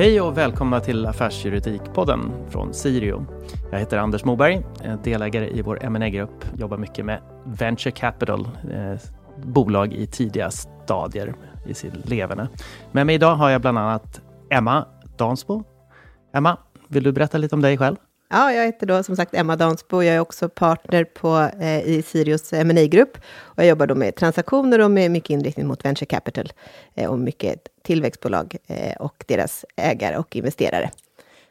Hej 0.00 0.20
och 0.20 0.38
välkomna 0.38 0.80
till 0.80 1.06
Affärsjuridikpodden 1.06 2.32
från 2.48 2.74
Sirio. 2.74 3.26
Jag 3.70 3.78
heter 3.78 3.98
Anders 3.98 4.24
Moberg, 4.24 4.62
eh, 4.84 5.02
delägare 5.02 5.50
i 5.50 5.62
vår 5.62 5.88
ma 5.88 6.08
grupp 6.08 6.44
jobbar 6.58 6.76
mycket 6.76 7.04
med 7.04 7.20
venture 7.44 7.90
capital, 7.90 8.48
eh, 8.70 9.00
bolag 9.44 9.92
i 9.92 10.06
tidiga 10.06 10.50
stadier 10.50 11.34
i 11.66 11.74
sin 11.74 11.92
levande. 12.04 12.48
Med 12.92 13.06
mig 13.06 13.14
idag 13.14 13.34
har 13.34 13.50
jag 13.50 13.60
bland 13.60 13.78
annat 13.78 14.20
Emma 14.50 14.86
Dansbo. 15.18 15.64
Emma, 16.34 16.56
vill 16.88 17.02
du 17.02 17.12
berätta 17.12 17.38
lite 17.38 17.54
om 17.54 17.62
dig 17.62 17.78
själv? 17.78 17.96
Ja, 18.32 18.52
jag 18.52 18.66
heter 18.66 18.86
då 18.86 19.02
som 19.02 19.16
sagt 19.16 19.34
Emma 19.34 19.56
Dansbo. 19.56 20.02
Jag 20.02 20.16
är 20.16 20.20
också 20.20 20.48
partner 20.48 21.04
på, 21.04 21.50
eh, 21.60 21.80
i 21.80 22.02
Sirius 22.06 22.52
ma 22.52 22.72
grupp 22.72 23.18
och 23.40 23.58
jag 23.58 23.66
jobbar 23.66 23.86
då 23.86 23.94
med 23.94 24.16
transaktioner 24.16 24.78
och 24.78 24.90
med 24.90 25.10
mycket 25.10 25.30
inriktning 25.30 25.66
mot 25.66 25.84
venture 25.84 26.06
capital 26.06 26.52
eh, 26.94 27.10
och 27.10 27.18
mycket 27.18 27.68
tillväxtbolag 27.82 28.56
eh, 28.66 28.96
och 28.96 29.24
deras 29.28 29.64
ägare 29.76 30.16
och 30.16 30.36
investerare. 30.36 30.90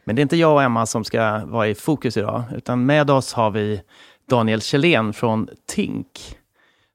Men 0.03 0.15
det 0.15 0.19
är 0.19 0.23
inte 0.23 0.37
jag 0.37 0.53
och 0.53 0.63
Emma 0.63 0.85
som 0.85 1.03
ska 1.03 1.45
vara 1.45 1.67
i 1.67 1.75
fokus 1.75 2.17
idag, 2.17 2.43
utan 2.55 2.85
med 2.85 3.09
oss 3.09 3.33
har 3.33 3.51
vi 3.51 3.81
Daniel 4.29 4.61
Kjellén 4.61 5.13
från 5.13 5.49
Tink. 5.67 6.37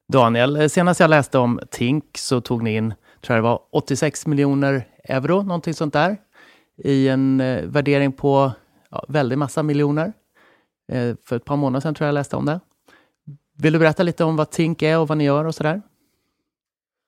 Daniel, 0.07 0.55
eh, 0.55 0.67
senast 0.67 0.99
jag 0.99 1.09
läste 1.09 1.37
om 1.37 1.59
Tink 1.71 2.17
så 2.17 2.41
tog 2.41 2.63
ni 2.63 2.75
in, 2.75 2.93
tror 3.21 3.35
jag 3.35 3.43
det 3.43 3.49
var 3.49 3.59
86 3.71 4.27
miljoner 4.27 4.87
euro, 5.03 5.41
någonting 5.41 5.73
sånt 5.73 5.93
där, 5.93 6.17
i 6.77 7.07
en 7.07 7.41
eh, 7.41 7.61
värdering 7.63 8.11
på 8.11 8.51
ja, 8.89 9.05
väldigt 9.07 9.37
massa 9.37 9.63
miljoner. 9.63 10.13
Eh, 10.91 11.15
för 11.23 11.35
ett 11.35 11.45
par 11.45 11.55
månader 11.55 11.81
sedan 11.81 11.95
tror 11.95 12.05
jag 12.05 12.09
jag 12.09 12.13
läste 12.13 12.35
om 12.35 12.45
det. 12.45 12.59
Vill 13.57 13.73
du 13.73 13.79
berätta 13.79 14.03
lite 14.03 14.23
om 14.23 14.35
vad 14.35 14.51
Tink 14.51 14.81
är 14.81 14.99
och 14.99 15.07
vad 15.07 15.17
ni 15.17 15.23
gör 15.23 15.45
och 15.45 15.55
sådär? 15.55 15.81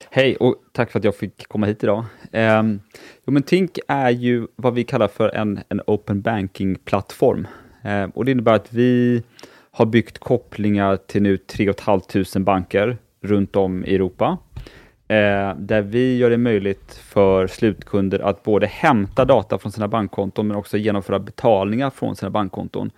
Hej 0.10 0.36
och 0.36 0.56
tack 0.72 0.92
för 0.92 1.00
att 1.00 1.06
jag 1.06 1.16
fick 1.16 1.48
komma 1.48 1.66
hit 1.66 1.84
idag. 1.84 2.06
Um, 2.32 2.80
jo, 3.26 3.34
men 3.34 3.44
Tink 3.44 3.80
är 3.88 4.10
ju 4.10 4.48
vad 4.56 4.74
vi 4.74 4.84
kallar 4.84 5.08
för 5.08 5.30
en, 5.30 5.60
en 5.70 5.82
open 5.88 6.22
banking-plattform. 6.22 7.48
Um, 7.84 8.10
och 8.10 8.26
det 8.26 8.32
innebär 8.32 8.54
att 8.54 8.74
vi 8.74 9.24
har 9.72 9.86
byggt 9.86 10.18
kopplingar 10.18 10.98
till 10.98 11.22
nu 11.22 11.38
3 11.38 11.74
500 11.74 12.40
banker 12.40 12.98
runt 13.22 13.56
om 13.56 13.86
i 13.86 13.96
Europa. 13.96 14.38
Eh, 15.10 15.56
där 15.56 15.82
vi 15.82 16.18
gör 16.18 16.30
det 16.30 16.38
möjligt 16.38 16.94
för 16.94 17.48
slutkunder 17.48 18.20
att 18.20 18.44
både 18.44 18.68
hämta 18.68 19.26
data 19.26 19.58
från 19.58 19.72
sina 19.72 19.88
bankkonton 19.88 20.48
men 20.48 20.58
också 20.58 20.78
genomföra 20.78 21.20
betalningar 21.20 21.90
från 21.90 22.16
sina 22.16 22.30
bankkonton 22.30 22.92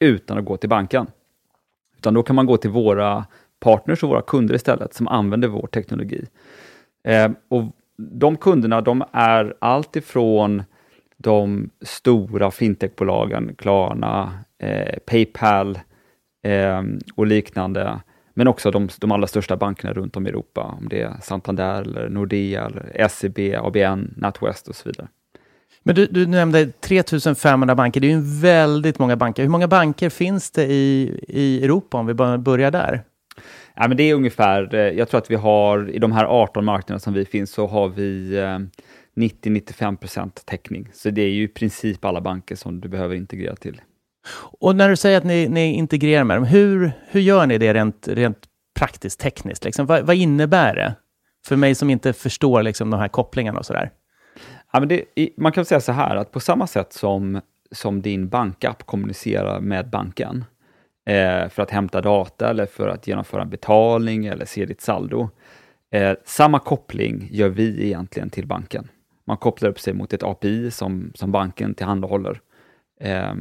utan 0.00 0.38
att 0.38 0.44
gå 0.44 0.56
till 0.56 0.68
banken. 0.68 1.06
Utan 1.96 2.14
då 2.14 2.22
kan 2.22 2.36
man 2.36 2.46
gå 2.46 2.56
till 2.56 2.70
våra 2.70 3.24
partners 3.60 4.02
och 4.02 4.08
våra 4.08 4.22
kunder 4.22 4.54
istället 4.54 4.94
som 4.94 5.08
använder 5.08 5.48
vår 5.48 5.66
teknologi. 5.66 6.26
Eh, 7.04 7.30
och 7.48 7.62
de 7.98 8.36
kunderna 8.36 8.80
de 8.80 9.04
är 9.12 9.54
allt 9.58 9.96
ifrån 9.96 10.62
de 11.16 11.70
stora 11.80 12.50
fintechbolagen, 12.50 13.54
Klarna, 13.58 14.38
eh, 14.58 14.98
Paypal 15.06 15.78
eh, 16.42 16.82
och 17.14 17.26
liknande 17.26 18.00
men 18.38 18.48
också 18.48 18.70
de, 18.70 18.88
de 19.00 19.12
allra 19.12 19.26
största 19.26 19.56
bankerna 19.56 19.92
runt 19.92 20.16
om 20.16 20.26
i 20.26 20.30
Europa, 20.30 20.76
om 20.80 20.88
det 20.88 21.02
är 21.02 21.16
Santander, 21.22 21.82
eller 21.82 22.08
Nordea, 22.08 22.66
eller 22.66 23.08
SEB, 23.08 23.38
ABN, 23.62 24.14
NatWest 24.16 24.68
och 24.68 24.76
så 24.76 24.88
vidare. 24.88 25.08
Men 25.82 25.94
du, 25.94 26.06
du 26.06 26.26
nämnde 26.26 26.66
3500 26.66 27.74
banker, 27.74 28.00
det 28.00 28.06
är 28.06 28.16
ju 28.16 28.40
väldigt 28.40 28.98
många 28.98 29.16
banker. 29.16 29.42
Hur 29.42 29.50
många 29.50 29.68
banker 29.68 30.10
finns 30.10 30.50
det 30.50 30.64
i, 30.64 31.20
i 31.28 31.64
Europa 31.64 31.96
om 31.96 32.06
vi 32.06 32.14
börjar 32.38 32.70
där? 32.70 33.02
Ja, 33.74 33.88
men 33.88 33.96
det 33.96 34.02
är 34.02 34.14
ungefär, 34.14 34.74
eh, 34.74 34.80
jag 34.80 35.08
tror 35.08 35.18
att 35.18 35.30
vi 35.30 35.34
har, 35.34 35.90
i 35.90 35.98
de 35.98 36.12
här 36.12 36.24
18 36.24 36.64
marknaderna 36.64 37.00
som 37.00 37.12
vi 37.12 37.24
finns, 37.24 37.50
så 37.50 37.66
har 37.66 37.88
vi 37.88 38.36
90-95 39.16 40.18
eh, 40.18 40.26
täckning. 40.44 40.88
Så 40.92 41.10
det 41.10 41.22
är 41.22 41.30
ju 41.30 41.42
i 41.42 41.48
princip 41.48 42.04
alla 42.04 42.20
banker 42.20 42.56
som 42.56 42.80
du 42.80 42.88
behöver 42.88 43.14
integrera 43.14 43.56
till. 43.56 43.80
Och 44.60 44.76
när 44.76 44.88
du 44.88 44.96
säger 44.96 45.18
att 45.18 45.24
ni, 45.24 45.48
ni 45.48 45.74
integrerar 45.74 46.24
med 46.24 46.36
dem, 46.36 46.44
hur, 46.44 46.92
hur 47.08 47.20
gör 47.20 47.46
ni 47.46 47.58
det 47.58 47.74
rent, 47.74 48.08
rent 48.08 48.38
praktiskt, 48.78 49.20
tekniskt? 49.20 49.64
Liksom? 49.64 49.86
Vad, 49.86 50.06
vad 50.06 50.16
innebär 50.16 50.74
det? 50.74 50.94
För 51.46 51.56
mig 51.56 51.74
som 51.74 51.90
inte 51.90 52.12
förstår 52.12 52.62
liksom, 52.62 52.90
de 52.90 53.00
här 53.00 53.08
kopplingarna 53.08 53.58
och 53.58 53.66
sådär. 53.66 53.90
Ja, 54.72 54.80
men 54.80 54.88
det, 54.88 55.04
man 55.36 55.52
kan 55.52 55.64
säga 55.64 55.80
så 55.80 55.92
här, 55.92 56.16
att 56.16 56.32
på 56.32 56.40
samma 56.40 56.66
sätt 56.66 56.92
som, 56.92 57.40
som 57.70 58.02
din 58.02 58.28
bankapp 58.28 58.86
kommunicerar 58.86 59.60
med 59.60 59.90
banken 59.90 60.44
eh, 61.06 61.48
för 61.48 61.62
att 61.62 61.70
hämta 61.70 62.00
data 62.00 62.50
eller 62.50 62.66
för 62.66 62.88
att 62.88 63.06
genomföra 63.06 63.42
en 63.42 63.50
betalning 63.50 64.26
eller 64.26 64.44
se 64.44 64.66
ditt 64.66 64.80
saldo. 64.80 65.30
Eh, 65.90 66.14
samma 66.24 66.58
koppling 66.58 67.28
gör 67.30 67.48
vi 67.48 67.86
egentligen 67.86 68.30
till 68.30 68.46
banken. 68.46 68.88
Man 69.26 69.36
kopplar 69.36 69.70
upp 69.70 69.80
sig 69.80 69.94
mot 69.94 70.12
ett 70.12 70.22
API 70.22 70.70
som, 70.70 71.12
som 71.14 71.32
banken 71.32 71.74
tillhandahåller. 71.74 72.40
Eh, 73.00 73.34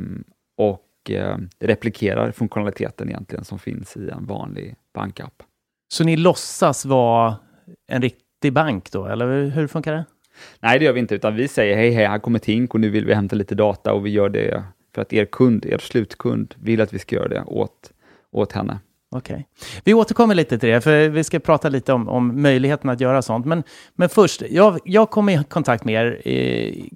och 0.58 1.12
eh, 1.12 1.38
replikerar 1.60 2.32
funktionaliteten 2.32 3.10
egentligen 3.10 3.46
som 3.46 3.60
finns 3.60 3.98
i 3.98 4.10
en 4.10 4.26
vanlig 4.26 4.76
bankapp. 4.94 5.44
Så 5.94 6.04
ni 6.04 6.18
låtsas 6.18 6.86
vara 6.86 7.36
en 7.88 8.02
riktig 8.02 8.54
bank 8.54 8.92
då, 8.92 9.06
eller 9.06 9.46
hur 9.46 9.68
funkar 9.68 9.94
det? 9.94 10.06
Nej, 10.60 10.80
det 10.80 10.86
gör 10.86 10.94
vi 10.94 11.00
inte, 11.00 11.16
utan 11.16 11.36
vi 11.36 11.48
säger 11.48 11.76
hej, 11.76 11.92
hej, 11.92 12.06
här 12.06 12.20
kommer 12.20 12.40
Tink 12.40 12.74
och 12.74 12.80
nu 12.80 12.90
vill 12.90 13.06
vi 13.06 13.14
hämta 13.14 13.36
lite 13.36 13.56
data 13.56 13.94
och 13.94 14.06
vi 14.06 14.10
gör 14.10 14.30
det 14.30 14.64
för 14.96 15.02
att 15.02 15.14
er 15.14 15.26
kund, 15.26 15.66
er 15.66 15.78
slutkund, 15.78 16.56
vill 16.58 16.82
att 16.82 16.94
vi 16.94 17.00
ska 17.00 17.16
göra 17.16 17.28
det 17.28 17.44
åt, 17.44 17.92
åt 18.32 18.52
henne. 18.52 18.80
Okej. 19.18 19.34
Okay. 19.34 19.46
Vi 19.84 19.94
återkommer 19.94 20.36
lite 20.36 20.58
till 20.58 20.70
det, 20.70 20.82
för 20.82 21.10
vi 21.10 21.24
ska 21.24 21.40
prata 21.40 21.70
lite 21.70 21.94
om, 21.94 22.10
om 22.10 22.42
möjligheten 22.42 22.90
att 22.90 23.00
göra 23.00 23.22
sånt. 23.22 23.46
Men, 23.46 23.64
men 23.96 24.10
först, 24.10 24.42
jag, 24.50 24.80
jag 24.86 25.10
kom 25.10 25.30
i 25.30 25.44
kontakt 25.44 25.84
med 25.84 26.06
er, 26.06 26.28
i, 26.28 26.90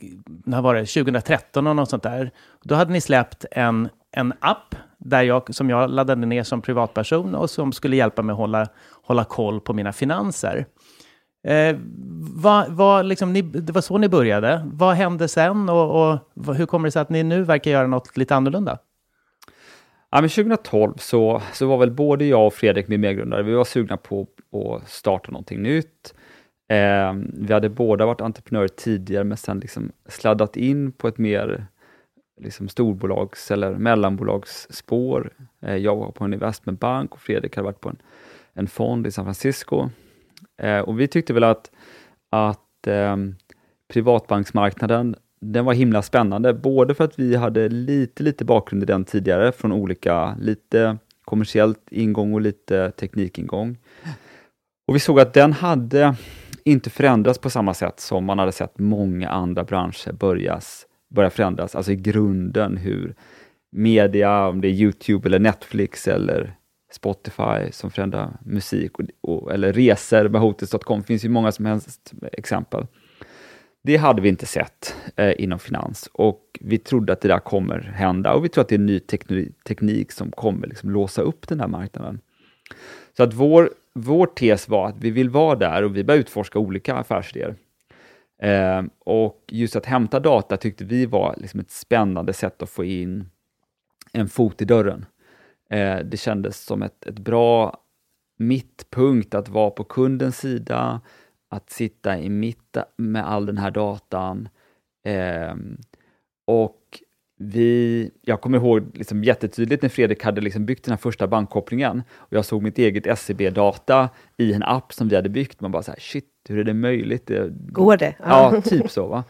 när 0.46 0.62
var 0.62 0.76
det, 0.76 0.86
2013 0.86 1.68
och 1.68 1.76
något 1.76 1.90
sånt 1.90 2.04
där. 2.04 2.32
Då 2.64 2.76
hade 2.76 2.92
ni 2.92 3.02
släppt 3.02 3.46
en, 3.52 3.90
en 4.12 4.34
app 4.40 4.76
där 4.98 5.24
jag, 5.24 5.56
som 5.56 5.70
jag 5.70 5.90
laddade 5.90 6.26
ner 6.26 6.44
som 6.44 6.62
privatperson 6.62 7.36
och 7.36 7.50
som 7.50 7.72
skulle 7.72 7.96
hjälpa 7.96 8.22
mig 8.22 8.34
att 8.34 8.40
hålla, 8.40 8.68
hålla 9.04 9.24
koll 9.24 9.60
på 9.60 9.74
mina 9.74 9.94
finanser. 9.94 10.66
Eh, 11.48 11.76
vad, 12.36 12.72
vad, 12.72 13.06
liksom, 13.06 13.34
ni, 13.34 13.42
det 13.42 13.74
var 13.74 13.82
så 13.82 13.98
ni 13.98 14.10
började. 14.10 14.62
Vad 14.74 14.96
hände 14.96 15.28
sen 15.28 15.70
och, 15.70 16.12
och 16.12 16.56
hur 16.56 16.66
kommer 16.66 16.88
det 16.88 16.92
sig 16.92 17.02
att 17.02 17.10
ni 17.10 17.24
nu 17.24 17.44
verkar 17.44 17.72
göra 17.72 17.88
något 17.88 18.18
lite 18.18 18.36
annorlunda? 18.36 18.78
Ja, 20.12 20.22
men 20.22 20.30
2012 20.30 20.94
så, 20.98 21.42
så 21.54 21.68
var 21.68 21.78
väl 21.78 21.92
både 21.92 22.26
jag 22.26 22.48
och 22.48 22.54
Fredrik, 22.54 22.88
min 22.88 23.02
medgrundare, 23.02 23.44
vi 23.44 23.54
var 23.54 23.64
sugna 23.64 23.98
på 23.98 24.28
att 24.52 24.90
starta 24.90 25.32
någonting 25.32 25.62
nytt. 25.62 26.14
Eh, 26.70 27.14
vi 27.34 27.54
hade 27.54 27.70
båda 27.70 28.06
varit 28.06 28.22
entreprenörer 28.22 28.68
tidigare, 28.68 29.24
men 29.24 29.38
sen 29.38 29.60
liksom 29.60 29.92
sladdat 30.06 30.58
in 30.58 30.92
på 30.92 31.08
ett 31.08 31.18
mer 31.18 31.68
liksom 32.42 32.70
storbolags 32.70 33.52
eller 33.52 33.76
mellanbolagsspår. 33.76 35.34
Eh, 35.62 35.76
jag 35.76 35.96
var 35.96 36.12
på 36.12 36.24
en 36.24 36.34
investmentbank 36.34 37.14
och 37.14 37.22
Fredrik 37.22 37.56
hade 37.56 37.66
varit 37.66 37.82
på 37.82 37.90
en, 37.90 38.02
en 38.54 38.68
fond 38.68 39.08
i 39.08 39.12
San 39.12 39.26
Francisco. 39.26 39.90
Eh, 40.58 40.80
och 40.80 41.00
vi 41.00 41.08
tyckte 41.08 41.34
väl 41.34 41.44
att, 41.44 41.72
att 42.30 42.88
eh, 42.88 43.18
privatbanksmarknaden 43.94 45.16
den 45.42 45.66
var 45.66 45.74
himla 45.74 46.02
spännande, 46.02 46.54
både 46.54 46.94
för 46.94 47.04
att 47.04 47.20
vi 47.20 47.36
hade 47.36 47.70
lite, 47.70 48.24
lite 48.24 48.46
bakgrund 48.46 48.84
i 48.84 48.86
den 48.86 49.06
tidigare 49.06 49.52
från 49.52 49.72
olika, 49.72 50.36
lite 50.40 50.98
kommersiellt 51.26 51.88
ingång 51.92 52.34
och 52.34 52.42
lite 52.42 52.92
teknikingång. 52.92 53.78
Och 54.88 54.96
vi 54.96 55.00
såg 55.00 55.20
att 55.20 55.34
den 55.34 55.54
hade 55.54 56.16
inte 56.64 56.90
förändrats 56.90 57.40
på 57.40 57.50
samma 57.50 57.74
sätt 57.74 58.00
som 58.00 58.26
man 58.26 58.40
hade 58.40 58.52
sett 58.52 58.80
många 58.80 59.30
andra 59.30 59.64
branscher 59.64 60.12
börjas, 60.12 60.86
börja 61.16 61.30
förändras, 61.30 61.76
alltså 61.76 61.92
i 61.92 61.96
grunden 61.96 62.78
hur 62.78 63.16
media, 63.72 64.48
om 64.48 64.62
det 64.62 64.68
är 64.68 64.72
Youtube 64.72 65.28
eller 65.28 65.40
Netflix 65.40 66.08
eller 66.08 66.56
Spotify 66.92 67.72
som 67.72 67.92
förändrar 67.92 68.38
musik 68.46 69.00
och, 69.00 69.06
och, 69.22 69.54
eller 69.54 69.74
resor 69.74 70.30
med 70.30 70.42
Hotels.com, 70.42 71.04
finns 71.04 71.26
ju 71.26 71.30
många 71.30 71.52
som 71.52 71.66
helst 71.66 72.14
exempel. 72.32 72.88
Det 73.84 73.98
hade 73.98 74.22
vi 74.22 74.30
inte 74.30 74.46
sett 74.46 74.96
eh, 75.16 75.34
inom 75.38 75.60
finans 75.60 76.10
och 76.14 76.60
vi 76.62 76.78
trodde 76.78 77.14
att 77.14 77.22
det 77.22 77.28
där 77.28 77.40
kommer 77.40 77.80
hända 77.80 78.34
och 78.34 78.46
vi 78.46 78.50
tror 78.50 78.62
att 78.62 78.70
det 78.70 78.76
är 78.76 78.80
en 78.80 78.86
ny 78.86 79.00
teknik 79.68 80.12
som 80.12 80.32
kommer 80.32 80.68
liksom 80.68 80.90
låsa 80.90 81.22
upp 81.22 81.48
den 81.48 81.60
här 81.60 81.68
marknaden. 81.68 82.20
Så 83.18 83.24
att 83.24 83.34
vår, 83.34 83.70
vår 83.94 84.26
tes 84.26 84.70
var 84.70 84.88
att 84.88 84.98
vi 85.00 85.12
vill 85.12 85.30
vara 85.30 85.56
där 85.56 85.84
och 85.84 85.96
vi 85.96 86.04
började 86.04 86.22
utforska 86.22 86.60
olika 86.60 86.96
affärsidéer. 86.96 87.56
Eh, 88.42 88.84
och 89.00 89.44
just 89.48 89.76
att 89.76 89.86
hämta 89.86 90.20
data 90.20 90.58
tyckte 90.58 90.86
vi 90.86 91.06
var 91.06 91.36
liksom 91.38 91.60
ett 91.60 91.72
spännande 91.72 92.34
sätt 92.34 92.62
att 92.62 92.70
få 92.70 92.84
in 92.84 93.30
en 94.14 94.30
fot 94.30 94.62
i 94.62 94.66
dörren. 94.66 95.06
Eh, 95.70 96.00
det 96.00 96.18
kändes 96.18 96.66
som 96.66 96.84
ett, 96.84 97.06
ett 97.06 97.20
bra 97.20 97.78
mittpunkt 98.38 99.34
att 99.34 99.50
vara 99.50 99.70
på 99.70 99.84
kundens 99.84 100.38
sida, 100.38 101.02
att 101.50 101.70
sitta 101.70 102.20
i 102.20 102.30
mitten 102.30 102.84
med 102.98 103.28
all 103.30 103.46
den 103.46 103.58
här 103.58 103.72
datan. 103.72 104.50
Eh, 105.06 105.56
och 106.48 107.00
vi, 107.42 108.12
jag 108.22 108.42
kommer 108.42 108.58
ihåg 108.58 108.98
liksom 108.98 109.24
jättetydligt 109.24 109.82
när 109.82 109.90
Fredrik 109.90 110.24
hade 110.24 110.42
liksom 110.42 110.66
byggt 110.66 110.86
den 110.86 110.92
här 110.92 110.98
första 110.98 111.28
bankkopplingen 111.28 112.04
och 112.16 112.34
jag 112.34 112.46
såg 112.46 112.64
mitt 112.64 112.78
eget 112.78 113.20
SEB-data 113.20 114.10
i 114.38 114.54
en 114.54 114.64
app 114.64 114.94
som 114.94 115.10
vi 115.10 115.16
hade 115.16 115.30
byggt. 115.30 115.62
Man 115.62 115.72
bara 115.72 115.84
så 115.84 115.92
här, 115.92 116.00
shit, 116.00 116.26
hur 116.50 116.60
är 116.60 116.64
det 116.64 116.74
möjligt? 116.74 117.28
Det, 117.28 117.50
Går 117.50 117.98
det? 117.98 118.16
Ja, 118.20 118.62
typ 118.64 118.92
så. 118.92 119.08
Va? 119.08 119.24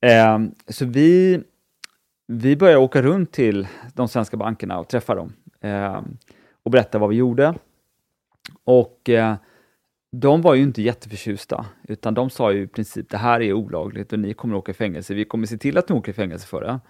Eh, 0.00 0.38
så 0.68 0.84
vi, 0.84 1.40
vi 2.26 2.56
började 2.56 2.78
åka 2.78 3.02
runt 3.02 3.32
till 3.32 3.68
de 3.94 4.08
svenska 4.08 4.36
bankerna 4.36 4.78
och 4.78 4.88
träffa 4.88 5.14
dem 5.14 5.32
eh, 5.60 6.00
och 6.62 6.70
berätta 6.70 6.98
vad 6.98 7.10
vi 7.10 7.16
gjorde. 7.16 7.54
Och 8.64 9.08
eh, 9.08 9.34
de 10.12 10.42
var 10.42 10.54
ju 10.54 10.62
inte 10.62 10.82
jätteförtjusta, 10.82 11.66
utan 11.88 12.14
de 12.14 12.30
sa 12.30 12.52
ju 12.52 12.62
i 12.62 12.66
princip 12.66 13.10
det 13.10 13.16
här 13.16 13.40
är 13.40 13.52
olagligt 13.52 14.12
och 14.12 14.18
ni 14.18 14.34
kommer 14.34 14.54
att 14.54 14.58
åka 14.58 14.72
i 14.72 14.74
fängelse. 14.74 15.14
Vi 15.14 15.24
kommer 15.24 15.46
se 15.46 15.58
till 15.58 15.78
att 15.78 15.88
ni 15.88 15.94
åker 15.94 16.12
i 16.12 16.14
fängelse 16.14 16.46
för 16.46 16.60
det. 16.60 16.80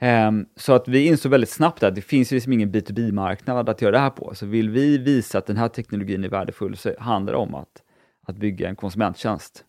Um, 0.00 0.46
så 0.56 0.72
att 0.72 0.88
vi 0.88 1.06
insåg 1.06 1.30
väldigt 1.30 1.50
snabbt 1.50 1.82
att 1.82 1.94
det 1.94 2.00
finns 2.00 2.32
ju 2.32 2.36
liksom 2.36 2.52
ingen 2.52 2.72
B2B-marknad 2.72 3.68
att 3.68 3.82
göra 3.82 3.92
det 3.92 3.98
här 3.98 4.10
på. 4.10 4.34
Så 4.34 4.46
vill 4.46 4.70
vi 4.70 4.98
visa 4.98 5.38
att 5.38 5.46
den 5.46 5.56
här 5.56 5.68
teknologin 5.68 6.24
är 6.24 6.28
värdefull 6.28 6.76
så 6.76 6.92
handlar 6.98 7.32
det 7.32 7.38
om 7.38 7.54
att, 7.54 7.82
att 8.26 8.36
bygga 8.36 8.68
en 8.68 8.76
konsumenttjänst. 8.76 9.64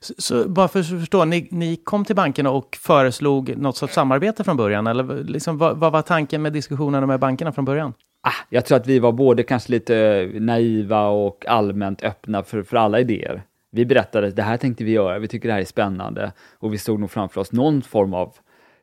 Så, 0.00 0.14
så 0.18 0.48
bara 0.48 0.68
för 0.68 0.80
att 0.80 0.88
förstå, 0.88 1.24
ni, 1.24 1.48
ni 1.50 1.76
kom 1.76 2.04
till 2.04 2.16
bankerna 2.16 2.50
och 2.50 2.76
föreslog 2.80 3.56
något 3.56 3.76
sorts 3.76 3.94
samarbete 3.94 4.44
från 4.44 4.56
början? 4.56 4.86
Eller 4.86 5.24
liksom, 5.24 5.58
vad, 5.58 5.78
vad 5.78 5.92
var 5.92 6.02
tanken 6.02 6.42
med 6.42 6.52
diskussionerna 6.52 7.06
med 7.06 7.20
bankerna 7.20 7.52
från 7.52 7.64
början? 7.64 7.94
Ah, 8.26 8.46
jag 8.48 8.64
tror 8.64 8.76
att 8.78 8.86
vi 8.86 8.98
var 8.98 9.12
både 9.12 9.42
kanske 9.42 9.72
lite 9.72 10.28
naiva 10.34 11.06
och 11.06 11.46
allmänt 11.48 12.04
öppna 12.04 12.42
för, 12.42 12.62
för 12.62 12.76
alla 12.76 13.00
idéer. 13.00 13.42
Vi 13.70 13.86
berättade 13.86 14.26
att 14.26 14.36
det 14.36 14.42
här 14.42 14.56
tänkte 14.56 14.84
vi 14.84 14.90
göra, 14.90 15.18
vi 15.18 15.28
tycker 15.28 15.48
det 15.48 15.54
här 15.54 15.60
är 15.60 15.64
spännande 15.64 16.32
och 16.58 16.72
vi 16.72 16.78
stod 16.78 17.00
nog 17.00 17.10
framför 17.10 17.40
oss 17.40 17.52
någon 17.52 17.82
form 17.82 18.14
av 18.14 18.34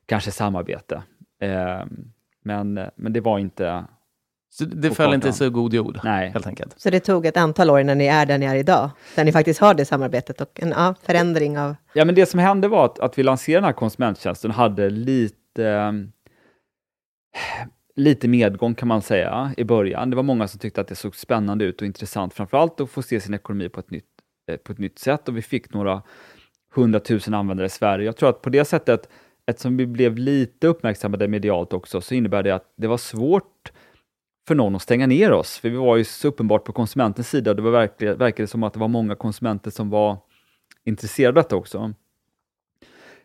kanske 0.05 0.31
samarbete. 0.31 1.03
Eh, 1.41 1.85
men, 2.43 2.79
men 2.95 3.13
det 3.13 3.21
var 3.21 3.39
inte... 3.39 3.85
Så 4.49 4.65
det 4.65 4.91
föll 4.91 5.13
inte 5.13 5.33
så 5.33 5.49
god 5.49 5.73
jord, 5.73 5.99
Nej. 6.03 6.29
helt 6.29 6.47
enkelt? 6.47 6.73
Så 6.77 6.89
det 6.89 6.99
tog 6.99 7.25
ett 7.25 7.37
antal 7.37 7.69
år 7.69 7.79
innan 7.79 7.97
ni 7.97 8.05
är 8.05 8.25
där 8.25 8.37
ni 8.37 8.45
är 8.45 8.55
idag, 8.55 8.89
där 9.15 9.23
ni 9.23 9.31
faktiskt 9.31 9.59
har 9.59 9.73
det 9.73 9.85
samarbetet 9.85 10.41
och 10.41 10.59
en 10.61 10.69
ja, 10.69 10.95
förändring 11.03 11.59
av... 11.59 11.75
Ja, 11.93 12.05
men 12.05 12.15
det 12.15 12.25
som 12.25 12.39
hände 12.39 12.67
var 12.67 12.85
att, 12.85 12.99
att 12.99 13.17
vi 13.17 13.23
lanserade 13.23 13.57
den 13.57 13.65
här 13.65 13.73
konsumenttjänsten 13.73 14.51
hade 14.51 14.89
lite 14.89 15.93
lite 18.01 18.27
medgång 18.27 18.75
kan 18.75 18.87
man 18.87 19.01
säga 19.01 19.53
i 19.57 19.63
början. 19.63 20.09
Det 20.09 20.15
var 20.15 20.23
många 20.23 20.47
som 20.47 20.59
tyckte 20.59 20.81
att 20.81 20.87
det 20.87 20.95
såg 20.95 21.15
spännande 21.15 21.65
ut 21.65 21.81
och 21.81 21.87
intressant, 21.87 22.33
framförallt 22.33 22.81
att 22.81 22.89
få 22.89 23.01
se 23.01 23.19
sin 23.19 23.33
ekonomi 23.33 23.69
på 23.69 23.79
ett 23.79 23.91
nytt, 23.91 24.05
eh, 24.51 24.57
på 24.57 24.71
ett 24.71 24.79
nytt 24.79 24.99
sätt 24.99 25.27
och 25.27 25.37
vi 25.37 25.41
fick 25.41 25.73
några 25.73 26.01
hundratusen 26.73 27.33
användare 27.33 27.65
i 27.65 27.69
Sverige. 27.69 28.05
Jag 28.05 28.17
tror 28.17 28.29
att 28.29 28.41
på 28.41 28.49
det 28.49 28.65
sättet, 28.65 29.09
eftersom 29.45 29.77
vi 29.77 29.85
blev 29.85 30.17
lite 30.17 30.67
uppmärksammade 30.67 31.27
medialt 31.27 31.73
också, 31.73 32.01
så 32.01 32.13
innebär 32.13 32.43
det 32.43 32.51
att 32.51 32.73
det 32.75 32.87
var 32.87 32.97
svårt 32.97 33.71
för 34.47 34.55
någon 34.55 34.75
att 34.75 34.81
stänga 34.81 35.07
ner 35.07 35.31
oss, 35.31 35.57
för 35.57 35.69
vi 35.69 35.77
var 35.77 35.97
ju 35.97 36.03
så 36.03 36.27
uppenbart 36.27 36.63
på 36.63 36.73
konsumentens 36.73 37.29
sida 37.29 37.51
och 37.51 37.55
det 37.55 37.61
var 37.61 37.71
verkligen, 37.71 38.17
verkade 38.17 38.47
som 38.47 38.63
att 38.63 38.73
det 38.73 38.79
var 38.79 38.87
många 38.87 39.15
konsumenter 39.15 39.71
som 39.71 39.89
var 39.89 40.17
intresserade 40.85 41.39
av 41.39 41.43
detta 41.43 41.55
också. 41.55 41.93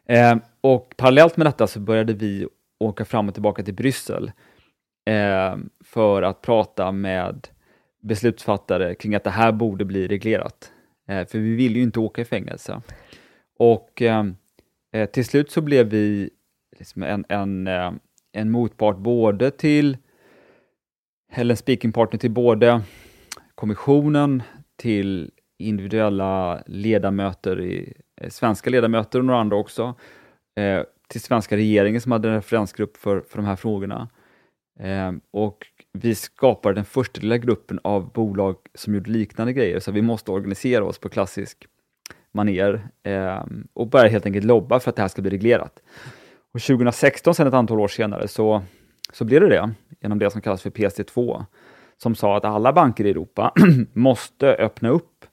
Eh, 0.09 0.37
och 0.61 0.95
parallellt 0.97 1.37
med 1.37 1.47
detta 1.47 1.67
så 1.67 1.81
började 1.81 2.13
vi 2.13 2.49
åka 2.81 3.05
fram 3.05 3.29
och 3.29 3.35
tillbaka 3.35 3.63
till 3.63 3.75
Bryssel 3.75 4.33
eh, 5.07 5.57
för 5.85 6.23
att 6.23 6.43
prata 6.43 6.93
med 6.93 7.49
beslutsfattare 8.03 8.95
kring 8.95 9.15
att 9.15 9.25
det 9.25 9.31
här 9.31 9.53
borde 9.53 9.85
bli 9.85 10.09
reglerat. 10.09 10.73
Eh, 11.09 11.27
för 11.27 11.39
vi 11.39 11.55
vill 11.55 11.77
ju 11.77 11.83
inte 11.83 12.01
åka 12.01 12.23
i 12.23 12.25
fängelse. 12.25 12.83
Och 13.59 14.03
eh, 14.03 14.25
eh, 14.93 15.11
till 15.11 15.25
slut 15.25 15.51
så 15.51 15.61
blev 15.61 15.87
vi 15.87 16.31
liksom 16.79 17.03
en, 17.03 17.25
en, 17.29 17.67
eh, 17.67 17.93
en 18.33 18.51
motpart 18.51 18.99
både 18.99 19.51
till, 19.51 19.97
eller 21.33 21.53
en 21.53 21.57
speaking 21.57 21.93
partner 21.93 22.19
till 22.19 22.31
både 22.31 22.83
kommissionen, 23.55 24.43
till 24.77 25.31
individuella 25.59 26.63
ledamöter, 26.67 27.61
i, 27.61 27.95
eh, 28.21 28.31
svenska 28.31 28.71
ledamöter 28.71 29.19
och 29.19 29.25
några 29.25 29.41
andra 29.41 29.57
också, 29.57 29.95
eh, 30.57 30.83
till 31.09 31.21
svenska 31.21 31.57
regeringen 31.57 32.01
som 32.01 32.13
hade 32.13 32.29
en 32.29 32.35
referensgrupp 32.35 32.97
för, 32.97 33.21
för 33.21 33.37
de 33.37 33.45
här 33.47 33.57
frågorna. 33.57 34.09
Ehm, 34.81 35.21
och 35.31 35.67
vi 35.93 36.15
skapade 36.15 36.75
den 36.75 36.85
första 36.85 37.21
lilla 37.21 37.39
gruppen 37.39 37.81
av 37.85 38.13
bolag 38.13 38.57
som 38.75 38.95
gjorde 38.95 39.11
liknande 39.11 39.53
grejer, 39.53 39.81
så 39.81 39.93
vi 39.93 40.03
måste 40.03 40.31
organisera 40.31 40.85
oss 40.85 40.99
på 40.99 41.09
klassisk 41.09 41.67
maner 42.33 42.89
ehm, 43.03 43.69
och 43.73 43.87
börja 43.87 44.09
helt 44.09 44.27
enkelt 44.27 44.47
lobba 44.47 44.81
för 44.81 44.91
att 44.91 44.97
det 44.97 45.03
här 45.03 45.09
ska 45.09 45.23
bli 45.23 45.31
reglerat. 45.31 45.83
Och 46.53 46.61
2016, 46.61 47.35
sen 47.35 47.47
ett 47.47 47.55
antal 47.55 47.81
år 47.81 47.89
senare, 47.89 48.29
så, 48.29 48.63
så 49.13 49.25
blev 49.25 49.41
det 49.41 49.49
det 49.49 49.71
genom 50.01 50.19
det 50.19 50.31
som 50.31 50.41
kallas 50.41 50.63
för 50.63 50.71
PSD2, 50.71 51.45
som 51.97 52.15
sa 52.15 52.37
att 52.37 52.45
alla 52.45 52.73
banker 52.73 53.07
i 53.07 53.11
Europa 53.11 53.53
måste 53.93 54.55
öppna 54.55 54.89
upp 54.89 55.25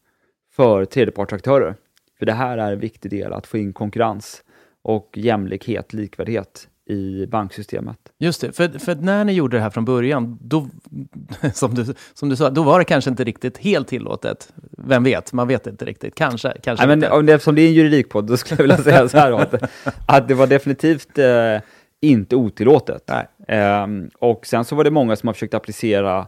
för 0.56 0.86
tredjepartsaktörer. 0.86 1.76
För 2.20 2.26
det 2.26 2.34
här 2.34 2.58
är 2.58 2.72
en 2.72 2.80
viktig 2.80 3.12
del, 3.12 3.34
att 3.34 3.48
få 3.48 3.58
in 3.58 3.74
konkurrens 3.74 4.44
och 4.82 5.10
jämlikhet, 5.16 5.94
likvärdighet 5.94 6.68
i 6.86 7.26
banksystemet. 7.28 7.98
Just 8.20 8.42
det, 8.42 8.52
för, 8.52 8.80
för 8.80 8.96
när 8.96 9.26
ni 9.26 9.34
gjorde 9.34 9.58
det 9.58 9.62
här 9.64 9.70
från 9.70 9.86
början, 9.86 10.38
då, 10.42 10.68
som, 11.54 11.76
du, 11.76 11.86
som 12.14 12.30
du 12.30 12.36
sa, 12.36 12.50
då 12.50 12.64
var 12.64 12.80
det 12.80 12.86
kanske 12.86 13.10
inte 13.10 13.24
riktigt 13.24 13.58
helt 13.58 13.88
tillåtet. 13.88 14.54
Vem 14.78 15.04
vet, 15.04 15.34
man 15.34 15.48
vet 15.48 15.68
inte 15.68 15.86
riktigt. 15.86 16.16
Kanske, 16.16 16.54
kanske 16.64 16.86
Nej, 16.86 16.98
men 16.98 17.22
inte. 17.22 17.34
Eftersom 17.34 17.56
det 17.56 17.62
är 17.62 17.68
en 17.68 17.74
juridikpodd, 17.74 18.26
då 18.26 18.38
skulle 18.38 18.58
jag 18.58 18.64
vilja 18.64 18.78
säga 18.78 19.10
så 19.10 19.18
här 19.18 19.32
att, 19.32 19.64
att 20.06 20.28
det 20.28 20.34
var 20.34 20.48
definitivt 20.48 21.18
eh, 21.18 21.58
inte 22.02 22.36
otillåtet. 22.36 23.10
Eh, 23.48 23.88
och 24.20 24.46
sen 24.46 24.66
så 24.66 24.76
var 24.76 24.84
det 24.84 24.92
många 24.92 25.16
som 25.16 25.28
har 25.28 25.34
försökt 25.34 25.54
applicera 25.54 26.28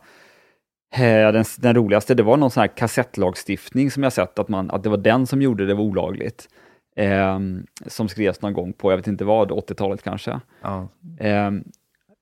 eh, 0.96 1.32
den, 1.32 1.46
den, 1.58 1.76
roligaste, 1.76 2.14
det 2.14 2.24
var 2.24 2.38
någon 2.38 2.52
sån 2.52 2.62
här 2.62 2.78
kassettlagstiftning 2.78 3.92
som 3.92 4.04
jag 4.04 4.14
sett, 4.14 4.40
att, 4.40 4.50
man, 4.50 4.72
att 4.72 4.84
det 4.84 4.90
var 4.90 4.98
den 4.98 5.28
som 5.28 5.42
gjorde 5.42 5.66
det 5.66 5.74
olagligt 5.74 6.48
eh, 6.96 7.40
som 7.88 8.10
skrevs 8.10 8.42
någon 8.42 8.54
gång 8.54 8.74
på, 8.74 8.92
jag 8.92 8.98
vet 8.98 9.08
inte 9.08 9.26
vad, 9.26 9.52
80-talet 9.52 10.04
kanske. 10.04 10.40
Ja. 10.62 10.88
Ehm, 11.20 11.64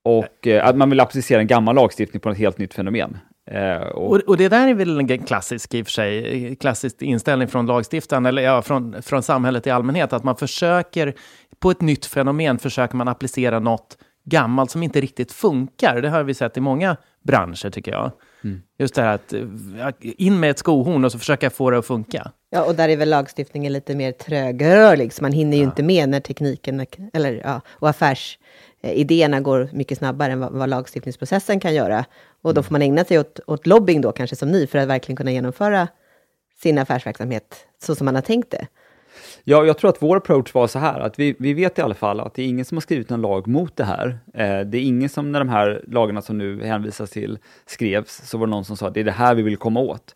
och 0.03 0.47
eh, 0.47 0.67
att 0.67 0.75
man 0.75 0.89
vill 0.89 0.99
applicera 0.99 1.39
en 1.39 1.47
gammal 1.47 1.75
lagstiftning 1.75 2.19
på 2.21 2.29
ett 2.29 2.37
helt 2.37 2.57
nytt 2.57 2.73
fenomen. 2.73 3.17
Eh, 3.51 3.77
och, 3.77 4.11
och, 4.11 4.21
och, 4.27 4.37
det 4.37 4.49
där 4.49 4.67
är 4.67 4.73
väl 4.73 4.99
en 4.99 5.19
klassisk, 5.25 5.73
i 5.73 5.81
och 5.81 5.85
för 5.85 5.91
sig, 5.91 6.55
klassisk 6.55 7.01
inställning 7.01 7.47
från 7.47 7.65
lagstiftaren, 7.65 8.25
eller 8.25 8.41
ja, 8.41 8.61
från, 8.61 9.01
från 9.01 9.23
samhället 9.23 9.67
i 9.67 9.69
allmänhet, 9.69 10.13
att 10.13 10.23
man 10.23 10.35
försöker, 10.35 11.13
på 11.59 11.71
ett 11.71 11.81
nytt 11.81 12.05
fenomen 12.05 12.59
försöker 12.59 12.95
man 12.95 13.07
applicera 13.07 13.59
något 13.59 13.97
gammalt 14.25 14.71
som 14.71 14.83
inte 14.83 15.01
riktigt 15.01 15.31
funkar. 15.31 16.01
Det 16.01 16.09
har 16.09 16.23
vi 16.23 16.33
sett 16.33 16.57
i 16.57 16.61
många 16.61 16.97
branscher, 17.23 17.69
tycker 17.69 17.91
jag. 17.91 18.11
Mm. 18.43 18.61
Just 18.79 18.95
det 18.95 19.01
här 19.01 19.13
att 19.13 20.03
in 20.03 20.39
med 20.39 20.49
ett 20.49 20.59
skohorn 20.59 21.05
och 21.05 21.11
så 21.11 21.19
försöka 21.19 21.49
få 21.49 21.69
det 21.69 21.77
att 21.77 21.85
funka. 21.85 22.31
Ja, 22.55 22.63
och 22.65 22.75
där 22.75 22.89
är 22.89 22.97
väl 22.97 23.09
lagstiftningen 23.09 23.73
lite 23.73 23.95
mer 23.95 24.11
trögrörlig, 24.11 25.13
så 25.13 25.23
man 25.23 25.31
hinner 25.31 25.57
ju 25.57 25.63
ja. 25.63 25.69
inte 25.69 25.83
med 25.83 26.09
när 26.09 26.19
tekniken, 26.19 26.85
eller 27.13 27.41
ja, 27.43 27.61
och 27.67 27.89
affärsidéerna 27.89 29.41
går 29.41 29.69
mycket 29.73 29.97
snabbare 29.97 30.31
än 30.31 30.39
vad, 30.39 30.51
vad 30.51 30.69
lagstiftningsprocessen 30.69 31.59
kan 31.59 31.73
göra. 31.73 32.05
Och 32.41 32.53
då 32.53 32.59
mm. 32.59 32.63
får 32.63 32.71
man 32.71 32.81
ägna 32.81 33.03
sig 33.03 33.19
åt, 33.19 33.39
åt 33.47 33.67
lobbying 33.67 34.01
då, 34.01 34.11
kanske 34.11 34.35
som 34.35 34.51
ni, 34.51 34.67
för 34.67 34.79
att 34.79 34.87
verkligen 34.87 35.15
kunna 35.15 35.31
genomföra 35.31 35.87
sin 36.61 36.77
affärsverksamhet 36.77 37.55
så 37.83 37.95
som 37.95 38.05
man 38.05 38.15
har 38.15 38.21
tänkt 38.21 38.51
det. 38.51 38.67
Ja, 39.43 39.65
jag 39.65 39.77
tror 39.77 39.89
att 39.89 40.01
vår 40.01 40.17
approach 40.17 40.53
var 40.53 40.67
så 40.67 40.79
här, 40.79 40.99
att 40.99 41.19
vi, 41.19 41.35
vi 41.39 41.53
vet 41.53 41.79
i 41.79 41.81
alla 41.81 41.95
fall 41.95 42.19
att 42.19 42.33
det 42.33 42.41
är 42.41 42.47
ingen 42.47 42.65
som 42.65 42.77
har 42.77 42.81
skrivit 42.81 43.09
någon 43.09 43.21
lag 43.21 43.47
mot 43.47 43.75
det 43.75 43.83
här. 43.83 44.19
Eh, 44.33 44.59
det 44.59 44.77
är 44.77 44.81
ingen 44.81 45.09
som, 45.09 45.31
när 45.31 45.39
de 45.39 45.49
här 45.49 45.83
lagarna 45.87 46.21
som 46.21 46.37
nu 46.37 46.63
hänvisas 46.63 47.09
till 47.09 47.37
skrevs, 47.65 48.21
så 48.29 48.37
var 48.37 48.47
det 48.47 48.51
någon 48.51 48.65
som 48.65 48.77
sa 48.77 48.87
att 48.87 48.93
det 48.93 48.99
är 48.99 49.03
det 49.03 49.11
här 49.11 49.35
vi 49.35 49.41
vill 49.41 49.57
komma 49.57 49.79
åt. 49.79 50.15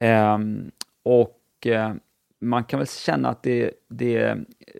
Eh, 0.00 0.38
och 1.04 1.40
Eh, 1.66 1.92
man 2.40 2.64
kan 2.64 2.78
väl 2.78 2.88
känna 2.88 3.28
att 3.28 3.42
det, 3.42 3.70
det 3.88 4.36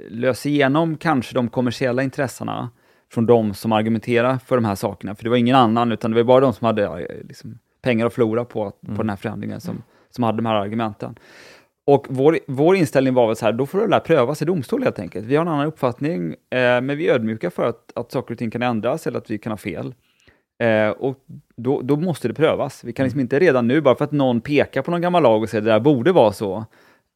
löser 0.09 0.50
igenom 0.50 0.97
kanske 0.97 1.35
de 1.35 1.49
kommersiella 1.49 2.03
intressena 2.03 2.71
från 3.12 3.26
de 3.26 3.55
som 3.55 3.73
argumenterar 3.73 4.38
för 4.38 4.57
de 4.57 4.64
här 4.64 4.75
sakerna, 4.75 5.14
för 5.14 5.25
det 5.25 5.31
var 5.31 5.37
ingen 5.37 5.57
annan, 5.57 5.93
utan 5.93 6.11
det 6.11 6.17
var 6.17 6.25
bara 6.25 6.41
de 6.41 6.53
som 6.53 6.67
hade 6.67 6.85
eh, 6.85 7.26
liksom, 7.29 7.59
pengar 7.83 8.07
att 8.07 8.14
förlora 8.14 8.45
på, 8.45 8.73
mm. 8.87 8.97
den 8.97 9.09
här 9.09 9.17
förändringen 9.17 9.61
som, 9.61 9.83
som 10.11 10.25
hade 10.25 10.38
de 10.38 10.47
här 10.47 10.55
argumenten. 10.55 11.19
Och 11.87 12.07
vår, 12.09 12.38
vår 12.47 12.76
inställning 12.76 13.14
var 13.14 13.26
väl 13.26 13.37
så 13.37 13.45
här, 13.45 13.53
då 13.53 13.67
får 13.67 13.81
det 13.81 13.88
där 13.88 14.00
prövas 14.00 14.43
i 14.43 14.45
domstol 14.45 14.83
helt 14.83 14.99
enkelt. 14.99 15.26
Vi 15.26 15.37
har 15.37 15.43
en 15.43 15.49
annan 15.49 15.67
uppfattning, 15.67 16.31
eh, 16.31 16.81
men 16.81 16.88
vi 16.97 17.09
är 17.09 17.14
ödmjuka 17.14 17.50
för 17.50 17.69
att, 17.69 17.93
att 17.95 18.12
saker 18.12 18.35
och 18.35 18.38
ting 18.38 18.50
kan 18.50 18.62
ändras 18.62 19.07
eller 19.07 19.19
att 19.19 19.31
vi 19.31 19.38
kan 19.38 19.53
ha 19.53 19.57
fel. 19.57 19.95
Eh, 20.62 20.88
och 20.88 21.18
då, 21.56 21.80
då, 21.80 21.96
måste 21.96 22.28
det 22.28 22.34
prövas. 22.34 22.84
Vi 22.84 22.92
kan 22.92 23.04
liksom 23.04 23.20
inte 23.20 23.38
redan 23.38 23.68
nu, 23.68 23.80
bara 23.80 23.94
för 23.94 24.04
att 24.04 24.12
någon 24.12 24.40
pekar 24.40 24.82
på 24.82 24.90
någon 24.90 25.00
gammal 25.00 25.23
lag 25.23 25.42
och 25.42 25.49
säger 25.49 25.62
att 25.62 25.64
det 25.64 25.70
där 25.70 25.80
borde 25.80 26.12
vara 26.12 26.32
så, 26.32 26.64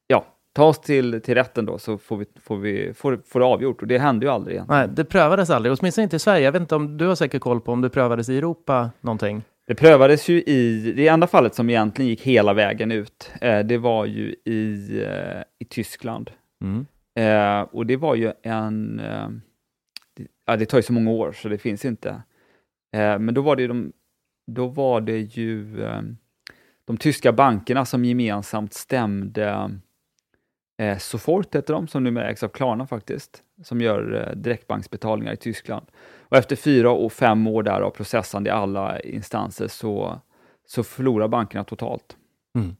ja, 0.07 0.25
ta 0.52 0.64
oss 0.64 0.80
till, 0.80 1.21
till 1.21 1.35
rätten 1.35 1.66
då 1.66 1.78
så 1.78 1.99
får, 1.99 2.16
vi, 2.16 2.26
får, 2.40 2.57
vi, 2.57 2.95
får, 2.95 3.21
får 3.26 3.40
det 3.40 3.47
avgjort. 3.47 3.83
Och 3.83 3.88
det 3.88 3.99
hände 3.99 4.26
ju 4.26 4.33
aldrig. 4.33 4.54
Egentligen. 4.54 4.80
Nej, 4.80 4.88
det 4.97 5.04
prövades 5.04 5.50
aldrig, 5.50 5.76
åtminstone 5.80 6.02
inte 6.02 6.16
i 6.16 6.18
Sverige. 6.18 6.45
Jag 6.45 6.52
vet 6.52 6.61
inte 6.61 6.75
om 6.75 6.97
du 6.97 7.07
har 7.07 7.14
säkert 7.14 7.42
koll 7.42 7.61
på 7.61 7.73
om 7.73 7.80
det 7.80 7.90
prövades 7.90 8.28
i 8.28 8.38
Europa 8.38 8.90
någonting? 9.00 9.42
Det 9.66 9.75
prövades 9.75 10.28
ju 10.28 10.42
i, 10.42 10.92
det 10.97 11.09
enda 11.09 11.26
fallet 11.26 11.54
som 11.54 11.71
egentligen 11.71 12.09
gick 12.09 12.23
hela 12.23 12.52
vägen 12.52 12.92
ut, 12.92 13.30
eh, 13.40 13.59
det 13.59 13.78
var 13.78 14.07
ju 14.07 14.35
i, 14.45 15.02
eh, 15.02 15.42
i 15.59 15.64
Tyskland. 15.64 16.30
Mm. 16.62 16.87
Eh, 17.18 17.61
och 17.61 17.87
det 17.87 17.97
var 17.97 18.14
ju 18.14 18.33
en, 18.42 19.00
eh, 19.00 19.28
ja, 20.47 20.57
det 20.57 20.66
tar 20.66 20.78
ju 20.78 20.83
så 20.83 20.92
många 20.92 21.11
år 21.11 21.33
så 21.33 21.49
det 21.49 21.59
finns 21.59 21.85
inte. 21.85 22.23
Eh, 22.99 23.19
men 23.19 23.35
då 23.35 23.43
var 23.43 23.57
det 23.57 23.62
ju 23.62 23.69
de, 23.69 23.93
då 24.47 24.67
var 24.67 25.00
det 25.00 25.19
ju 25.19 25.85
eh, 25.85 26.02
de 26.85 26.97
tyska 26.97 27.33
bankerna 27.33 27.85
som 27.85 28.05
gemensamt 28.05 28.75
stämde 28.75 29.71
eh, 30.78 30.99
Sofort 30.99 31.55
heter 31.55 31.75
de, 31.75 31.88
som 31.88 32.05
numera 32.05 32.31
ägs 32.31 32.43
av 32.43 32.49
Klarna 32.49 32.87
faktiskt, 32.87 33.43
som 33.62 33.81
gör 33.81 34.33
direktbanksbetalningar 34.37 35.33
i 35.33 35.37
Tyskland. 35.37 35.87
Och 36.31 36.37
efter 36.37 36.57
fyra 36.57 36.90
och 36.90 37.12
fem 37.12 37.47
år 37.47 37.62
där 37.62 37.81
av 37.81 37.90
processande 37.90 38.50
i 38.50 38.52
alla 38.52 39.00
instanser 39.00 39.69
så, 39.69 40.21
så 40.67 40.83
förlorar 40.83 41.28
bankerna 41.28 41.64
totalt. 41.64 42.17
Mm. 42.55 42.76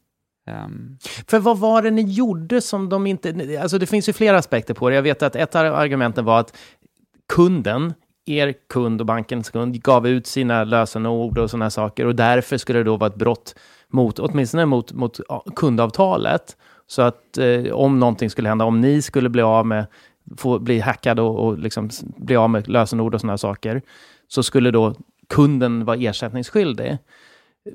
Um, 0.65 0.99
För 1.27 1.39
vad 1.39 1.59
var 1.59 1.83
det 1.83 1.91
ni 1.91 2.03
gjorde 2.03 2.61
som 2.61 2.89
de 2.89 3.07
inte... 3.07 3.59
Alltså 3.63 3.79
det 3.79 3.87
finns 3.87 4.09
ju 4.09 4.13
flera 4.13 4.39
aspekter 4.39 4.75
på 4.75 4.89
det. 4.89 4.95
Jag 4.95 5.03
vet 5.03 5.23
att 5.23 5.37
ett 5.37 5.55
av 5.55 5.75
argumenten 5.75 6.25
var 6.25 6.41
att 6.41 6.57
kunden, 7.29 7.95
er 8.29 8.55
kund 8.69 9.01
och 9.01 9.07
bankens 9.07 9.51
kund, 9.51 9.83
gav 9.83 10.09
ut 10.09 10.27
sina 10.27 10.65
lösenord 10.65 11.39
och 11.39 11.51
sådana 11.51 11.71
saker 11.71 12.07
och 12.07 12.15
därför 12.15 12.57
skulle 12.57 12.79
det 12.79 12.85
då 12.85 12.97
vara 12.97 13.11
ett 13.11 13.17
brott 13.17 13.55
mot, 13.89 14.19
åtminstone 14.19 14.67
mot, 14.67 14.93
mot 14.93 15.21
kundavtalet. 15.57 16.57
Så 16.87 17.03
att 17.03 17.39
eh, 17.39 17.73
om 17.73 17.99
någonting 17.99 18.31
skulle 18.31 18.49
hända, 18.49 18.65
om 18.65 18.81
ni 18.81 19.03
skulle 19.03 19.29
bli 19.29 19.43
av 19.43 19.67
med, 19.67 19.87
få 20.37 20.59
bli 20.59 20.81
hackade 20.81 21.23
och, 21.23 21.47
och 21.47 21.59
liksom 21.59 21.91
bli 22.01 22.37
av 22.37 22.51
med 22.51 22.69
lösenord 22.69 23.15
och 23.15 23.21
sådana 23.21 23.39
saker, 23.39 23.83
så 24.29 24.43
skulle 24.43 24.71
då 24.71 24.95
kunden 25.29 25.85
vara 25.85 25.97
ersättningsskyldig. 25.97 26.99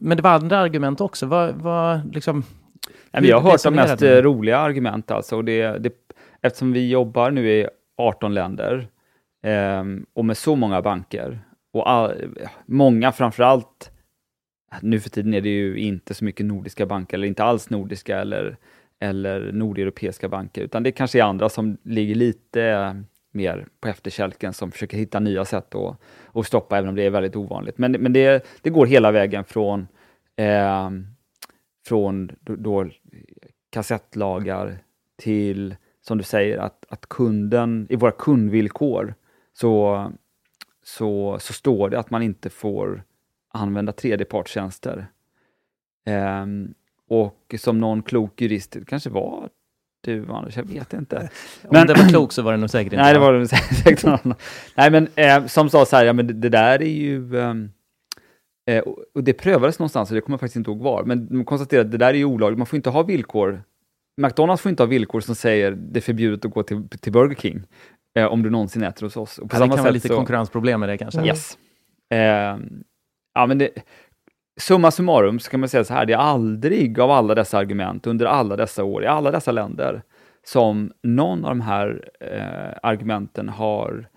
Men 0.01 0.17
det 0.17 0.23
var 0.23 0.31
andra 0.31 0.59
argument 0.59 1.01
också. 1.01 1.25
Vad, 1.25 1.55
vad, 1.55 2.15
liksom, 2.15 2.43
Nej, 2.87 3.21
men 3.21 3.25
jag 3.25 3.39
har 3.39 3.51
hört 3.51 3.63
de 3.63 3.75
mest 3.75 4.01
roliga 4.01 4.57
argument 4.57 5.11
alltså. 5.11 5.35
Och 5.35 5.45
det, 5.45 5.77
det, 5.77 5.93
eftersom 6.41 6.73
vi 6.73 6.89
jobbar 6.89 7.31
nu 7.31 7.51
i 7.51 7.67
18 7.97 8.33
länder 8.33 8.87
ehm, 9.43 10.05
och 10.13 10.25
med 10.25 10.37
så 10.37 10.55
många 10.55 10.81
banker 10.81 11.39
och 11.73 11.89
all, 11.89 12.35
många 12.65 13.11
framförallt, 13.11 13.91
nu 14.81 14.99
för 14.99 15.09
tiden 15.09 15.33
är 15.33 15.41
det 15.41 15.49
ju 15.49 15.77
inte 15.77 16.13
så 16.13 16.25
mycket 16.25 16.45
nordiska 16.45 16.85
banker 16.85 17.17
eller 17.17 17.27
inte 17.27 17.43
alls 17.43 17.69
nordiska 17.69 18.19
eller, 18.19 18.57
eller 18.99 19.51
nordeuropeiska 19.51 20.29
banker 20.29 20.61
utan 20.61 20.83
det 20.83 20.91
kanske 20.91 21.19
är 21.19 21.23
andra 21.23 21.49
som 21.49 21.77
ligger 21.83 22.15
lite 22.15 23.03
mer 23.31 23.67
på 23.79 23.87
efterkälken 23.87 24.53
som 24.53 24.71
försöker 24.71 24.97
hitta 24.97 25.19
nya 25.19 25.45
sätt 25.45 25.75
att, 25.75 25.99
att 26.33 26.47
stoppa 26.47 26.77
även 26.77 26.89
om 26.89 26.95
det 26.95 27.03
är 27.03 27.09
väldigt 27.09 27.35
ovanligt. 27.35 27.77
Men, 27.77 27.91
men 27.91 28.13
det, 28.13 28.45
det 28.61 28.69
går 28.69 28.85
hela 28.85 29.11
vägen 29.11 29.43
från 29.43 29.87
eh, 30.35 30.89
från 31.87 32.31
då, 32.39 32.55
då 32.55 32.89
kassettlagar 33.69 34.77
till, 35.17 35.75
som 36.01 36.17
du 36.17 36.23
säger, 36.23 36.57
att, 36.57 36.85
att 36.89 37.09
kunden, 37.09 37.87
i 37.89 37.95
våra 37.95 38.11
kundvillkor 38.11 39.15
så, 39.53 40.11
så, 40.83 41.37
så 41.39 41.53
står 41.53 41.89
det 41.89 41.99
att 41.99 42.09
man 42.09 42.23
inte 42.23 42.49
får 42.49 43.03
använda 43.53 43.91
tredjepartstjänster. 43.91 45.07
Ehm, 46.05 46.73
och 47.09 47.55
som 47.59 47.79
någon 47.79 48.01
klok 48.03 48.41
jurist, 48.41 48.71
det 48.71 48.85
kanske 48.85 49.09
var 49.09 49.49
du 50.01 50.25
Anders, 50.29 50.57
jag 50.57 50.63
vet 50.63 50.93
inte. 50.93 51.17
om 51.61 51.67
Men- 51.71 51.87
det 51.87 51.93
var 51.93 52.09
klok 52.09 52.31
så 52.31 52.41
var 52.41 52.51
det 52.51 52.57
nog 52.57 52.69
säkert 52.69 52.93
inte. 52.93 53.03
Nej, 53.03 53.13
det 53.13 53.19
va? 53.19 53.25
var 53.25 53.33
det 53.33 53.47
säkert 53.47 54.03
någon. 54.05 54.33
Nej, 54.75 54.91
men 54.91 55.07
eh, 55.15 55.45
som 55.45 55.69
sa 55.69 55.85
så 55.85 55.95
här, 55.95 56.05
ja 56.05 56.13
men 56.13 56.27
det, 56.27 56.33
det 56.33 56.49
där 56.49 56.81
är 56.81 56.85
ju... 56.87 57.39
ehm, 57.39 57.71
eh, 58.69 58.79
och 58.83 58.99
och 59.15 59.23
det 59.23 59.33
prövades 59.33 59.79
någonstans, 59.79 60.09
och 60.11 60.15
det 60.15 60.21
kommer 60.21 60.33
jag 60.33 60.39
faktiskt 60.39 60.55
inte 60.55 60.71
ihåg 60.71 60.79
var, 60.79 61.03
men 61.03 61.27
de 61.27 61.45
konstaterade 61.45 61.85
att 61.85 61.91
det 61.91 61.97
där 61.97 62.07
är 62.09 62.13
ju 62.17 62.25
olagligt, 62.25 62.57
man 62.57 62.67
får 62.67 62.77
inte 62.77 62.89
ha 62.89 63.03
villkor. 63.03 63.63
McDonalds 64.21 64.61
får 64.61 64.69
inte 64.69 64.83
ha 64.83 64.87
villkor 64.87 65.19
som 65.21 65.35
säger 65.35 65.71
det 65.71 65.99
är 65.99 66.01
förbjudet 66.01 66.45
att 66.45 66.51
gå 66.51 66.63
till, 66.63 66.89
till 66.89 67.11
Burger 67.11 67.35
King 67.35 67.63
eh, 68.15 68.25
om 68.25 68.43
du 68.43 68.49
någonsin 68.49 68.83
äter 68.83 69.05
hos 69.05 69.17
oss. 69.17 69.37
Och 69.37 69.49
på 69.49 69.55
Ja, 69.55 69.59
det 69.59 69.63
samma 69.63 69.75
kan 69.75 69.83
vara 69.83 69.87
sätt 69.87 69.93
lite 69.93 70.07
så- 70.07 70.15
konkurrensproblem 70.15 70.79
med 70.79 70.89
det 70.89 70.97
kanske. 70.97 71.21
Yes. 71.25 71.57
Ehm, 72.09 72.83
ja, 73.33 73.45
men 73.45 73.57
det, 73.57 73.69
summa 74.59 74.91
summarum 74.91 75.39
så 75.39 75.51
kan 75.51 75.59
man 75.59 75.69
säga 75.69 75.83
så 75.83 75.93
här, 75.93 76.05
det 76.05 76.13
är 76.13 76.17
aldrig 76.17 76.99
av 76.99 77.11
alla 77.11 77.35
dessa 77.35 77.57
argument 77.57 78.07
under 78.07 78.25
alla 78.25 78.55
dessa 78.55 78.83
år 78.83 79.03
i 79.03 79.07
alla 79.07 79.31
dessa 79.31 79.51
länder 79.51 80.01
som 80.45 80.91
någon 81.03 81.45
av 81.45 81.51
de 81.51 81.61
här 81.61 82.09
eh, 82.19 82.77
argumenten 82.89 83.49
har 83.49 84.09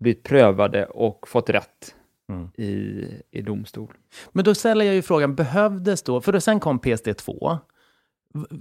blivit 0.00 0.22
prövade 0.22 0.86
och 0.86 1.28
fått 1.28 1.50
rätt 1.50 1.94
Mm. 2.28 2.48
i, 2.56 3.04
i 3.30 3.42
domstol. 3.42 3.92
Men 4.32 4.44
då 4.44 4.54
ställer 4.54 4.84
jag 4.84 4.94
ju 4.94 5.02
frågan, 5.02 5.34
behövdes 5.34 6.02
då, 6.02 6.20
för 6.20 6.32
då 6.32 6.40
sen 6.40 6.60
kom 6.60 6.80
PSD2. 6.80 7.58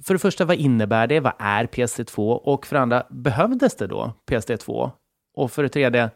För 0.04 0.14
det 0.14 0.20
första, 0.20 0.46
vad 0.46 0.58
innebär 0.58 1.08
det? 1.08 1.20
Vad 1.20 1.34
är 1.40 1.66
PSD2? 1.66 2.34
Och 2.34 2.68
för 2.68 2.76
det 2.76 2.82
andra, 2.82 3.04
behövdes 3.10 3.76
det 3.76 3.88
då 3.88 4.14
PSD2? 4.30 4.92
Och 5.34 5.52
för 5.52 5.64
det 5.64 5.70
tredje, 5.70 6.10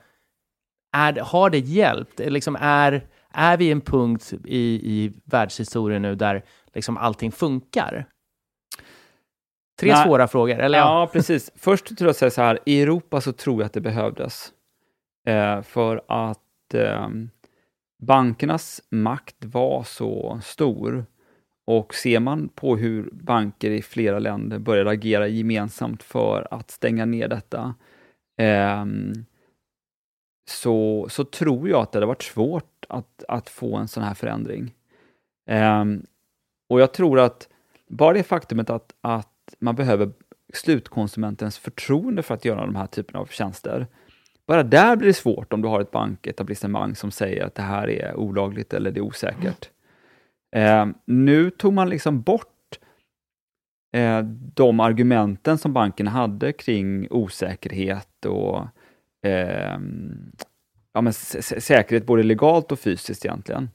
är, 0.95 1.19
har 1.19 1.49
det 1.49 1.59
hjälpt? 1.59 2.19
Är 2.19 2.29
Liksom 2.29 2.57
är, 2.59 3.07
är 3.31 3.57
vi 3.57 3.71
en 3.71 3.81
punkt 3.81 4.33
i, 4.45 4.59
i 4.93 5.13
världshistorien 5.25 6.01
nu 6.01 6.15
där 6.15 6.43
liksom 6.73 6.97
allting 6.97 7.31
funkar? 7.31 8.05
Tre 9.79 9.93
Nej. 9.93 10.05
svåra 10.05 10.27
frågor, 10.27 10.59
eller 10.59 10.77
ja. 10.77 10.99
Ja, 10.99 11.09
precis. 11.13 11.51
Först 11.55 11.97
tror 11.97 12.07
jag 12.07 12.15
säga 12.15 12.31
så 12.31 12.41
här, 12.41 12.59
i 12.65 12.81
Europa 12.81 13.21
så 13.21 13.33
tror 13.33 13.61
jag 13.61 13.65
att 13.65 13.73
det 13.73 13.81
behövdes. 13.81 14.51
Eh, 15.27 15.61
för 15.61 16.01
att 16.07 16.73
eh, 16.73 17.09
bankernas 18.03 18.81
makt 18.91 19.45
var 19.45 19.83
så 19.83 20.39
stor. 20.43 21.05
Och 21.67 21.95
ser 21.95 22.19
man 22.19 22.47
på 22.47 22.77
hur 22.77 23.09
banker 23.11 23.71
i 23.71 23.81
flera 23.81 24.19
länder 24.19 24.59
började 24.59 24.89
agera 24.89 25.27
gemensamt 25.27 26.03
för 26.03 26.47
att 26.51 26.71
stänga 26.71 27.05
ner 27.05 27.27
detta, 27.27 27.75
eh, 28.37 28.85
så, 30.49 31.07
så 31.09 31.23
tror 31.23 31.69
jag 31.69 31.81
att 31.81 31.91
det 31.91 31.97
hade 31.97 32.05
varit 32.05 32.23
svårt 32.23 32.85
att, 32.89 33.23
att 33.27 33.49
få 33.49 33.75
en 33.75 33.87
sån 33.87 34.03
här 34.03 34.13
förändring. 34.13 34.73
Eh, 35.49 35.85
och 36.69 36.81
jag 36.81 36.93
tror 36.93 37.19
att 37.19 37.49
bara 37.87 38.13
det 38.13 38.23
faktumet 38.23 38.69
att, 38.69 38.95
att 39.01 39.55
man 39.59 39.75
behöver 39.75 40.11
slutkonsumentens 40.53 41.57
förtroende 41.57 42.23
för 42.23 42.33
att 42.33 42.45
göra 42.45 42.65
de 42.65 42.75
här 42.75 42.87
typen 42.87 43.15
av 43.15 43.25
tjänster. 43.25 43.87
Bara 44.47 44.63
där 44.63 44.95
blir 44.95 45.07
det 45.07 45.13
svårt 45.13 45.53
om 45.53 45.61
du 45.61 45.67
har 45.67 45.81
ett 45.81 45.91
banketablissemang 45.91 46.95
som 46.95 47.11
säger 47.11 47.45
att 47.45 47.55
det 47.55 47.61
här 47.61 47.89
är 47.89 48.15
olagligt 48.15 48.73
eller 48.73 48.91
det 48.91 48.99
är 48.99 49.01
osäkert. 49.01 49.69
Eh, 50.55 50.87
nu 51.05 51.49
tog 51.49 51.73
man 51.73 51.89
liksom 51.89 52.21
bort 52.21 52.79
eh, 53.95 54.19
de 54.55 54.79
argumenten 54.79 55.57
som 55.57 55.73
banken 55.73 56.07
hade 56.07 56.53
kring 56.53 57.07
osäkerhet 57.11 58.25
och 58.25 58.67
eh, 59.27 59.79
ja, 60.93 61.01
men 61.01 61.13
sä- 61.13 61.59
säkerhet 61.59 62.05
både 62.05 62.23
legalt 62.23 62.71
och 62.71 62.79
fysiskt 62.79 63.25
egentligen. 63.25 63.69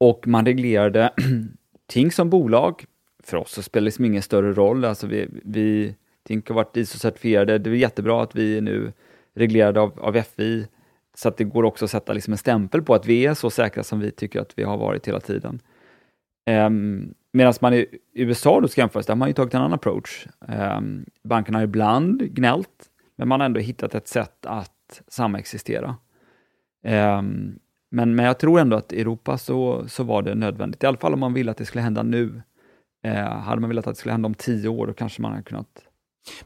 Och 0.00 0.26
man 0.26 0.46
reglerade 0.46 1.12
ting 1.86 2.12
som 2.12 2.30
bolag. 2.30 2.84
För 3.22 3.36
oss 3.36 3.52
så 3.52 3.62
spelar 3.62 3.82
det 3.82 3.84
liksom 3.84 4.04
ingen 4.04 4.22
större 4.22 4.52
roll. 4.52 4.84
Alltså 4.84 5.06
vi, 5.06 5.28
vi 5.44 5.94
Tink 6.26 6.48
har 6.48 6.54
varit 6.54 6.76
ISO-certifierade. 6.76 7.58
Det 7.58 7.70
är 7.70 7.74
jättebra 7.74 8.22
att 8.22 8.34
vi 8.36 8.56
är 8.56 8.60
nu 8.60 8.92
reglerade 9.34 9.80
av, 9.80 10.00
av 10.00 10.22
FI 10.22 10.66
så 11.18 11.28
att 11.28 11.36
det 11.36 11.44
går 11.44 11.62
också 11.64 11.84
att 11.84 11.90
sätta 11.90 12.12
liksom 12.12 12.32
en 12.32 12.38
stämpel 12.38 12.82
på 12.82 12.94
att 12.94 13.06
vi 13.06 13.26
är 13.26 13.34
så 13.34 13.50
säkra 13.50 13.82
som 13.82 14.00
vi 14.00 14.10
tycker 14.10 14.40
att 14.40 14.52
vi 14.56 14.62
har 14.62 14.76
varit 14.76 15.08
hela 15.08 15.20
tiden. 15.20 15.60
Um, 16.50 17.14
Medan 17.32 17.54
man 17.60 17.74
i 17.74 17.86
USA 18.12 18.60
då 18.60 18.68
ska 18.68 18.80
jämföras, 18.80 19.06
där 19.06 19.14
har 19.14 19.18
man 19.18 19.28
ju 19.28 19.34
tagit 19.34 19.54
en 19.54 19.60
annan 19.60 19.72
approach. 19.72 20.26
Um, 20.48 21.06
bankerna 21.24 21.58
har 21.58 21.64
ibland 21.64 22.34
gnällt, 22.34 22.86
men 23.16 23.28
man 23.28 23.40
har 23.40 23.44
ändå 23.44 23.60
hittat 23.60 23.94
ett 23.94 24.08
sätt 24.08 24.46
att 24.46 25.02
samexistera. 25.08 25.96
Um, 26.84 27.58
men, 27.90 28.14
men 28.14 28.24
jag 28.24 28.38
tror 28.38 28.60
ändå 28.60 28.76
att 28.76 28.92
i 28.92 29.00
Europa 29.00 29.38
så, 29.38 29.88
så 29.88 30.04
var 30.04 30.22
det 30.22 30.34
nödvändigt, 30.34 30.84
i 30.84 30.86
alla 30.86 30.96
fall 30.96 31.14
om 31.14 31.20
man 31.20 31.34
ville 31.34 31.50
att 31.50 31.56
det 31.56 31.64
skulle 31.64 31.82
hända 31.82 32.02
nu. 32.02 32.42
Uh, 33.06 33.12
hade 33.14 33.60
man 33.60 33.70
velat 33.70 33.86
att 33.86 33.94
det 33.94 33.98
skulle 33.98 34.12
hända 34.12 34.26
om 34.26 34.34
tio 34.34 34.68
år, 34.68 34.86
då 34.86 34.92
kanske 34.92 35.22
man 35.22 35.30
hade 35.30 35.42
kunnat 35.42 35.82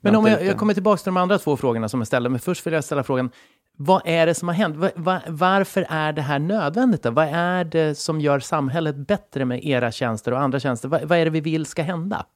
Men 0.00 0.16
om 0.16 0.26
jag, 0.26 0.44
jag 0.44 0.58
kommer 0.58 0.74
tillbaka 0.74 0.96
till 0.96 1.04
de 1.12 1.16
andra 1.16 1.38
två 1.38 1.56
frågorna 1.56 1.88
som 1.88 2.00
jag 2.00 2.06
ställde, 2.06 2.28
men 2.28 2.40
först 2.40 2.66
vill 2.66 2.74
jag 2.74 2.84
ställa 2.84 3.02
frågan, 3.02 3.30
vad 3.76 4.02
är 4.04 4.26
det 4.26 4.34
som 4.34 4.48
har 4.48 4.54
hänt? 4.54 4.76
Var, 4.76 4.92
var, 4.96 5.22
varför 5.28 5.86
är 5.88 6.12
det 6.12 6.22
här 6.22 6.38
nödvändigt? 6.38 7.02
Då? 7.02 7.10
Vad 7.10 7.28
är 7.32 7.64
det 7.64 7.94
som 7.94 8.20
gör 8.20 8.40
samhället 8.40 8.96
bättre 8.96 9.44
med 9.44 9.64
era 9.64 9.92
tjänster 9.92 10.32
och 10.32 10.40
andra 10.40 10.60
tjänster? 10.60 10.88
Vad, 10.88 11.02
vad 11.02 11.18
är 11.18 11.24
det 11.24 11.30
vi 11.30 11.40
vill 11.40 11.66
ska 11.66 11.82
hända? 11.82 12.26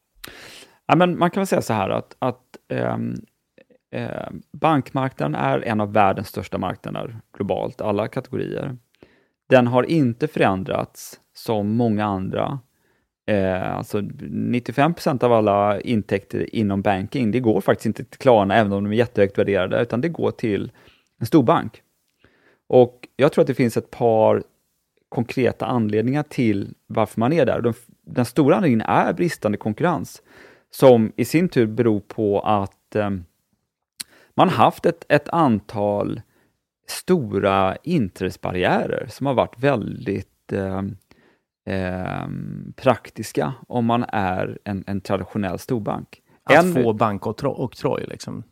Ja, 0.87 0.97
men 0.97 1.19
man 1.19 1.31
kan 1.31 1.41
väl 1.41 1.47
säga 1.47 1.63
så 1.63 1.73
här 1.73 1.91
att, 1.91 2.17
att 2.19 2.43
ähm, 2.69 3.15
äh, 3.91 4.31
bankmarknaden 4.53 5.35
är 5.35 5.61
en 5.61 5.81
av 5.81 5.93
världens 5.93 6.29
största 6.29 6.59
marknader 6.59 7.21
globalt, 7.37 7.81
alla 7.81 8.09
kategorier. 8.09 8.77
Den 9.49 9.67
har 9.67 9.83
inte 9.83 10.29
förändrats 10.29 11.21
som 11.35 11.77
många 11.77 12.05
andra. 12.05 12.59
Eh, 13.27 13.77
alltså 13.77 13.99
95% 14.01 15.25
av 15.25 15.33
alla 15.33 15.81
intäkter 15.81 16.55
inom 16.55 16.83
banking, 16.83 17.31
det 17.31 17.41
går 17.41 17.61
faktiskt 17.61 17.87
inte 17.87 18.05
till 18.05 18.19
Klarna, 18.19 18.57
även 18.57 18.73
om 18.73 18.85
de 18.85 18.93
är 18.93 18.97
jättehögt 18.97 19.39
värderade, 19.39 19.83
utan 19.83 20.01
det 20.01 20.09
går 20.09 20.31
till 20.31 20.73
en 21.21 21.27
stor 21.27 21.43
bank. 21.43 21.83
Och 22.69 23.09
jag 23.17 23.33
tror 23.33 23.43
att 23.43 23.49
det 23.49 23.55
finns 23.55 23.77
ett 23.77 23.91
par 23.91 24.43
konkreta 25.09 25.67
anledningar 25.67 26.23
till 26.23 26.75
varför 26.87 27.21
man 27.21 27.33
är 27.33 27.47
där. 27.47 27.61
Den, 27.61 27.75
den 28.03 28.25
stora 28.25 28.57
anledningen 28.57 28.87
är 28.87 29.13
bristande 29.13 29.59
konkurrens, 29.59 30.23
som 30.71 31.13
i 31.17 31.25
sin 31.25 31.49
tur 31.49 31.67
beror 31.67 32.01
på 32.01 32.41
att 32.41 32.97
eh, 32.97 33.11
man 34.35 34.49
haft 34.49 34.87
ett, 34.87 35.05
ett 35.09 35.29
antal 35.29 36.21
stora 36.89 37.77
inträdesbarriärer 37.77 39.07
som 39.11 39.27
har 39.27 39.35
varit 39.35 39.59
väldigt 39.59 40.53
eh, 40.53 40.83
eh, 41.77 42.29
praktiska 42.77 43.55
om 43.69 43.85
man 43.85 44.05
är 44.09 44.59
en, 44.65 44.85
en 44.87 45.01
traditionell 45.01 45.59
storbank. 45.59 46.23
Att 46.45 46.65
En- 46.65 46.75
få 46.75 46.93
bankoktroj 46.93 48.05
liksom. 48.09 48.45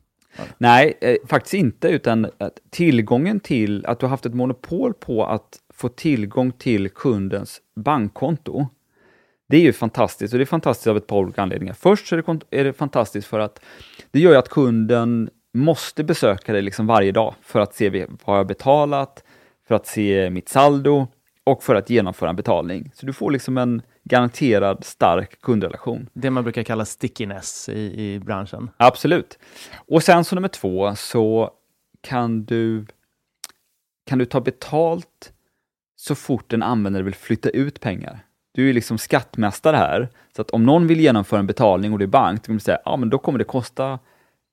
Nej, 0.59 0.99
eh, 1.00 1.17
faktiskt 1.26 1.55
inte, 1.55 1.88
utan 1.88 2.25
att 2.25 2.59
tillgången 2.71 3.41
till, 3.41 3.87
att 3.87 4.00
du 4.00 4.07
har 4.07 4.11
haft 4.11 4.26
ett 4.26 4.35
monopol 4.35 4.95
på 4.95 5.26
att 5.26 5.59
få 5.75 5.88
tillgång 5.88 6.53
till 6.53 6.88
kundens 6.88 7.61
bankkonto. 7.76 8.67
Det 9.49 9.57
är 9.57 9.61
ju 9.61 9.73
fantastiskt 9.73 10.35
och 10.35 10.38
det 10.38 10.45
är 10.45 10.47
fantastiskt 10.47 10.87
av 10.87 10.97
ett 10.97 11.07
par 11.07 11.17
olika 11.17 11.43
anledningar. 11.43 11.75
Först 11.75 12.07
så 12.07 12.17
är 12.17 12.23
det, 12.23 12.61
är 12.61 12.64
det 12.64 12.73
fantastiskt 12.73 13.26
för 13.26 13.38
att 13.38 13.61
det 14.11 14.21
gör 14.21 14.31
ju 14.31 14.37
att 14.38 14.49
kunden 14.49 15.31
måste 15.55 16.05
besöka 16.05 16.53
dig 16.53 16.62
liksom 16.62 16.87
varje 16.87 17.12
dag 17.12 17.35
för 17.43 17.61
att 17.61 17.75
se 17.75 17.91
vad 17.91 18.00
jag 18.26 18.35
har 18.35 18.45
betalat, 18.45 19.25
för 19.69 19.75
att 19.75 19.87
se 19.87 20.31
mitt 20.31 20.49
saldo 20.49 21.07
och 21.45 21.62
för 21.62 21.75
att 21.75 21.91
genomföra 21.91 22.31
en 22.31 22.37
betalning. 22.37 22.91
Så 22.95 23.07
du 23.07 23.12
får 23.12 23.31
liksom 23.31 23.59
en 23.59 23.83
garanterad 24.04 24.84
stark 24.84 25.40
kundrelation. 25.40 26.08
Det 26.12 26.30
man 26.30 26.44
brukar 26.44 26.62
kalla 26.62 26.84
stickiness 26.84 27.68
i, 27.68 28.02
i 28.02 28.20
branschen. 28.20 28.70
Absolut. 28.76 29.38
Och 29.75 30.02
sen 30.02 30.25
så 30.25 30.34
nummer 30.34 30.49
två 30.49 30.94
så 30.96 31.50
kan 32.00 32.44
du, 32.44 32.87
kan 34.06 34.18
du 34.18 34.25
ta 34.25 34.40
betalt 34.40 35.32
så 35.96 36.14
fort 36.14 36.52
en 36.52 36.62
användare 36.62 37.02
vill 37.02 37.14
flytta 37.14 37.49
ut 37.49 37.80
pengar. 37.80 38.26
Du 38.52 38.68
är 38.68 38.73
liksom 38.73 38.99
skattmästare 38.99 39.76
här, 39.76 40.08
så 40.37 40.42
att 40.42 40.50
om 40.50 40.66
någon 40.66 40.87
vill 40.87 41.00
genomföra 41.00 41.40
en 41.40 41.46
betalning 41.46 41.92
och 41.92 41.99
det 41.99 42.04
är 42.04 42.06
bank, 42.06 42.42
då 42.42 42.46
kommer 42.46 42.58
du 42.58 42.64
säga, 42.64 42.78
ja 42.84 42.96
men 42.96 43.11
då 43.11 43.18
kommer 43.18 43.38
det 43.38 43.44
kosta 43.44 43.99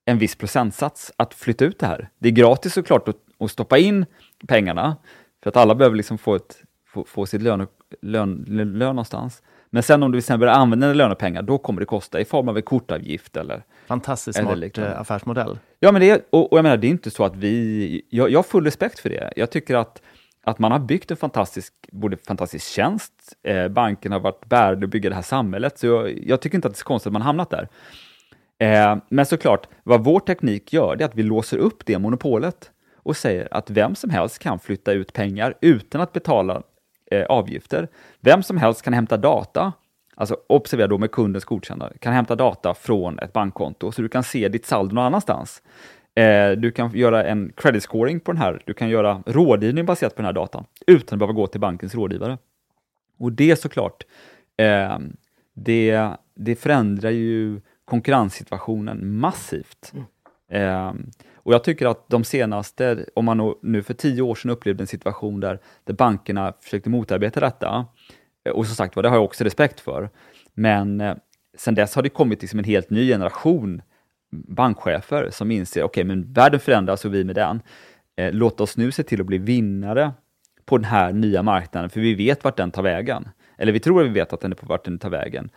en 0.05 0.17
viss 0.17 0.35
procentsats 0.35 1.11
att 1.17 1.33
flytta 1.33 1.65
ut 1.65 1.79
det 1.79 1.85
här. 1.85 2.09
Det 2.19 2.29
är 2.29 2.33
gratis 2.33 2.73
såklart 2.73 3.07
att, 3.07 3.17
att 3.39 3.51
stoppa 3.51 3.77
in 3.77 4.05
pengarna, 4.47 4.97
för 5.43 5.49
att 5.49 5.57
alla 5.57 5.75
behöver 5.75 5.97
liksom 5.97 6.17
få, 6.17 6.35
ett, 6.35 6.63
få, 6.93 7.03
få 7.03 7.25
sitt 7.25 7.41
lön, 7.41 7.67
lön, 8.01 8.45
lön 8.47 8.77
någonstans. 8.77 9.43
Men 9.69 9.83
sen 9.83 10.03
om 10.03 10.11
du 10.11 10.21
sen 10.21 10.39
börjar 10.39 10.53
använda 10.53 10.87
dina 10.87 10.97
lönepengar, 10.97 11.41
då 11.41 11.57
kommer 11.57 11.79
det 11.79 11.85
kosta 11.85 12.19
i 12.19 12.25
form 12.25 12.49
av 12.49 12.57
en 12.57 12.63
kortavgift 12.63 13.37
eller 13.37 13.63
Fantastiskt 13.87 14.39
Eller 14.39 14.47
smart 14.47 14.57
liknande. 14.57 14.91
eh, 14.91 15.01
affärsmodell. 15.01 15.59
Ja, 15.79 15.91
men 15.91 16.01
det 16.01 16.09
är, 16.09 16.21
och, 16.29 16.51
och 16.51 16.57
jag 16.57 16.63
menar, 16.63 16.77
det 16.77 16.87
är 16.87 16.89
inte 16.89 17.11
så 17.11 17.23
att 17.23 17.35
vi... 17.35 18.01
Jag, 18.09 18.29
jag 18.29 18.37
har 18.39 18.43
full 18.43 18.65
respekt 18.65 18.99
för 18.99 19.09
det. 19.09 19.33
Jag 19.35 19.49
tycker 19.51 19.75
att, 19.75 20.01
att 20.43 20.59
man 20.59 20.71
har 20.71 20.79
byggt 20.79 21.11
en 21.11 21.17
fantastisk, 21.17 21.73
både 21.91 22.17
fantastisk 22.17 22.67
tjänst, 22.67 23.13
eh, 23.43 23.67
banken 23.67 24.11
har 24.11 24.19
varit 24.19 24.45
bärande 24.45 24.85
att 24.85 24.89
bygga 24.89 25.09
det 25.09 25.15
här 25.15 25.21
samhället, 25.21 25.79
så 25.79 25.87
jag, 25.87 26.19
jag 26.27 26.41
tycker 26.41 26.55
inte 26.57 26.67
att 26.67 26.73
det 26.73 26.77
är 26.77 26.79
så 26.79 26.85
konstigt 26.85 27.07
att 27.07 27.13
man 27.13 27.21
hamnat 27.21 27.49
där. 27.49 27.67
Eh, 28.59 28.97
men 29.09 29.25
såklart, 29.25 29.67
vad 29.83 30.03
vår 30.03 30.19
teknik 30.19 30.73
gör, 30.73 30.95
det 30.95 31.03
är 31.03 31.07
att 31.07 31.15
vi 31.15 31.23
låser 31.23 31.57
upp 31.57 31.85
det 31.85 31.99
monopolet 31.99 32.71
och 32.95 33.17
säger 33.17 33.47
att 33.51 33.69
vem 33.69 33.95
som 33.95 34.09
helst 34.09 34.39
kan 34.39 34.59
flytta 34.59 34.91
ut 34.91 35.13
pengar 35.13 35.53
utan 35.61 36.01
att 36.01 36.13
betala 36.13 36.61
eh, 37.11 37.25
avgifter. 37.25 37.87
Vem 38.19 38.43
som 38.43 38.57
helst 38.57 38.81
kan 38.81 38.93
hämta 38.93 39.17
data, 39.17 39.73
alltså 40.15 40.37
observera 40.47 40.87
då 40.87 40.97
med 40.97 41.11
kundens 41.11 41.45
godkännande, 41.45 41.97
kan 41.99 42.13
hämta 42.13 42.35
data 42.35 42.73
från 42.73 43.19
ett 43.19 43.33
bankkonto 43.33 43.91
så 43.91 44.01
du 44.01 44.09
kan 44.09 44.23
se 44.23 44.47
ditt 44.47 44.65
saldo 44.65 44.95
någon 44.95 45.05
annanstans. 45.05 45.61
Eh, 46.15 46.51
du 46.51 46.71
kan 46.71 46.91
göra 46.95 47.23
en 47.23 47.51
credit 47.55 47.83
scoring 47.83 48.19
på 48.19 48.31
den 48.31 48.41
här, 48.41 48.61
du 48.65 48.73
kan 48.73 48.89
göra 48.89 49.23
rådgivning 49.25 49.85
baserat 49.85 50.15
på 50.15 50.21
den 50.21 50.25
här 50.25 50.33
datan 50.33 50.65
utan 50.87 51.15
att 51.15 51.19
behöva 51.19 51.33
gå 51.33 51.47
till 51.47 51.61
bankens 51.61 51.95
rådgivare. 51.95 52.37
Och 53.17 53.31
det 53.31 53.55
såklart, 53.55 54.03
eh, 54.57 54.97
det, 55.53 56.09
det 56.35 56.55
förändrar 56.55 57.09
ju 57.09 57.61
konkurrenssituationen 57.85 59.19
massivt. 59.19 59.93
Eh, 60.49 60.93
och 61.43 61.53
jag 61.53 61.63
tycker 61.63 61.85
att 61.85 62.09
de 62.09 62.23
senaste, 62.23 63.05
om 63.15 63.25
man 63.25 63.55
nu 63.61 63.83
för 63.83 63.93
tio 63.93 64.21
år 64.21 64.35
sedan 64.35 64.51
upplevde 64.51 64.83
en 64.83 64.87
situation 64.87 65.39
där, 65.39 65.59
där 65.83 65.93
bankerna 65.93 66.53
försökte 66.61 66.89
motarbeta 66.89 67.39
detta, 67.39 67.85
eh, 68.45 68.51
och 68.51 68.65
som 68.65 68.75
sagt 68.75 68.95
var, 68.95 69.03
det 69.03 69.09
har 69.09 69.15
jag 69.15 69.23
också 69.23 69.43
respekt 69.43 69.79
för, 69.79 70.09
men 70.53 71.01
eh, 71.01 71.15
sen 71.57 71.75
dess 71.75 71.95
har 71.95 72.01
det 72.01 72.09
kommit 72.09 72.41
liksom 72.41 72.59
en 72.59 72.65
helt 72.65 72.89
ny 72.89 73.07
generation 73.07 73.81
bankchefer 74.31 75.29
som 75.31 75.51
inser, 75.51 75.83
okej, 75.83 76.03
men 76.03 76.33
världen 76.33 76.59
förändras 76.59 77.05
och 77.05 77.13
vi 77.13 77.23
med 77.23 77.35
den. 77.35 77.61
Eh, 78.17 78.33
låt 78.33 78.61
oss 78.61 78.77
nu 78.77 78.91
se 78.91 79.03
till 79.03 79.21
att 79.21 79.27
bli 79.27 79.37
vinnare 79.37 80.11
på 80.65 80.77
den 80.77 80.85
här 80.85 81.13
nya 81.13 81.43
marknaden, 81.43 81.89
för 81.89 81.99
vi 81.99 82.15
vet 82.15 82.43
vart 82.43 82.57
den 82.57 82.71
tar 82.71 82.83
vägen. 82.83 83.29
Eller 83.57 83.71
vi 83.71 83.79
tror 83.79 84.01
att 84.01 84.07
vi 84.07 84.13
vet 84.13 84.33
att 84.33 84.41
den 84.41 84.51
är 84.51 84.55
på 84.55 84.65
vart 84.65 84.85
den 84.85 84.99
tar 84.99 85.09
vägen. 85.09 85.49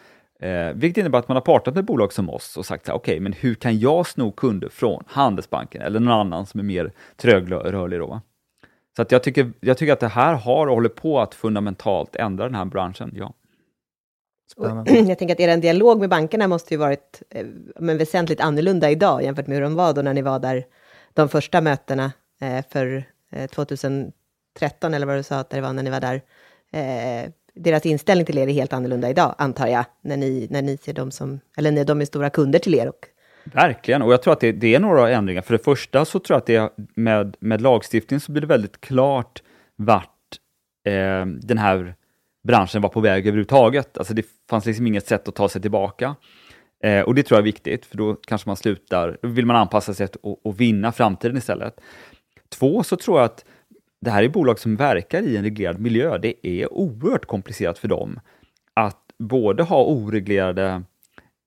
Eh, 0.44 0.72
vilket 0.74 1.00
innebär 1.00 1.18
att 1.18 1.28
man 1.28 1.36
har 1.36 1.42
partat 1.42 1.74
med 1.74 1.84
bolag 1.84 2.12
som 2.12 2.30
oss 2.30 2.56
och 2.56 2.66
sagt, 2.66 2.86
så 2.86 2.92
här, 2.92 2.98
okej, 2.98 3.20
men 3.20 3.32
hur 3.32 3.54
kan 3.54 3.78
jag 3.78 4.06
sno 4.06 4.32
kunder 4.32 4.68
från 4.68 5.04
Handelsbanken 5.06 5.82
eller 5.82 6.00
någon 6.00 6.20
annan 6.20 6.46
som 6.46 6.60
är 6.60 6.64
mer 6.64 6.92
trögrörlig 7.16 7.98
då? 8.00 8.06
va? 8.06 8.22
Så 8.96 9.02
att 9.02 9.12
jag, 9.12 9.22
tycker, 9.22 9.52
jag 9.60 9.78
tycker 9.78 9.92
att 9.92 10.00
det 10.00 10.08
här 10.08 10.34
har 10.34 10.66
och 10.66 10.74
håller 10.74 10.88
på 10.88 11.20
att 11.20 11.34
fundamentalt 11.34 12.16
ändra 12.16 12.44
den 12.44 12.54
här 12.54 12.64
branschen, 12.64 13.12
ja. 13.16 13.34
Spännande. 14.52 14.92
Jag 15.08 15.18
tänker 15.18 15.34
att 15.34 15.40
er 15.40 15.56
dialog 15.56 16.00
med 16.00 16.08
bankerna 16.08 16.48
måste 16.48 16.74
ju 16.74 16.78
varit 16.78 17.22
eh, 17.30 17.46
men 17.76 17.98
väsentligt 17.98 18.40
annorlunda 18.40 18.90
idag 18.90 19.22
jämfört 19.22 19.46
med 19.46 19.56
hur 19.56 19.62
de 19.62 19.74
var 19.74 19.92
då 19.92 20.02
när 20.02 20.14
ni 20.14 20.22
var 20.22 20.38
där 20.38 20.64
de 21.12 21.28
första 21.28 21.60
mötena 21.60 22.12
eh, 22.40 22.64
för 22.70 23.04
eh, 23.32 23.46
2013 23.46 24.12
eller 24.94 25.06
vad 25.06 25.16
du 25.16 25.22
sa 25.22 25.36
att 25.36 25.50
det 25.50 25.60
var 25.60 25.72
när 25.72 25.82
ni 25.82 25.90
var 25.90 26.00
där. 26.00 26.22
Deras 27.54 27.86
inställning 27.86 28.26
till 28.26 28.38
er 28.38 28.48
är 28.48 28.52
helt 28.52 28.72
annorlunda 28.72 29.10
idag, 29.10 29.34
antar 29.38 29.66
jag, 29.66 29.84
när 30.02 30.16
ni, 30.16 30.46
när 30.50 30.62
ni 30.62 30.76
ser 30.76 30.92
dem 30.92 31.10
som, 31.10 31.40
eller 31.56 31.72
när 31.72 31.84
de 31.84 32.00
är 32.00 32.04
stora 32.04 32.30
kunder 32.30 32.58
till 32.58 32.74
er. 32.74 32.88
Och, 32.88 33.08
Verkligen, 33.44 34.02
och 34.02 34.12
jag 34.12 34.22
tror 34.22 34.32
att 34.32 34.40
det, 34.40 34.52
det 34.52 34.74
är 34.74 34.80
några 34.80 35.10
ändringar. 35.10 35.42
För 35.42 35.52
det 35.54 35.64
första 35.64 36.04
så 36.04 36.18
tror 36.18 36.34
jag 36.34 36.40
att 36.40 36.76
det 36.76 36.84
med, 36.94 37.36
med 37.40 37.60
lagstiftning 37.60 38.20
så 38.20 38.32
blir 38.32 38.40
det 38.40 38.46
väldigt 38.46 38.80
klart 38.80 39.42
vart 39.76 40.38
eh, 40.86 41.26
den 41.26 41.58
här 41.58 41.94
branschen 42.44 42.82
var 42.82 42.88
på 42.88 43.00
väg 43.00 43.26
överhuvudtaget. 43.26 43.98
Alltså 43.98 44.14
det 44.14 44.26
fanns 44.50 44.66
liksom 44.66 44.86
inget 44.86 45.06
sätt 45.06 45.28
att 45.28 45.34
ta 45.34 45.48
sig 45.48 45.62
tillbaka. 45.62 46.16
Eh, 46.84 47.00
och 47.00 47.14
det 47.14 47.22
tror 47.22 47.36
jag 47.36 47.42
är 47.42 47.52
viktigt, 47.52 47.86
för 47.86 47.96
då 47.96 48.14
kanske 48.14 48.48
man 48.48 48.56
slutar, 48.56 49.18
då 49.22 49.28
vill 49.28 49.46
man 49.46 49.56
anpassa 49.56 49.94
sig 49.94 50.08
och, 50.22 50.46
och 50.46 50.60
vinna 50.60 50.92
framtiden 50.92 51.36
istället. 51.36 51.80
Två, 52.48 52.82
så 52.82 52.96
tror 52.96 53.18
jag 53.18 53.24
att 53.24 53.44
det 54.04 54.10
här 54.10 54.22
är 54.22 54.28
bolag 54.28 54.58
som 54.58 54.76
verkar 54.76 55.22
i 55.22 55.36
en 55.36 55.42
reglerad 55.42 55.80
miljö. 55.80 56.18
Det 56.18 56.46
är 56.46 56.72
oerhört 56.72 57.26
komplicerat 57.26 57.78
för 57.78 57.88
dem 57.88 58.20
att 58.74 59.00
både 59.18 59.62
ha 59.62 59.84
oreglerade 59.84 60.82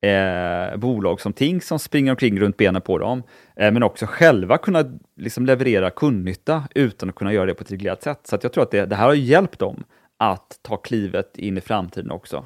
eh, 0.01 0.77
bolag 0.77 1.21
som 1.21 1.33
Ting 1.33 1.61
som 1.61 1.79
springer 1.79 2.11
omkring 2.11 2.39
runt 2.39 2.57
benen 2.57 2.81
på 2.81 2.97
dem, 2.97 3.23
eh, 3.55 3.71
men 3.71 3.83
också 3.83 4.05
själva 4.05 4.57
kunna 4.57 4.99
liksom, 5.15 5.45
leverera 5.45 5.89
kundnytta 5.89 6.63
utan 6.75 7.09
att 7.09 7.15
kunna 7.15 7.33
göra 7.33 7.45
det 7.45 7.53
på 7.53 7.63
ett 7.63 7.71
reglerat 7.71 8.03
sätt. 8.03 8.19
Så 8.23 8.35
att 8.35 8.43
jag 8.43 8.53
tror 8.53 8.63
att 8.63 8.71
det, 8.71 8.85
det 8.85 8.95
här 8.95 9.07
har 9.07 9.13
hjälpt 9.13 9.59
dem 9.59 9.83
att 10.17 10.59
ta 10.61 10.77
klivet 10.77 11.37
in 11.37 11.57
i 11.57 11.61
framtiden 11.61 12.11
också. 12.11 12.45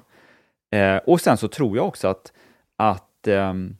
Eh, 0.72 0.98
och 0.98 1.22
sen 1.22 1.38
så 1.38 1.48
tror 1.48 1.78
jag 1.78 1.88
också 1.88 2.08
att, 2.08 2.34
att 2.78 3.28
ehm, 3.28 3.76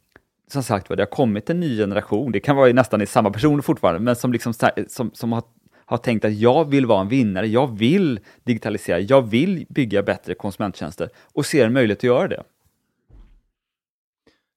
som 0.48 0.64
sagt 0.64 0.90
var, 0.90 0.96
det 0.96 1.04
har 1.04 1.08
kommit 1.08 1.50
en 1.50 1.60
ny 1.60 1.78
generation, 1.78 2.32
det 2.32 2.40
kan 2.40 2.56
vara 2.56 2.74
nästan 2.74 3.02
i 3.02 3.06
samma 3.06 3.32
personer 3.32 3.62
fortfarande, 3.62 4.00
men 4.00 4.16
som, 4.16 4.34
liksom, 4.34 4.54
som, 4.88 5.12
som 5.14 5.32
har, 5.32 5.44
har 5.92 5.98
tänkt 5.98 6.26
att 6.26 6.34
jag 6.34 6.70
vill 6.70 6.86
vara 6.86 7.02
en 7.02 7.08
vinnare, 7.08 7.48
jag 7.48 7.78
vill 7.78 8.20
digitalisera, 8.44 9.00
jag 9.00 9.22
vill 9.22 9.66
bygga 9.70 10.04
bättre 10.04 10.34
konsumenttjänster 10.34 11.10
och 11.34 11.46
ser 11.46 11.66
en 11.66 11.74
möjlighet 11.74 12.00
att 12.00 12.04
göra 12.04 12.28
det. 12.28 12.44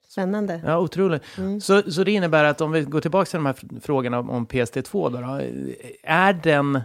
spännande. 0.09 0.61
Ja, 0.65 0.77
otroligt. 0.77 1.23
Så, 1.61 1.91
så 1.91 2.03
det 2.03 2.11
innebär 2.11 2.43
att 2.43 2.61
om 2.61 2.71
vi 2.71 2.81
går 2.81 3.01
tillbaka 3.01 3.25
till 3.25 3.37
de 3.37 3.45
här 3.45 3.55
frågorna 3.81 4.19
om, 4.19 4.29
om 4.29 4.47
PSD2, 4.47 5.11
då, 5.11 5.21
då, 5.21 5.41
är, 6.03 6.33
den, 6.33 6.81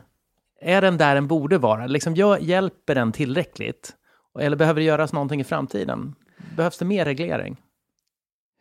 är 0.61 0.81
den 0.83 0.97
där 0.97 1.15
den 1.15 1.27
borde 1.27 1.59
vara? 1.59 1.87
Liksom, 1.87 2.15
gör, 2.15 2.39
hjälper 2.39 2.95
den 2.95 3.13
tillräckligt? 3.13 3.93
Eller 4.41 4.57
behöver 4.57 4.81
det 4.81 4.87
göras 4.87 5.13
någonting 5.13 5.41
i 5.41 5.45
framtiden? 5.45 6.15
Behövs 6.57 6.79
det 6.79 6.85
mer 6.85 7.05
reglering? 7.05 7.57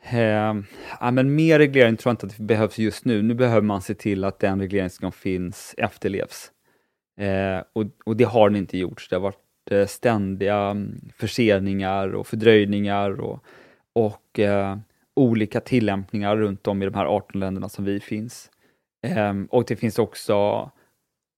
Eh, 0.03 0.55
ja, 0.99 1.11
men 1.11 1.35
mer 1.35 1.59
reglering 1.59 1.97
tror 1.97 2.09
jag 2.09 2.13
inte 2.13 2.25
att 2.25 2.37
det 2.37 2.43
behövs 2.43 2.77
just 2.77 3.05
nu. 3.05 3.21
Nu 3.21 3.33
behöver 3.33 3.61
man 3.61 3.81
se 3.81 3.93
till 3.93 4.23
att 4.23 4.39
den 4.39 4.61
reglering 4.61 4.89
som 4.89 5.11
finns 5.11 5.75
efterlevs. 5.77 6.51
Eh, 7.19 7.63
och, 7.73 7.85
och 8.05 8.17
det 8.17 8.23
har 8.23 8.49
den 8.49 8.57
inte 8.57 8.77
gjort. 8.77 9.07
Det 9.09 9.15
har 9.15 9.21
varit 9.21 9.71
eh, 9.71 9.85
ständiga 9.85 10.57
mm, 10.57 11.09
förseningar 11.15 12.15
och 12.15 12.27
fördröjningar 12.27 13.21
och, 13.21 13.43
och 13.95 14.39
eh, 14.39 14.77
olika 15.15 15.59
tillämpningar 15.59 16.37
runt 16.37 16.67
om 16.67 16.81
i 16.81 16.85
de 16.85 16.93
här 16.93 17.05
18 17.05 17.39
länderna 17.39 17.69
som 17.69 17.85
vi 17.85 17.99
finns. 17.99 18.51
Eh, 19.07 19.33
och 19.49 19.65
det 19.67 19.75
finns 19.75 19.99
också 19.99 20.69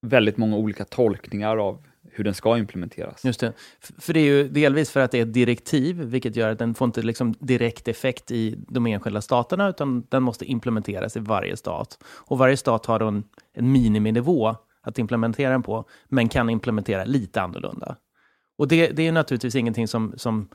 väldigt 0.07 0.37
många 0.37 0.57
olika 0.57 0.85
tolkningar 0.85 1.57
av 1.57 1.87
hur 2.13 2.23
den 2.23 2.33
ska 2.33 2.57
implementeras. 2.57 3.25
Just 3.25 3.39
det. 3.39 3.53
För 3.97 4.13
det 4.13 4.19
är 4.19 4.25
ju 4.25 4.49
delvis 4.49 4.91
för 4.91 4.99
att 4.99 5.11
det 5.11 5.17
är 5.17 5.21
ett 5.21 5.33
direktiv, 5.33 5.95
vilket 5.95 6.35
gör 6.35 6.49
att 6.49 6.59
den 6.59 6.73
får 6.73 6.85
inte 6.85 7.01
liksom 7.01 7.33
direkt 7.39 7.87
effekt 7.87 8.31
i 8.31 8.57
de 8.67 8.87
enskilda 8.87 9.21
staterna, 9.21 9.69
utan 9.69 10.05
den 10.09 10.23
måste 10.23 10.45
implementeras 10.45 11.17
i 11.17 11.19
varje 11.19 11.57
stat. 11.57 12.03
Och 12.03 12.37
varje 12.37 12.57
stat 12.57 12.85
har 12.85 12.99
då 12.99 13.07
en, 13.07 13.23
en 13.53 13.71
miniminivå 13.71 14.55
att 14.81 14.99
implementera 14.99 15.51
den 15.51 15.63
på, 15.63 15.85
men 16.07 16.29
kan 16.29 16.49
implementera 16.49 17.05
lite 17.05 17.41
annorlunda. 17.41 17.95
Och 18.57 18.67
det, 18.67 18.87
det 18.87 19.07
är 19.07 19.11
naturligtvis 19.11 19.55
ingenting 19.55 19.87
som, 19.87 20.13
som 20.17 20.49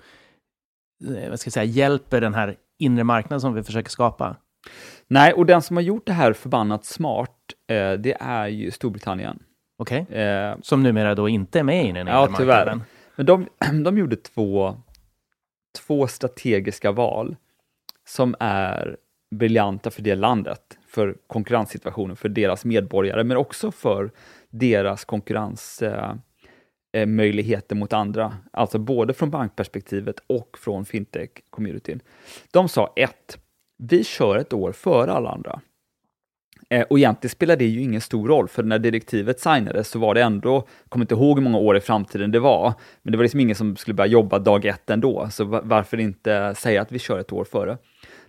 eh, 1.04 1.30
vad 1.30 1.40
ska 1.40 1.48
jag 1.48 1.52
säga, 1.52 1.64
hjälper 1.64 2.20
den 2.20 2.34
här 2.34 2.56
inre 2.78 3.04
marknaden 3.04 3.40
som 3.40 3.54
vi 3.54 3.62
försöker 3.62 3.90
skapa. 3.90 4.36
Nej, 5.08 5.32
och 5.32 5.46
den 5.46 5.62
som 5.62 5.76
har 5.76 5.82
gjort 5.82 6.06
det 6.06 6.12
här 6.12 6.32
förbannat 6.32 6.84
smart, 6.84 7.36
eh, 7.68 7.92
det 7.92 8.16
är 8.20 8.46
ju 8.46 8.70
Storbritannien. 8.70 9.38
Okej? 9.78 10.06
Eh, 10.10 10.56
Som 10.62 10.82
numera 10.82 11.14
då 11.14 11.28
inte 11.28 11.58
är 11.58 11.62
med 11.62 11.88
i 11.88 11.92
den 11.92 12.06
Ja, 12.06 12.28
tyvärr. 12.38 12.56
marknaden. 12.66 12.82
Men 13.16 13.26
de, 13.26 13.46
de 13.84 13.98
gjorde 13.98 14.16
två, 14.16 14.76
två 15.86 16.06
strategiska 16.06 16.92
val. 16.92 17.36
som 18.08 18.34
är 18.40 18.96
briljanta 19.30 19.90
för 19.90 20.02
det 20.02 20.14
landet, 20.14 20.78
för 20.88 21.16
konkurrenssituationen 21.26 22.16
för 22.16 22.28
deras 22.28 22.64
medborgare, 22.64 23.24
men 23.24 23.36
också 23.36 23.70
för 23.72 24.10
deras 24.50 25.04
konkurrensmöjligheter 25.04 27.74
eh, 27.76 27.78
mot 27.78 27.92
andra. 27.92 28.36
Alltså 28.52 28.78
både 28.78 29.14
från 29.14 29.30
bankperspektivet 29.30 30.16
och 30.26 30.58
från 30.58 30.84
fintech-communityn. 30.84 32.00
De 32.50 32.68
sa 32.68 32.92
ett, 32.96 33.38
vi 33.78 34.04
kör 34.04 34.36
ett 34.38 34.52
år 34.52 34.72
före 34.72 35.12
alla 35.12 35.30
andra. 35.30 35.60
Eh, 36.68 36.82
och 36.82 36.98
egentligen 36.98 37.30
spelar 37.30 37.56
det 37.56 37.64
ju 37.64 37.82
ingen 37.82 38.00
stor 38.00 38.28
roll, 38.28 38.48
för 38.48 38.62
när 38.62 38.78
direktivet 38.78 39.40
signades 39.40 39.88
så 39.88 39.98
var 39.98 40.14
det 40.14 40.22
ändå, 40.22 40.54
jag 40.54 40.90
kommer 40.90 41.04
inte 41.04 41.14
ihåg 41.14 41.38
hur 41.38 41.44
många 41.44 41.58
år 41.58 41.76
i 41.76 41.80
framtiden 41.80 42.30
det 42.30 42.40
var, 42.40 42.74
men 43.02 43.12
det 43.12 43.18
var 43.18 43.24
liksom 43.24 43.40
ingen 43.40 43.56
som 43.56 43.76
skulle 43.76 43.94
börja 43.94 44.10
jobba 44.10 44.38
dag 44.38 44.64
ett 44.64 44.90
ändå, 44.90 45.28
så 45.30 45.44
varför 45.44 46.00
inte 46.00 46.54
säga 46.54 46.82
att 46.82 46.92
vi 46.92 46.98
kör 46.98 47.18
ett 47.18 47.32
år 47.32 47.44
före? 47.44 47.78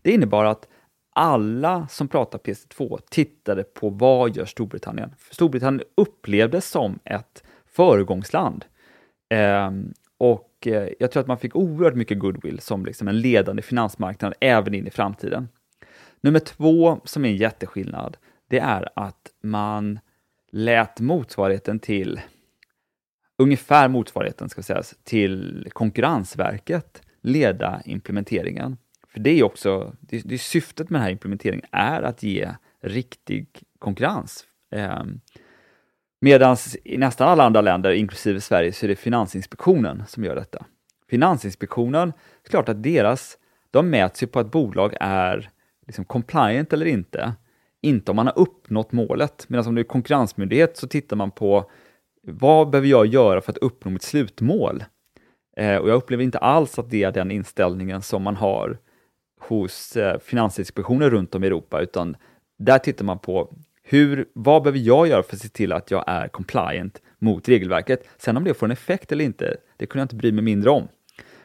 Det 0.01 0.11
innebar 0.11 0.45
att 0.45 0.67
alla 1.15 1.87
som 1.87 2.07
pratar 2.07 2.39
PC2 2.39 2.99
tittade 3.09 3.63
på 3.63 3.89
vad 3.89 4.35
gör 4.35 4.45
Storbritannien? 4.45 5.09
För 5.17 5.35
Storbritannien 5.35 5.83
upplevdes 5.97 6.69
som 6.69 6.99
ett 7.03 7.43
föregångsland. 7.65 8.65
Eh, 9.29 9.71
och 10.17 10.67
eh, 10.67 10.89
jag 10.99 11.11
tror 11.11 11.21
att 11.21 11.27
man 11.27 11.37
fick 11.37 11.55
oerhört 11.55 11.95
mycket 11.95 12.19
goodwill 12.19 12.59
som 12.59 12.85
liksom 12.85 13.07
en 13.07 13.21
ledande 13.21 13.61
finansmarknad 13.61 14.33
även 14.39 14.73
in 14.73 14.87
i 14.87 14.89
framtiden. 14.89 15.47
Nummer 16.21 16.39
två, 16.39 16.99
som 17.03 17.25
är 17.25 17.29
en 17.29 17.37
jätteskillnad, 17.37 18.17
det 18.47 18.59
är 18.59 18.89
att 18.95 19.31
man 19.41 19.99
lät 20.51 20.99
motsvarigheten 20.99 21.79
till, 21.79 22.21
ungefär 23.37 23.87
motsvarigheten 23.87 24.49
ska 24.49 24.63
sägas, 24.63 24.95
till 25.03 25.67
Konkurrensverket 25.73 27.01
leda 27.21 27.81
implementeringen. 27.85 28.77
För 29.07 29.19
det 29.19 29.29
är 29.29 29.43
också, 29.43 29.95
det, 29.99 30.21
det 30.25 30.37
syftet 30.37 30.89
med 30.89 30.99
den 30.99 31.03
här 31.03 31.11
implementeringen 31.11 31.65
är 31.71 32.01
att 32.01 32.23
ge 32.23 32.49
riktig 32.81 33.47
konkurrens. 33.79 34.45
Eh, 34.71 35.03
Medan 36.19 36.57
i 36.83 36.97
nästan 36.97 37.27
alla 37.27 37.43
andra 37.43 37.61
länder, 37.61 37.91
inklusive 37.91 38.41
Sverige, 38.41 38.73
så 38.73 38.85
är 38.85 38.87
det 38.87 38.95
Finansinspektionen 38.95 40.03
som 40.07 40.23
gör 40.23 40.35
detta. 40.35 40.65
Finansinspektionen, 41.09 42.13
klart 42.49 42.69
att 42.69 42.83
deras, 42.83 43.37
de 43.71 43.89
mäts 43.89 44.23
ju 44.23 44.27
på 44.27 44.39
att 44.39 44.51
bolag 44.51 44.93
är 44.99 45.49
liksom 45.87 46.05
compliant 46.05 46.73
eller 46.73 46.85
inte, 46.85 47.33
inte 47.87 48.11
om 48.11 48.15
man 48.15 48.27
har 48.27 48.39
uppnått 48.39 48.91
målet. 48.91 49.45
Medan 49.49 49.67
om 49.67 49.75
du 49.75 49.81
är 49.81 49.85
konkurrensmyndighet 49.85 50.77
så 50.77 50.87
tittar 50.87 51.15
man 51.15 51.31
på 51.31 51.71
vad 52.27 52.69
behöver 52.69 52.87
jag 52.87 53.05
göra 53.05 53.41
för 53.41 53.51
att 53.51 53.57
uppnå 53.57 53.91
mitt 53.91 54.03
slutmål? 54.03 54.83
Eh, 55.57 55.75
och 55.75 55.89
jag 55.89 55.95
upplever 55.95 56.23
inte 56.23 56.37
alls 56.37 56.79
att 56.79 56.89
det 56.89 57.03
är 57.03 57.11
den 57.11 57.31
inställningen 57.31 58.01
som 58.01 58.23
man 58.23 58.35
har 58.35 58.77
hos 59.39 59.97
eh, 59.97 60.19
finansinspektioner 60.19 61.09
runt 61.09 61.35
om 61.35 61.43
i 61.43 61.47
Europa, 61.47 61.81
utan 61.81 62.15
där 62.59 62.79
tittar 62.79 63.05
man 63.05 63.19
på 63.19 63.53
hur, 63.83 64.25
vad 64.33 64.63
behöver 64.63 64.79
jag 64.79 65.07
göra 65.07 65.23
för 65.23 65.35
att 65.35 65.41
se 65.41 65.49
till 65.49 65.71
att 65.71 65.91
jag 65.91 66.03
är 66.07 66.27
compliant 66.27 67.01
mot 67.19 67.49
regelverket? 67.49 68.07
Sen 68.17 68.37
om 68.37 68.43
det 68.43 68.53
får 68.53 68.67
en 68.67 68.71
effekt 68.71 69.11
eller 69.11 69.25
inte, 69.25 69.57
det 69.77 69.85
kunde 69.85 70.01
jag 70.01 70.05
inte 70.05 70.15
bry 70.15 70.31
mig 70.31 70.43
mindre 70.43 70.69
om. 70.69 70.87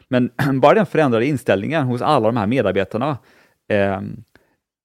Men 0.07 0.31
bara 0.61 0.73
den 0.73 0.85
förändrade 0.85 1.25
inställningen 1.25 1.83
hos 1.83 2.01
alla 2.01 2.27
de 2.27 2.37
här 2.37 2.47
medarbetarna, 2.47 3.17
eh, 3.67 4.01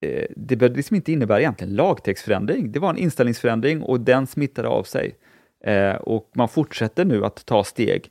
Eh, 0.00 0.24
det 0.36 0.56
behövde 0.56 0.76
liksom 0.76 0.96
inte 0.96 1.12
innebära 1.12 1.40
egentligen 1.40 1.74
lagtextförändring. 1.74 2.72
Det 2.72 2.78
var 2.78 2.90
en 2.90 2.98
inställningsförändring 2.98 3.82
och 3.82 4.00
den 4.00 4.26
smittade 4.26 4.68
av 4.68 4.82
sig. 4.82 5.14
Eh, 5.64 5.94
och 5.94 6.30
man 6.34 6.48
fortsätter 6.48 7.04
nu 7.04 7.24
att 7.24 7.46
ta 7.46 7.64
steg 7.64 8.10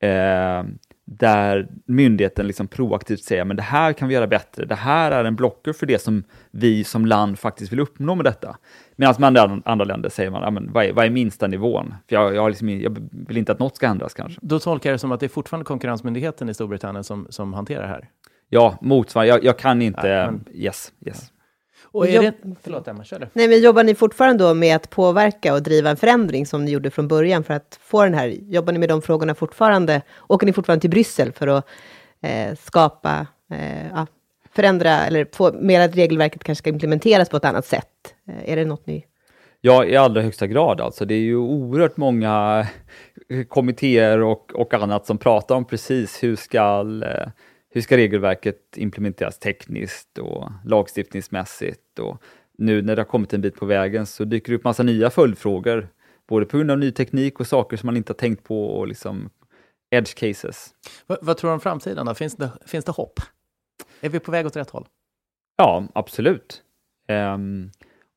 eh, 0.00 0.62
där 1.10 1.68
myndigheten 1.84 2.46
liksom 2.46 2.68
proaktivt 2.68 3.24
säger 3.24 3.44
men 3.44 3.56
det 3.56 3.62
här 3.62 3.92
kan 3.92 4.08
vi 4.08 4.14
göra 4.14 4.26
bättre, 4.26 4.64
det 4.64 4.74
här 4.74 5.10
är 5.10 5.24
en 5.24 5.36
blocker 5.36 5.72
för 5.72 5.86
det 5.86 5.98
som 5.98 6.24
vi 6.50 6.84
som 6.84 7.06
land 7.06 7.38
faktiskt 7.38 7.72
vill 7.72 7.80
uppnå 7.80 8.14
med 8.14 8.24
detta. 8.24 8.56
Medan 8.96 9.14
med 9.18 9.26
andra, 9.26 9.62
andra 9.64 9.84
länder 9.84 10.08
säger 10.08 10.30
man, 10.30 10.42
ja, 10.42 10.50
men 10.50 10.72
vad, 10.72 10.84
är, 10.84 10.92
vad 10.92 11.06
är 11.06 11.10
minsta 11.10 11.46
nivån? 11.46 11.94
För 12.08 12.16
jag, 12.16 12.34
jag, 12.34 12.48
liksom, 12.48 12.68
jag 12.68 13.08
vill 13.10 13.36
inte 13.36 13.52
att 13.52 13.58
något 13.58 13.76
ska 13.76 13.86
ändras 13.86 14.14
kanske. 14.14 14.40
Då 14.42 14.58
tolkar 14.58 14.90
jag 14.90 14.94
det 14.94 14.98
som 14.98 15.12
att 15.12 15.20
det 15.20 15.26
är 15.26 15.28
fortfarande 15.28 15.64
Konkurrensmyndigheten 15.64 16.48
i 16.48 16.54
Storbritannien 16.54 17.04
som, 17.04 17.26
som 17.30 17.54
hanterar 17.54 17.82
det 17.82 17.88
här? 17.88 18.08
Ja, 18.48 18.78
motsvarande. 18.80 19.28
Jag, 19.28 19.44
jag 19.44 19.58
kan 19.58 19.82
inte... 19.82 20.02
Nej, 20.02 20.26
men... 20.26 20.44
Yes, 20.54 20.92
yes. 21.06 21.32
Och 21.90 22.08
är 22.08 22.22
det, 22.22 22.32
förlåt 22.62 22.88
Emma, 22.88 23.04
kör 23.04 23.18
det. 23.18 23.28
Nej, 23.32 23.48
men 23.48 23.60
jobbar 23.60 23.84
ni 23.84 23.94
fortfarande 23.94 24.44
då 24.44 24.54
med 24.54 24.76
att 24.76 24.90
påverka 24.90 25.54
och 25.54 25.62
driva 25.62 25.90
en 25.90 25.96
förändring 25.96 26.46
som 26.46 26.64
ni 26.64 26.70
gjorde 26.70 26.90
från 26.90 27.08
början 27.08 27.44
för 27.44 27.54
att 27.54 27.78
få 27.82 28.04
den 28.04 28.14
här, 28.14 28.28
jobbar 28.28 28.72
ni 28.72 28.78
med 28.78 28.88
de 28.88 29.02
frågorna 29.02 29.34
fortfarande? 29.34 30.02
Åker 30.26 30.46
ni 30.46 30.52
fortfarande 30.52 30.80
till 30.80 30.90
Bryssel 30.90 31.32
för 31.32 31.46
att 31.46 31.68
eh, 32.22 32.56
skapa, 32.60 33.26
eh, 33.50 33.88
ja, 33.94 34.06
förändra 34.54 34.90
eller 34.90 35.26
få 35.32 35.52
mer 35.52 35.80
att 35.80 35.96
regelverket 35.96 36.44
kanske 36.44 36.62
ska 36.62 36.70
implementeras 36.70 37.28
på 37.28 37.36
ett 37.36 37.44
annat 37.44 37.66
sätt? 37.66 38.14
Eh, 38.28 38.52
är 38.52 38.56
det 38.56 38.64
något 38.64 38.86
ni 38.86 39.04
Ja, 39.60 39.84
i 39.84 39.96
allra 39.96 40.22
högsta 40.22 40.46
grad 40.46 40.80
alltså. 40.80 41.04
Det 41.04 41.14
är 41.14 41.20
ju 41.20 41.36
oerhört 41.36 41.96
många 41.96 42.66
kommittéer 43.48 44.22
och, 44.22 44.52
och 44.54 44.74
annat 44.74 45.06
som 45.06 45.18
pratar 45.18 45.54
om 45.54 45.64
precis 45.64 46.22
hur 46.22 46.36
ska 46.36 46.80
eh, 47.04 47.28
hur 47.70 47.80
ska 47.80 47.96
regelverket 47.96 48.76
implementeras 48.76 49.38
tekniskt 49.38 50.18
och 50.18 50.50
lagstiftningsmässigt? 50.64 51.98
Och 51.98 52.22
nu 52.58 52.82
när 52.82 52.96
det 52.96 53.02
har 53.02 53.06
kommit 53.06 53.34
en 53.34 53.40
bit 53.40 53.56
på 53.56 53.66
vägen 53.66 54.06
så 54.06 54.24
dyker 54.24 54.52
det 54.52 54.56
upp 54.56 54.64
massa 54.64 54.82
nya 54.82 55.10
följdfrågor, 55.10 55.88
både 56.28 56.46
på 56.46 56.56
grund 56.56 56.70
av 56.70 56.78
ny 56.78 56.90
teknik 56.92 57.40
och 57.40 57.46
saker 57.46 57.76
som 57.76 57.86
man 57.86 57.96
inte 57.96 58.10
har 58.10 58.16
tänkt 58.16 58.44
på 58.44 58.66
och 58.66 58.88
liksom 58.88 59.30
edge 59.90 60.14
cases. 60.14 60.74
Vad, 61.06 61.18
vad 61.22 61.36
tror 61.36 61.50
du 61.50 61.54
om 61.54 61.60
framtiden 61.60 62.06
då? 62.06 62.14
Finns 62.14 62.36
det, 62.36 62.50
finns 62.66 62.84
det 62.84 62.92
hopp? 62.92 63.20
Är 64.00 64.08
vi 64.08 64.20
på 64.20 64.30
väg 64.30 64.46
åt 64.46 64.56
rätt 64.56 64.70
håll? 64.70 64.86
Ja, 65.56 65.84
absolut. 65.94 66.62
Um, 67.08 67.70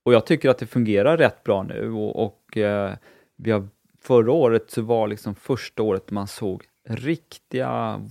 och 0.04 0.14
jag 0.14 0.26
tycker 0.26 0.50
att 0.50 0.58
det 0.58 0.68
fungerar 0.68 1.18
rätt 1.18 1.44
bra 1.44 1.64
nu 1.64 1.92
och, 1.92 2.26
och 2.26 2.58
uh, 2.58 2.92
vi 3.38 3.52
har, 3.52 3.68
förra 4.02 4.32
året 4.32 4.72
så 4.72 4.82
var 4.82 5.08
liksom 5.08 5.36
första 5.36 5.84
året 5.84 6.12
man 6.12 6.28
såg 6.28 6.64
riktiga 6.90 8.02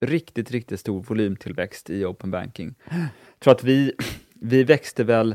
riktigt, 0.00 0.50
riktigt 0.50 0.80
stor 0.80 1.02
volymtillväxt 1.02 1.90
i 1.90 2.04
open 2.04 2.30
banking. 2.30 2.74
Jag 2.88 3.38
tror 3.38 3.54
att 3.54 3.64
vi, 3.64 3.92
vi 4.34 4.64
växte 4.64 5.04
väl 5.04 5.34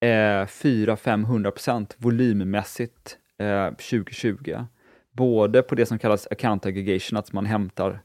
eh, 0.00 0.46
400-500% 0.46 1.92
volymmässigt 1.96 3.18
eh, 3.38 3.68
2020. 3.70 4.64
Både 5.12 5.62
på 5.62 5.74
det 5.74 5.86
som 5.86 5.98
kallas 5.98 6.28
account 6.30 6.66
aggregation, 6.66 7.18
att 7.18 7.32
man 7.32 7.46
hämtar 7.46 8.02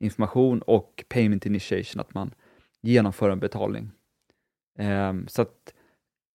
information 0.00 0.62
och 0.62 1.04
payment 1.08 1.46
initiation, 1.46 2.00
att 2.00 2.14
man 2.14 2.34
genomför 2.82 3.30
en 3.30 3.40
betalning. 3.40 3.90
Eh, 4.78 5.12
så 5.26 5.42
att 5.42 5.74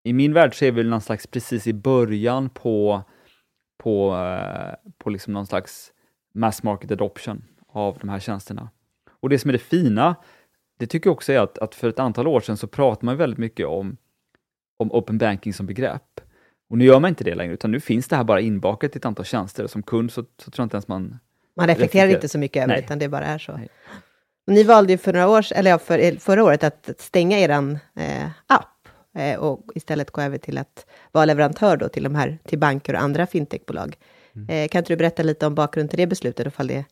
i 0.04 0.12
min 0.12 0.32
värld 0.32 0.58
så 0.58 0.64
är 0.64 0.72
vi 0.72 0.84
någon 0.84 1.00
slags 1.00 1.26
precis 1.26 1.66
i 1.66 1.72
början 1.72 2.50
på, 2.50 3.02
på, 3.78 4.16
eh, 4.16 4.90
på 4.98 5.10
liksom 5.10 5.32
någon 5.32 5.46
slags 5.46 5.92
mass 6.34 6.62
market 6.62 6.90
adoption 6.90 7.44
av 7.68 7.98
de 8.00 8.08
här 8.08 8.20
tjänsterna. 8.20 8.70
Och 9.24 9.30
det 9.30 9.38
som 9.38 9.48
är 9.48 9.52
det 9.52 9.58
fina, 9.58 10.16
det 10.78 10.86
tycker 10.86 11.10
jag 11.10 11.14
också 11.14 11.32
är 11.32 11.38
att, 11.38 11.58
att 11.58 11.74
för 11.74 11.88
ett 11.88 11.98
antal 11.98 12.26
år 12.26 12.40
sedan 12.40 12.56
så 12.56 12.66
pratade 12.66 13.06
man 13.06 13.16
väldigt 13.16 13.38
mycket 13.38 13.66
om, 13.66 13.96
om 14.76 14.92
open 14.92 15.18
banking 15.18 15.52
som 15.52 15.66
begrepp. 15.66 16.20
Och 16.70 16.78
nu 16.78 16.84
gör 16.84 17.00
man 17.00 17.08
inte 17.08 17.24
det 17.24 17.34
längre, 17.34 17.54
utan 17.54 17.70
nu 17.70 17.80
finns 17.80 18.08
det 18.08 18.16
här 18.16 18.24
bara 18.24 18.40
inbakat 18.40 18.96
i 18.96 18.98
ett 18.98 19.04
antal 19.04 19.24
tjänster. 19.24 19.66
Som 19.66 19.82
kund 19.82 20.12
så, 20.12 20.22
så 20.22 20.50
tror 20.50 20.62
jag 20.62 20.66
inte 20.66 20.76
ens 20.76 20.88
man... 20.88 21.18
Man 21.56 21.66
reflekterar, 21.66 21.68
reflekterar. 21.68 22.08
inte 22.08 22.28
så 22.28 22.38
mycket 22.38 22.62
över 22.62 22.74
det, 22.74 22.80
utan 22.80 22.98
det 22.98 23.08
bara 23.08 23.26
är 23.26 23.38
så. 23.38 23.60
Ni 24.46 24.62
valde 24.62 24.92
ju 24.92 24.98
för 24.98 25.12
några 25.12 25.28
år, 25.28 25.52
eller 25.52 25.78
för, 25.78 26.18
förra 26.18 26.44
året 26.44 26.64
att 26.64 26.90
stänga 26.98 27.38
er 27.38 27.50
eh, 27.50 28.26
app 28.46 28.88
eh, 29.18 29.38
och 29.38 29.66
istället 29.74 30.10
gå 30.10 30.20
över 30.20 30.38
till 30.38 30.58
att 30.58 30.86
vara 31.12 31.24
leverantör 31.24 31.76
då 31.76 31.88
till, 31.88 32.02
de 32.02 32.14
här, 32.14 32.38
till 32.44 32.58
banker 32.58 32.94
och 32.94 33.00
andra 33.00 33.26
fintechbolag. 33.26 33.96
Mm. 34.34 34.48
Eh, 34.48 34.68
kan 34.68 34.78
inte 34.78 34.92
du 34.92 34.96
berätta 34.96 35.22
lite 35.22 35.46
om 35.46 35.54
bakgrunden 35.54 35.88
till 35.88 35.98
det 35.98 36.06
beslutet, 36.06 36.46
ifall 36.46 36.66
det 36.66 36.84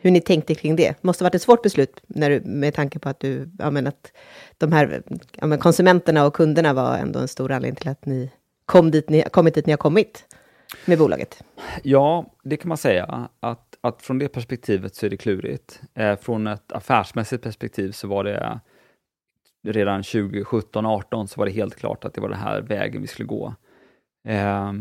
hur 0.00 0.10
ni 0.10 0.20
tänkte 0.20 0.54
kring 0.54 0.76
det. 0.76 1.02
måste 1.02 1.24
ha 1.24 1.26
varit 1.26 1.34
ett 1.34 1.42
svårt 1.42 1.62
beslut 1.62 2.00
när 2.06 2.30
du, 2.30 2.40
med 2.40 2.74
tanke 2.74 2.98
på 2.98 3.08
att 3.08 3.20
du, 3.20 3.50
ja, 3.58 3.70
men 3.70 3.86
att 3.86 4.12
de 4.58 4.72
här 4.72 5.02
ja, 5.32 5.46
men 5.46 5.58
konsumenterna 5.58 6.26
och 6.26 6.34
kunderna 6.34 6.72
var 6.72 6.96
ändå 6.96 7.18
en 7.18 7.28
stor 7.28 7.52
anledning 7.52 7.76
till 7.76 7.88
att 7.88 8.06
ni 8.06 8.30
kom 8.66 8.90
dit 8.90 9.08
ni, 9.08 9.22
kommit 9.22 9.54
dit 9.54 9.66
ni 9.66 9.72
har 9.72 9.78
kommit 9.78 10.24
med 10.84 10.98
bolaget. 10.98 11.44
Ja, 11.82 12.34
det 12.44 12.56
kan 12.56 12.68
man 12.68 12.78
säga. 12.78 13.28
Att, 13.40 13.78
att 13.80 14.02
från 14.02 14.18
det 14.18 14.28
perspektivet 14.28 14.94
så 14.94 15.06
är 15.06 15.10
det 15.10 15.16
klurigt. 15.16 15.80
Eh, 15.94 16.16
från 16.16 16.46
ett 16.46 16.72
affärsmässigt 16.72 17.42
perspektiv 17.42 17.92
så 17.92 18.08
var 18.08 18.24
det 18.24 18.60
redan 19.66 20.02
2017-18 20.02 21.26
så 21.26 21.38
var 21.40 21.46
det 21.46 21.52
helt 21.52 21.76
klart 21.76 22.04
att 22.04 22.14
det 22.14 22.20
var 22.20 22.28
den 22.28 22.38
här 22.38 22.60
vägen 22.60 23.02
vi 23.02 23.08
skulle 23.08 23.26
gå. 23.26 23.54
Eh, 24.28 24.72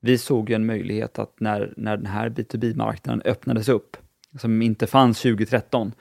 vi 0.00 0.18
såg 0.18 0.50
ju 0.50 0.54
en 0.54 0.66
möjlighet 0.66 1.18
att 1.18 1.40
när, 1.40 1.74
när 1.76 1.96
den 1.96 2.06
här 2.06 2.28
B2B-marknaden 2.30 3.22
öppnades 3.24 3.68
upp 3.68 3.96
som 4.38 4.62
inte 4.62 4.86
fanns 4.86 5.22
2013, 5.22 5.92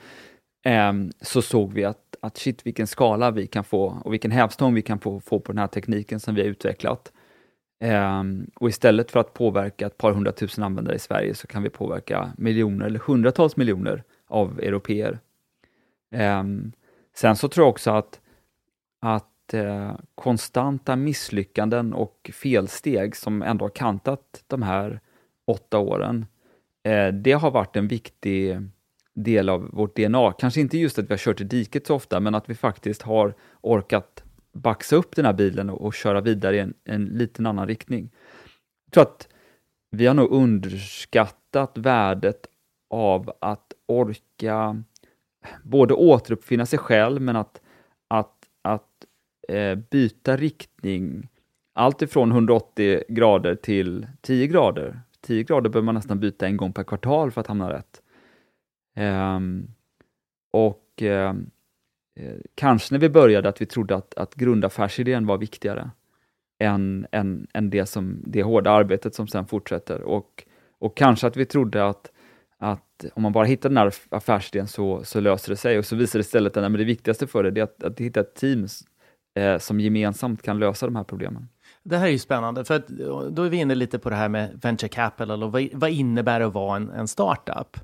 eh, 0.65 0.93
så 1.21 1.41
såg 1.41 1.73
vi 1.73 1.85
att, 1.85 2.15
att 2.21 2.37
shit 2.37 2.65
vilken 2.65 2.87
skala 2.87 3.31
vi 3.31 3.47
kan 3.47 3.63
få 3.63 4.01
och 4.05 4.13
vilken 4.13 4.31
hävstång 4.31 4.73
vi 4.73 4.81
kan 4.81 4.99
få, 4.99 5.19
få 5.19 5.39
på 5.39 5.51
den 5.51 5.59
här 5.59 5.67
tekniken 5.67 6.19
som 6.19 6.35
vi 6.35 6.41
har 6.41 6.49
utvecklat. 6.49 7.11
Eh, 7.83 8.23
och 8.55 8.69
istället 8.69 9.11
för 9.11 9.19
att 9.19 9.33
påverka 9.33 9.85
ett 9.85 9.97
par 9.97 10.11
hundratusen 10.11 10.63
användare 10.63 10.95
i 10.95 10.99
Sverige 10.99 11.35
så 11.35 11.47
kan 11.47 11.63
vi 11.63 11.69
påverka 11.69 12.31
miljoner 12.37 12.85
eller 12.85 12.99
hundratals 12.99 13.57
miljoner 13.57 14.03
av 14.27 14.59
europeer. 14.59 15.19
Eh, 16.15 16.43
Sen 17.17 17.35
så 17.35 17.47
tror 17.47 17.63
jag 17.65 17.69
också 17.69 17.91
att, 17.91 18.21
att 19.01 19.53
eh, 19.53 19.95
konstanta 20.15 20.95
misslyckanden 20.95 21.93
och 21.93 22.31
felsteg 22.33 23.15
som 23.15 23.41
ändå 23.41 23.65
har 23.65 23.69
kantat 23.69 24.43
de 24.47 24.61
här 24.61 24.99
åtta 25.47 25.79
åren, 25.79 26.25
Eh, 26.87 27.13
det 27.13 27.31
har 27.31 27.51
varit 27.51 27.75
en 27.75 27.87
viktig 27.87 28.61
del 29.13 29.49
av 29.49 29.69
vårt 29.73 29.95
DNA. 29.95 30.31
Kanske 30.31 30.61
inte 30.61 30.77
just 30.77 30.99
att 30.99 31.05
vi 31.05 31.13
har 31.13 31.17
kört 31.17 31.41
i 31.41 31.43
diket 31.43 31.87
så 31.87 31.95
ofta, 31.95 32.19
men 32.19 32.35
att 32.35 32.49
vi 32.49 32.55
faktiskt 32.55 33.01
har 33.01 33.33
orkat 33.61 34.23
baxa 34.53 34.95
upp 34.95 35.15
den 35.15 35.25
här 35.25 35.33
bilen 35.33 35.69
och, 35.69 35.81
och 35.81 35.93
köra 35.93 36.21
vidare 36.21 36.55
i 36.55 36.59
en, 36.59 36.73
en 36.85 37.05
liten 37.05 37.45
annan 37.45 37.67
riktning. 37.67 38.09
Jag 38.85 38.93
tror 38.93 39.03
att 39.03 39.27
vi 39.91 40.07
har 40.07 40.13
nog 40.13 40.31
underskattat 40.31 41.77
värdet 41.77 42.47
av 42.89 43.33
att 43.41 43.73
orka 43.85 44.83
både 45.63 45.93
återuppfinna 45.93 46.65
sig 46.65 46.79
själv, 46.79 47.21
men 47.21 47.35
att, 47.35 47.61
att, 48.07 48.35
att 48.61 49.05
eh, 49.47 49.75
byta 49.75 50.37
riktning 50.37 51.29
allt 51.73 52.01
ifrån 52.01 52.31
180 52.31 53.03
grader 53.09 53.55
till 53.55 54.07
10 54.21 54.47
grader. 54.47 55.01
10 55.21 55.43
grader 55.43 55.69
behöver 55.69 55.85
man 55.85 55.95
nästan 55.95 56.19
byta 56.19 56.47
en 56.47 56.57
gång 56.57 56.73
per 56.73 56.83
kvartal 56.83 57.31
för 57.31 57.41
att 57.41 57.47
hamna 57.47 57.73
rätt. 57.73 58.01
Um, 58.97 59.67
och 60.51 61.01
um, 61.01 61.49
kanske 62.55 62.93
när 62.93 62.99
vi 62.99 63.09
började 63.09 63.49
att 63.49 63.61
vi 63.61 63.65
trodde 63.65 63.95
att, 63.95 64.13
att 64.13 64.35
grundaffärsidén 64.35 65.25
var 65.25 65.37
viktigare 65.37 65.89
än, 66.59 67.07
än, 67.11 67.47
än 67.53 67.69
det, 67.69 67.85
som, 67.85 68.23
det 68.25 68.43
hårda 68.43 68.71
arbetet 68.71 69.15
som 69.15 69.27
sen 69.27 69.45
fortsätter. 69.45 70.01
Och, 70.01 70.43
och 70.79 70.97
kanske 70.97 71.27
att 71.27 71.37
vi 71.37 71.45
trodde 71.45 71.85
att, 71.85 72.11
att 72.57 73.05
om 73.13 73.23
man 73.23 73.31
bara 73.31 73.45
hittar 73.45 73.69
den 73.69 73.77
här 73.77 73.93
affärsidén 74.09 74.67
så, 74.67 75.03
så 75.03 75.19
löser 75.19 75.49
det 75.49 75.55
sig 75.55 75.77
och 75.77 75.85
så 75.85 75.95
visar 75.95 76.19
det 76.19 76.21
istället 76.21 76.57
att 76.57 76.73
det 76.73 76.83
viktigaste 76.83 77.27
för 77.27 77.43
det 77.43 77.61
är 77.61 77.63
att, 77.63 77.83
att 77.83 77.99
hitta 77.99 78.19
ett 78.19 78.35
team 78.35 78.67
eh, 79.35 79.57
som 79.57 79.79
gemensamt 79.79 80.41
kan 80.41 80.59
lösa 80.59 80.85
de 80.85 80.95
här 80.95 81.03
problemen. 81.03 81.47
Det 81.89 81.97
här 81.97 82.07
är 82.07 82.11
ju 82.11 82.19
spännande, 82.19 82.65
för 82.65 82.75
att, 82.75 82.87
då 83.31 83.43
är 83.43 83.49
vi 83.49 83.57
inne 83.57 83.75
lite 83.75 83.99
på 83.99 84.09
det 84.09 84.15
här 84.15 84.29
med 84.29 84.59
venture 84.61 84.89
capital 84.89 85.43
och 85.43 85.51
vad, 85.51 85.67
vad 85.73 85.89
innebär 85.89 86.39
det 86.39 86.45
att 86.47 86.53
vara 86.53 86.75
en, 86.75 86.89
en 86.89 87.07
startup? 87.07 87.77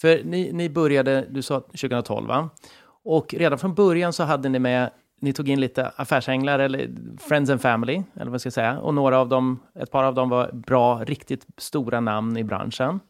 För 0.00 0.24
ni, 0.24 0.52
ni 0.52 0.70
började, 0.70 1.26
du 1.30 1.42
sa 1.42 1.60
2012 1.60 2.28
va? 2.28 2.50
Och 3.04 3.34
redan 3.34 3.58
från 3.58 3.74
början 3.74 4.12
så 4.12 4.22
hade 4.22 4.48
ni 4.48 4.58
med, 4.58 4.90
ni 5.20 5.32
tog 5.32 5.48
in 5.48 5.60
lite 5.60 5.86
affärsänglar 5.96 6.58
eller 6.58 6.90
friends 7.18 7.50
and 7.50 7.60
family, 7.60 8.02
eller 8.20 8.30
vad 8.30 8.40
ska 8.40 8.46
jag 8.46 8.52
säga. 8.54 8.78
Och 8.78 8.94
några 8.94 9.18
av 9.18 9.28
dem, 9.28 9.60
ett 9.74 9.90
par 9.90 10.04
av 10.04 10.14
dem 10.14 10.28
var 10.28 10.52
bra, 10.52 11.04
riktigt 11.04 11.46
stora 11.56 12.00
namn 12.00 12.36
i 12.36 12.44
branschen. 12.44 13.00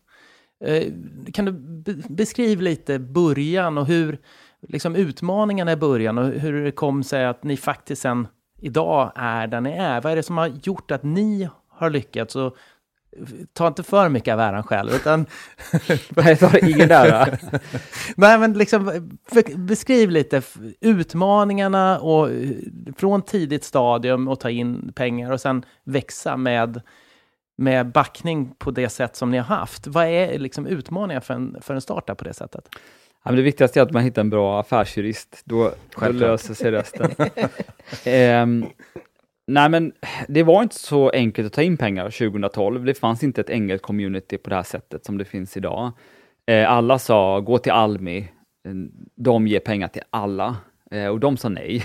Eh, 0.64 0.92
kan 1.32 1.44
du 1.44 1.52
beskriva 2.08 2.62
lite 2.62 2.98
början 2.98 3.78
och 3.78 3.86
hur, 3.86 4.18
liksom 4.68 4.96
utmaningarna 4.96 5.72
i 5.72 5.76
början 5.76 6.18
och 6.18 6.26
hur 6.26 6.64
det 6.64 6.72
kom 6.72 7.02
sig 7.02 7.26
att 7.26 7.44
ni 7.44 7.56
faktiskt 7.56 8.02
sen 8.02 8.26
idag 8.58 9.12
är 9.14 9.46
där 9.46 9.60
ni 9.60 9.70
är? 9.70 10.00
Vad 10.00 10.12
är 10.12 10.16
det 10.16 10.22
som 10.22 10.38
har 10.38 10.46
gjort 10.46 10.90
att 10.90 11.02
ni 11.02 11.48
har 11.68 11.90
lyckats? 11.90 12.36
Och 12.36 12.56
ta 13.52 13.66
inte 13.66 13.82
för 13.82 14.08
mycket 14.08 14.32
av 14.32 14.40
äran 14.40 14.62
själv, 14.62 14.90
utan... 14.90 15.26
Nej, 16.08 16.36
ta 16.36 16.58
ingen 16.58 16.90
ära. 16.90 17.26
Nej, 18.16 18.38
men 18.38 18.52
liksom 18.52 19.10
beskriv 19.56 20.10
lite 20.10 20.42
utmaningarna 20.80 21.98
och 21.98 22.28
från 22.96 23.22
tidigt 23.22 23.64
stadium 23.64 24.28
och 24.28 24.40
ta 24.40 24.50
in 24.50 24.92
pengar 24.94 25.32
och 25.32 25.40
sen 25.40 25.64
växa 25.84 26.36
med, 26.36 26.80
med 27.56 27.92
backning 27.92 28.54
på 28.58 28.70
det 28.70 28.88
sätt 28.88 29.16
som 29.16 29.30
ni 29.30 29.38
har 29.38 29.56
haft. 29.56 29.86
Vad 29.86 30.06
är 30.06 30.38
liksom 30.38 30.66
utmaningar 30.66 31.20
för 31.20 31.34
en, 31.34 31.56
för 31.60 31.74
en 31.74 31.80
startup 31.80 32.18
på 32.18 32.24
det 32.24 32.34
sättet? 32.34 32.68
Ja, 33.24 33.30
men 33.30 33.36
det 33.36 33.42
viktigaste 33.42 33.80
är 33.80 33.82
att 33.82 33.92
man 33.92 34.02
hittar 34.02 34.22
en 34.22 34.30
bra 34.30 34.60
affärsjurist, 34.60 35.42
då, 35.44 35.72
då 36.00 36.08
löser 36.08 36.54
sig 36.54 36.70
resten. 36.70 37.10
um, 38.42 38.66
Nej, 39.50 39.68
men 39.68 39.92
det 40.28 40.42
var 40.42 40.62
inte 40.62 40.74
så 40.74 41.10
enkelt 41.10 41.46
att 41.46 41.52
ta 41.52 41.62
in 41.62 41.76
pengar 41.76 42.10
2012. 42.10 42.84
Det 42.84 42.94
fanns 42.94 43.22
inte 43.22 43.40
ett 43.40 43.50
enkelt 43.50 43.82
community 43.82 44.38
på 44.38 44.50
det 44.50 44.56
här 44.56 44.62
sättet 44.62 45.04
som 45.04 45.18
det 45.18 45.24
finns 45.24 45.56
idag. 45.56 45.92
Eh, 46.46 46.70
alla 46.70 46.98
sa 46.98 47.40
gå 47.40 47.58
till 47.58 47.72
Almi, 47.72 48.18
eh, 48.18 48.72
de 49.14 49.46
ger 49.46 49.60
pengar 49.60 49.88
till 49.88 50.02
alla 50.10 50.56
eh, 50.90 51.06
och 51.06 51.20
de 51.20 51.36
sa 51.36 51.48
nej. 51.48 51.84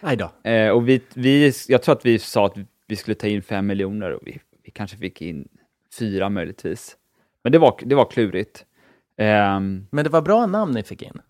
Nej 0.00 0.16
då. 0.16 0.50
Och 0.74 0.88
vi, 0.88 1.00
vi, 1.14 1.52
jag 1.68 1.82
tror 1.82 1.94
att 1.94 2.06
vi 2.06 2.18
sa 2.18 2.46
att 2.46 2.56
vi 2.86 2.96
skulle 2.96 3.14
ta 3.14 3.26
in 3.26 3.42
fem 3.42 3.66
miljoner 3.66 4.10
och 4.10 4.20
vi, 4.26 4.38
vi 4.64 4.70
kanske 4.70 4.96
fick 4.96 5.22
in 5.22 5.48
fyra 5.98 6.28
möjligtvis. 6.28 6.96
Men 7.42 7.52
det 7.52 7.58
var, 7.58 7.74
det 7.82 7.94
var 7.94 8.04
klurigt. 8.04 8.64
Um, 9.18 9.86
Men 9.90 10.04
det 10.04 10.10
var 10.10 10.22
bra 10.22 10.46
namn 10.46 10.72
ni 10.72 10.82
fick 10.82 11.02
in? 11.02 11.20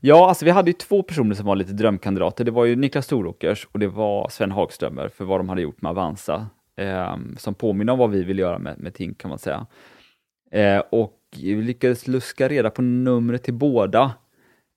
Ja, 0.00 0.28
alltså 0.28 0.44
vi 0.44 0.50
hade 0.50 0.70
ju 0.70 0.72
två 0.72 1.02
personer 1.02 1.34
som 1.34 1.46
var 1.46 1.56
lite 1.56 1.72
drömkandidater. 1.72 2.44
Det 2.44 2.50
var 2.50 2.64
ju 2.64 2.76
Niklas 2.76 3.04
Storåkers 3.04 3.68
och 3.72 3.78
det 3.78 3.86
var 3.86 4.28
Sven 4.28 4.50
Hagströmer 4.50 5.08
för 5.08 5.24
vad 5.24 5.40
de 5.40 5.48
hade 5.48 5.62
gjort 5.62 5.82
med 5.82 5.90
Avanza, 5.90 6.46
eh, 6.76 7.16
som 7.36 7.54
påminner 7.54 7.92
om 7.92 7.98
vad 7.98 8.10
vi 8.10 8.24
vill 8.24 8.38
göra 8.38 8.58
med, 8.58 8.78
med 8.78 8.94
Tink 8.94 9.18
kan 9.18 9.28
man 9.28 9.38
säga. 9.38 9.66
Eh, 10.50 10.82
och 10.90 11.18
vi 11.36 11.62
lyckades 11.62 12.08
luska 12.08 12.48
reda 12.48 12.70
på 12.70 12.82
numret 12.82 13.42
till 13.42 13.54
båda, 13.54 14.12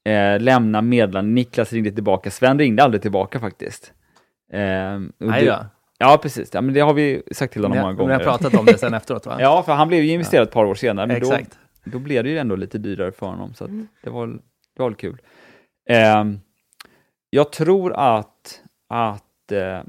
eh, 0.06 0.40
lämna 0.40 0.82
meddelande. 0.82 1.32
Niklas 1.32 1.74
ringde 1.74 1.92
tillbaka, 1.92 2.32
Sven 2.32 2.60
ringde 2.60 2.84
aldrig 2.84 3.02
tillbaka 3.02 3.40
faktiskt. 3.40 3.94
Eh, 4.54 5.00
Nej 5.18 5.46
då. 5.46 5.66
Ja, 5.98 6.20
precis. 6.22 6.50
Ja, 6.54 6.62
men 6.62 6.74
det 6.74 6.80
har 6.80 6.94
vi 6.94 7.24
sagt 7.32 7.54
till 7.54 7.64
honom 7.64 7.78
många 7.78 7.94
gånger. 7.94 8.20
Vi 8.20 8.26
har 8.26 8.38
pratat 8.38 8.60
om 8.60 8.66
det 8.66 8.78
sen 8.78 8.94
efteråt, 9.04 9.26
va? 9.26 9.38
ja, 9.40 9.64
för 9.64 9.74
han 9.74 9.88
blev 9.88 10.04
ju 10.04 10.12
investerad 10.12 10.42
ja. 10.42 10.48
ett 10.48 10.54
par 10.54 10.66
år 10.66 10.76
senare, 10.76 11.08
men 11.08 11.22
då, 11.22 11.38
då 11.86 12.00
blev 12.00 12.24
det 12.24 12.30
ju 12.30 12.38
ändå 12.38 12.56
lite 12.56 12.78
dyrare 12.78 13.12
för 13.12 13.26
honom, 13.26 13.54
så 13.54 13.66
mm. 13.66 13.88
det 14.04 14.10
var 14.10 14.28
det 14.76 14.84
var 14.84 14.94
kul. 14.94 15.22
Eh, 15.90 16.24
jag 17.30 17.52
tror 17.52 17.94
att, 17.94 18.62
att 18.90 19.52
eh, 19.52 19.80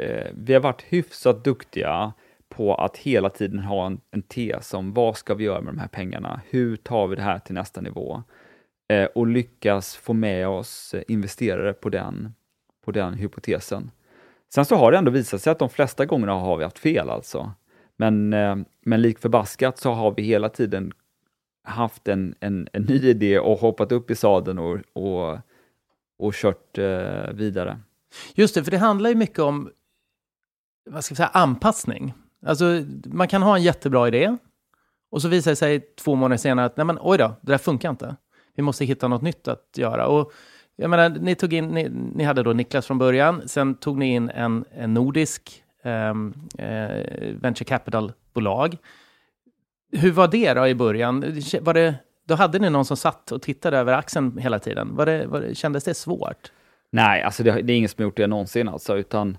eh, 0.00 0.30
vi 0.34 0.52
har 0.52 0.60
varit 0.60 0.82
hyfsat 0.82 1.44
duktiga 1.44 2.12
på 2.48 2.74
att 2.74 2.96
hela 2.96 3.30
tiden 3.30 3.58
ha 3.58 3.86
en, 3.86 4.00
en 4.10 4.22
tes 4.22 4.74
om 4.74 4.94
vad 4.94 5.16
ska 5.16 5.34
vi 5.34 5.44
göra 5.44 5.60
med 5.60 5.74
de 5.74 5.78
här 5.78 5.88
pengarna? 5.88 6.40
Hur 6.50 6.76
tar 6.76 7.06
vi 7.06 7.16
det 7.16 7.22
här 7.22 7.38
till 7.38 7.54
nästa 7.54 7.80
nivå? 7.80 8.22
Eh, 8.88 9.04
och 9.04 9.26
lyckas 9.26 9.96
få 9.96 10.12
med 10.12 10.48
oss 10.48 10.94
investerare 11.08 11.72
på 11.72 11.88
den, 11.88 12.34
på 12.84 12.92
den 12.92 13.14
hypotesen. 13.14 13.90
Sen 14.54 14.64
så 14.64 14.76
har 14.76 14.92
det 14.92 14.98
ändå 14.98 15.10
visat 15.10 15.42
sig 15.42 15.50
att 15.50 15.58
de 15.58 15.70
flesta 15.70 16.06
gångerna 16.06 16.32
har 16.32 16.56
vi 16.56 16.64
haft 16.64 16.78
fel 16.78 17.10
alltså. 17.10 17.52
Men, 17.96 18.32
eh, 18.32 18.56
men 18.80 19.02
lik 19.02 19.18
förbaskat 19.18 19.78
så 19.78 19.90
har 19.92 20.14
vi 20.16 20.22
hela 20.22 20.48
tiden 20.48 20.92
haft 21.62 22.08
en, 22.08 22.34
en, 22.40 22.68
en 22.72 22.82
ny 22.82 23.08
idé 23.08 23.38
och 23.38 23.58
hoppat 23.58 23.92
upp 23.92 24.10
i 24.10 24.14
sadeln 24.14 24.58
och, 24.58 24.78
och, 24.92 25.38
och 26.18 26.34
kört 26.34 26.78
eh, 26.78 27.32
vidare. 27.32 27.80
Just 28.34 28.54
det, 28.54 28.64
för 28.64 28.70
det 28.70 28.78
handlar 28.78 29.10
ju 29.10 29.16
mycket 29.16 29.38
om 29.38 29.70
vad 30.90 31.04
ska 31.04 31.12
vi 31.12 31.16
säga, 31.16 31.30
anpassning. 31.32 32.14
Alltså, 32.46 32.64
man 33.04 33.28
kan 33.28 33.42
ha 33.42 33.56
en 33.56 33.62
jättebra 33.62 34.08
idé 34.08 34.36
och 35.10 35.22
så 35.22 35.28
visar 35.28 35.50
det 35.50 35.56
sig 35.56 35.80
två 35.80 36.14
månader 36.14 36.36
senare 36.36 36.66
att 36.66 36.76
nej 36.76 36.86
men, 36.86 36.98
oj 37.00 37.18
då, 37.18 37.32
det 37.40 37.52
där 37.52 37.58
funkar 37.58 37.90
inte. 37.90 38.16
Vi 38.56 38.62
måste 38.62 38.84
hitta 38.84 39.08
något 39.08 39.22
nytt 39.22 39.48
att 39.48 39.68
göra. 39.76 40.06
Och 40.06 40.32
jag 40.76 40.90
menar, 40.90 41.08
ni, 41.08 41.34
tog 41.34 41.52
in, 41.52 41.68
ni, 41.68 41.88
ni 42.14 42.24
hade 42.24 42.42
då 42.42 42.52
Niklas 42.52 42.86
från 42.86 42.98
början, 42.98 43.48
sen 43.48 43.74
tog 43.74 43.98
ni 43.98 44.14
in 44.14 44.30
en, 44.30 44.64
en 44.70 44.94
nordisk 44.94 45.64
um, 45.84 46.34
eh, 46.58 47.34
venture 47.40 47.64
capital-bolag 47.64 48.76
hur 49.92 50.12
var 50.12 50.28
det 50.28 50.54
då 50.54 50.66
i 50.66 50.74
början? 50.74 51.40
Var 51.60 51.74
det, 51.74 51.94
då 52.26 52.34
hade 52.34 52.58
ni 52.58 52.70
någon 52.70 52.84
som 52.84 52.96
satt 52.96 53.32
och 53.32 53.42
tittade 53.42 53.78
över 53.78 53.92
axeln 53.92 54.38
hela 54.38 54.58
tiden. 54.58 54.96
Var 54.96 55.06
det, 55.06 55.26
var 55.26 55.40
det, 55.40 55.54
kändes 55.54 55.84
det 55.84 55.94
svårt? 55.94 56.52
Nej, 56.90 57.22
alltså 57.22 57.42
det, 57.42 57.62
det 57.62 57.72
är 57.72 57.76
ingen 57.76 57.88
som 57.88 58.02
har 58.02 58.04
gjort 58.04 58.16
det 58.16 58.26
någonsin 58.26 58.68
alltså, 58.68 58.96
utan 58.96 59.38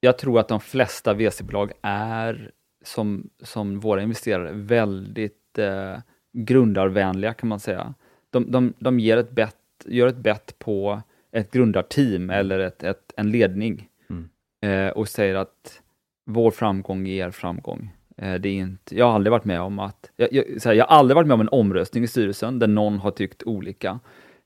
jag 0.00 0.18
tror 0.18 0.40
att 0.40 0.48
de 0.48 0.60
flesta 0.60 1.14
VC-bolag 1.14 1.72
är 1.82 2.50
som, 2.84 3.30
som 3.42 3.80
våra 3.80 4.02
investerare 4.02 4.52
väldigt 4.52 5.58
eh, 5.58 5.98
grundarvänliga 6.32 7.34
kan 7.34 7.48
man 7.48 7.60
säga. 7.60 7.94
De, 8.30 8.50
de, 8.50 8.74
de 8.78 9.00
ger 9.00 9.16
ett 9.16 9.30
bet, 9.30 9.56
gör 9.86 10.06
ett 10.06 10.16
bett 10.16 10.58
på 10.58 11.02
ett 11.32 11.50
grundarteam 11.50 12.30
eller 12.30 12.58
ett, 12.58 12.82
ett, 12.82 13.12
en 13.16 13.30
ledning 13.30 13.88
mm. 14.10 14.28
eh, 14.62 14.92
och 14.92 15.08
säger 15.08 15.34
att 15.34 15.80
vår 16.26 16.50
framgång 16.50 17.08
är 17.08 17.26
er 17.26 17.30
framgång. 17.30 17.92
Eh, 18.18 18.34
det 18.34 18.48
är 18.48 18.52
inte, 18.52 18.96
jag 18.96 19.06
har 19.06 19.12
aldrig 19.12 19.30
varit 19.30 19.44
med 19.44 19.60
om 19.60 19.78
att, 19.78 20.10
jag, 20.16 20.32
jag, 20.32 20.44
här, 20.64 20.72
jag 20.72 20.86
har 20.86 20.96
aldrig 20.96 21.14
varit 21.14 21.26
med 21.26 21.34
om 21.34 21.40
en 21.40 21.48
omröstning 21.48 22.04
i 22.04 22.06
styrelsen 22.06 22.58
där 22.58 22.66
någon 22.66 22.98
har 22.98 23.10
tyckt 23.10 23.42
olika. 23.42 24.00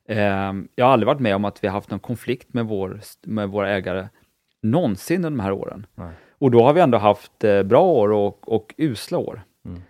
Eh, 0.09 0.53
jag 0.75 0.85
har 0.85 0.93
aldrig 0.93 1.07
varit 1.07 1.21
med 1.21 1.37
om 1.37 1.45
att 1.45 1.65
vi 1.65 1.69
har 1.69 1.75
haft 1.75 1.91
någon 1.91 2.01
konflikt 2.01 2.55
med, 2.55 2.67
vår, 2.67 3.01
med 3.23 3.49
våra 3.49 3.71
ägare 3.71 4.09
någonsin 4.63 5.17
under 5.17 5.31
de 5.31 5.41
här 5.41 5.53
åren. 5.53 5.87
Nej. 5.95 6.11
Och 6.39 6.51
då 6.51 6.63
har 6.63 6.73
vi 6.73 6.81
ändå 6.81 6.99
haft 6.99 7.45
eh, 7.45 7.63
bra 7.63 7.83
år 7.83 8.13
och, 8.13 8.53
och 8.53 8.75
usla 8.77 9.19
år. 9.19 9.43
Mm. 9.65 9.83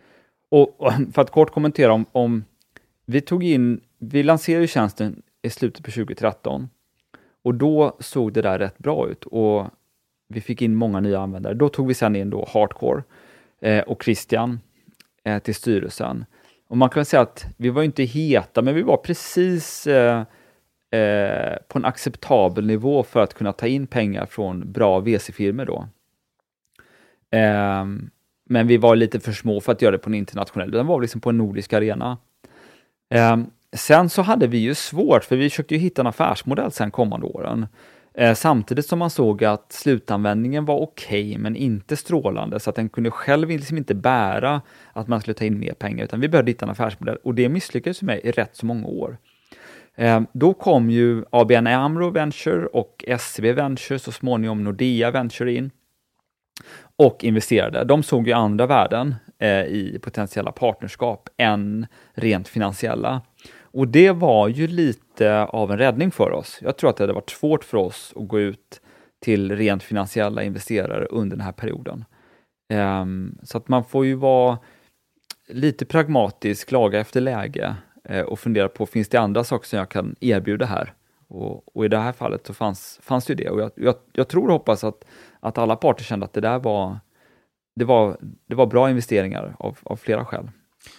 Och, 0.50 0.80
och, 0.80 0.92
för 1.14 1.22
att 1.22 1.30
kort 1.30 1.50
kommentera 1.50 1.92
om, 1.92 2.06
om, 2.12 2.44
vi 3.06 3.20
tog 3.20 3.44
in, 3.44 3.80
vi 3.98 4.22
lanserade 4.22 4.66
tjänsten 4.66 5.22
i 5.42 5.50
slutet 5.50 5.84
på 5.84 5.90
2013 5.90 6.68
och 7.44 7.54
då 7.54 7.96
såg 8.00 8.32
det 8.32 8.42
där 8.42 8.58
rätt 8.58 8.78
bra 8.78 9.08
ut 9.08 9.24
och 9.24 9.66
vi 10.28 10.40
fick 10.40 10.62
in 10.62 10.74
många 10.74 11.00
nya 11.00 11.20
användare. 11.20 11.54
Då 11.54 11.68
tog 11.68 11.88
vi 11.88 11.94
sedan 11.94 12.16
in 12.16 12.30
då 12.30 12.48
Hardcore 12.52 13.02
Eh, 13.62 13.82
och 13.82 14.02
Christian 14.02 14.60
eh, 15.24 15.38
till 15.38 15.54
styrelsen. 15.54 16.24
Och 16.68 16.76
man 16.76 16.88
kan 16.88 17.04
säga 17.04 17.20
att 17.20 17.46
vi 17.56 17.70
var 17.70 17.82
inte 17.82 18.02
heta, 18.02 18.62
men 18.62 18.74
vi 18.74 18.82
var 18.82 18.96
precis 18.96 19.86
eh, 19.86 20.24
eh, 20.90 21.56
på 21.68 21.78
en 21.78 21.84
acceptabel 21.84 22.66
nivå 22.66 23.02
för 23.02 23.20
att 23.20 23.34
kunna 23.34 23.52
ta 23.52 23.66
in 23.66 23.86
pengar 23.86 24.26
från 24.26 24.72
bra 24.72 25.00
VC-firmor 25.00 25.64
då. 25.64 25.88
Eh, 27.38 27.84
men 28.44 28.66
vi 28.66 28.76
var 28.76 28.96
lite 28.96 29.20
för 29.20 29.32
små 29.32 29.60
för 29.60 29.72
att 29.72 29.82
göra 29.82 29.92
det 29.92 29.98
på 29.98 30.10
en 30.10 30.14
internationell, 30.14 30.70
den 30.70 30.86
var 30.86 31.00
liksom 31.00 31.20
på 31.20 31.30
en 31.30 31.38
nordisk 31.38 31.72
arena. 31.72 32.18
Eh, 33.14 33.36
sen 33.72 34.08
så 34.08 34.22
hade 34.22 34.46
vi 34.46 34.58
ju 34.58 34.74
svårt, 34.74 35.24
för 35.24 35.36
vi 35.36 35.50
försökte 35.50 35.74
ju 35.74 35.80
hitta 35.80 36.02
en 36.02 36.06
affärsmodell 36.06 36.72
sen 36.72 36.90
kommande 36.90 37.26
åren. 37.26 37.66
Eh, 38.14 38.34
samtidigt 38.34 38.86
som 38.86 38.98
man 38.98 39.10
såg 39.10 39.44
att 39.44 39.72
slutanvändningen 39.72 40.64
var 40.64 40.76
okej, 40.76 41.30
okay, 41.30 41.38
men 41.38 41.56
inte 41.56 41.96
strålande, 41.96 42.60
så 42.60 42.70
att 42.70 42.76
den 42.76 42.88
kunde 42.88 43.10
själv 43.10 43.48
liksom 43.48 43.78
inte 43.78 43.94
bära 43.94 44.62
att 44.92 45.08
man 45.08 45.20
skulle 45.20 45.34
ta 45.34 45.44
in 45.44 45.58
mer 45.58 45.74
pengar, 45.74 46.04
utan 46.04 46.20
vi 46.20 46.28
behövde 46.28 46.50
hitta 46.50 46.66
en 46.66 46.70
affärsmodell 46.70 47.18
och 47.22 47.34
det 47.34 47.48
misslyckades 47.48 47.98
för 47.98 48.06
mig 48.06 48.20
i 48.24 48.30
rätt 48.30 48.56
så 48.56 48.66
många 48.66 48.86
år. 48.86 49.18
Eh, 49.94 50.20
då 50.32 50.54
kom 50.54 50.90
ju 50.90 51.24
ABN 51.30 51.66
AMRO 51.66 52.10
Venture 52.10 52.66
och 52.66 53.04
SEB 53.18 53.44
Venture, 53.54 53.98
så 53.98 54.12
småningom 54.12 54.64
Nordea 54.64 55.10
Venture 55.10 55.52
in 55.52 55.70
och 56.96 57.24
investerade. 57.24 57.84
De 57.84 58.02
såg 58.02 58.26
ju 58.26 58.32
andra 58.32 58.66
värden 58.66 59.14
eh, 59.38 59.64
i 59.64 59.98
potentiella 60.02 60.52
partnerskap 60.52 61.28
än 61.36 61.86
rent 62.14 62.48
finansiella. 62.48 63.20
Och 63.72 63.88
det 63.88 64.10
var 64.10 64.48
ju 64.48 64.66
lite 64.66 65.44
av 65.44 65.72
en 65.72 65.78
räddning 65.78 66.10
för 66.10 66.30
oss. 66.32 66.58
Jag 66.62 66.76
tror 66.76 66.90
att 66.90 66.96
det 66.96 67.02
hade 67.02 67.12
varit 67.12 67.30
svårt 67.30 67.64
för 67.64 67.78
oss 67.78 68.12
att 68.16 68.28
gå 68.28 68.40
ut 68.40 68.80
till 69.20 69.56
rent 69.56 69.82
finansiella 69.82 70.42
investerare 70.42 71.04
under 71.04 71.36
den 71.36 71.44
här 71.44 71.52
perioden. 71.52 72.04
Um, 72.72 73.38
så 73.42 73.58
att 73.58 73.68
man 73.68 73.84
får 73.84 74.06
ju 74.06 74.14
vara 74.14 74.58
lite 75.48 75.84
pragmatisk, 75.84 76.70
laga 76.72 77.00
efter 77.00 77.20
läge 77.20 77.76
uh, 78.10 78.20
och 78.20 78.38
fundera 78.38 78.68
på, 78.68 78.86
finns 78.86 79.08
det 79.08 79.18
andra 79.18 79.44
saker 79.44 79.68
som 79.68 79.78
jag 79.78 79.88
kan 79.88 80.16
erbjuda 80.20 80.66
här? 80.66 80.94
Och, 81.28 81.76
och 81.76 81.84
i 81.84 81.88
det 81.88 81.98
här 81.98 82.12
fallet 82.12 82.46
så 82.46 82.54
fanns, 82.54 83.00
fanns 83.02 83.30
ju 83.30 83.34
det 83.34 83.50
och 83.50 83.60
jag, 83.60 83.70
jag, 83.74 83.94
jag, 84.12 84.28
tror 84.28 84.46
och 84.46 84.52
hoppas 84.52 84.84
att, 84.84 85.04
att 85.40 85.58
alla 85.58 85.76
parter 85.76 86.04
kände 86.04 86.26
att 86.26 86.32
det 86.32 86.40
där 86.40 86.58
var, 86.58 86.98
det 87.76 87.84
var, 87.84 88.16
det 88.46 88.54
var 88.54 88.66
bra 88.66 88.90
investeringar 88.90 89.56
av, 89.58 89.78
av 89.82 89.96
flera 89.96 90.24
skäl. 90.24 90.50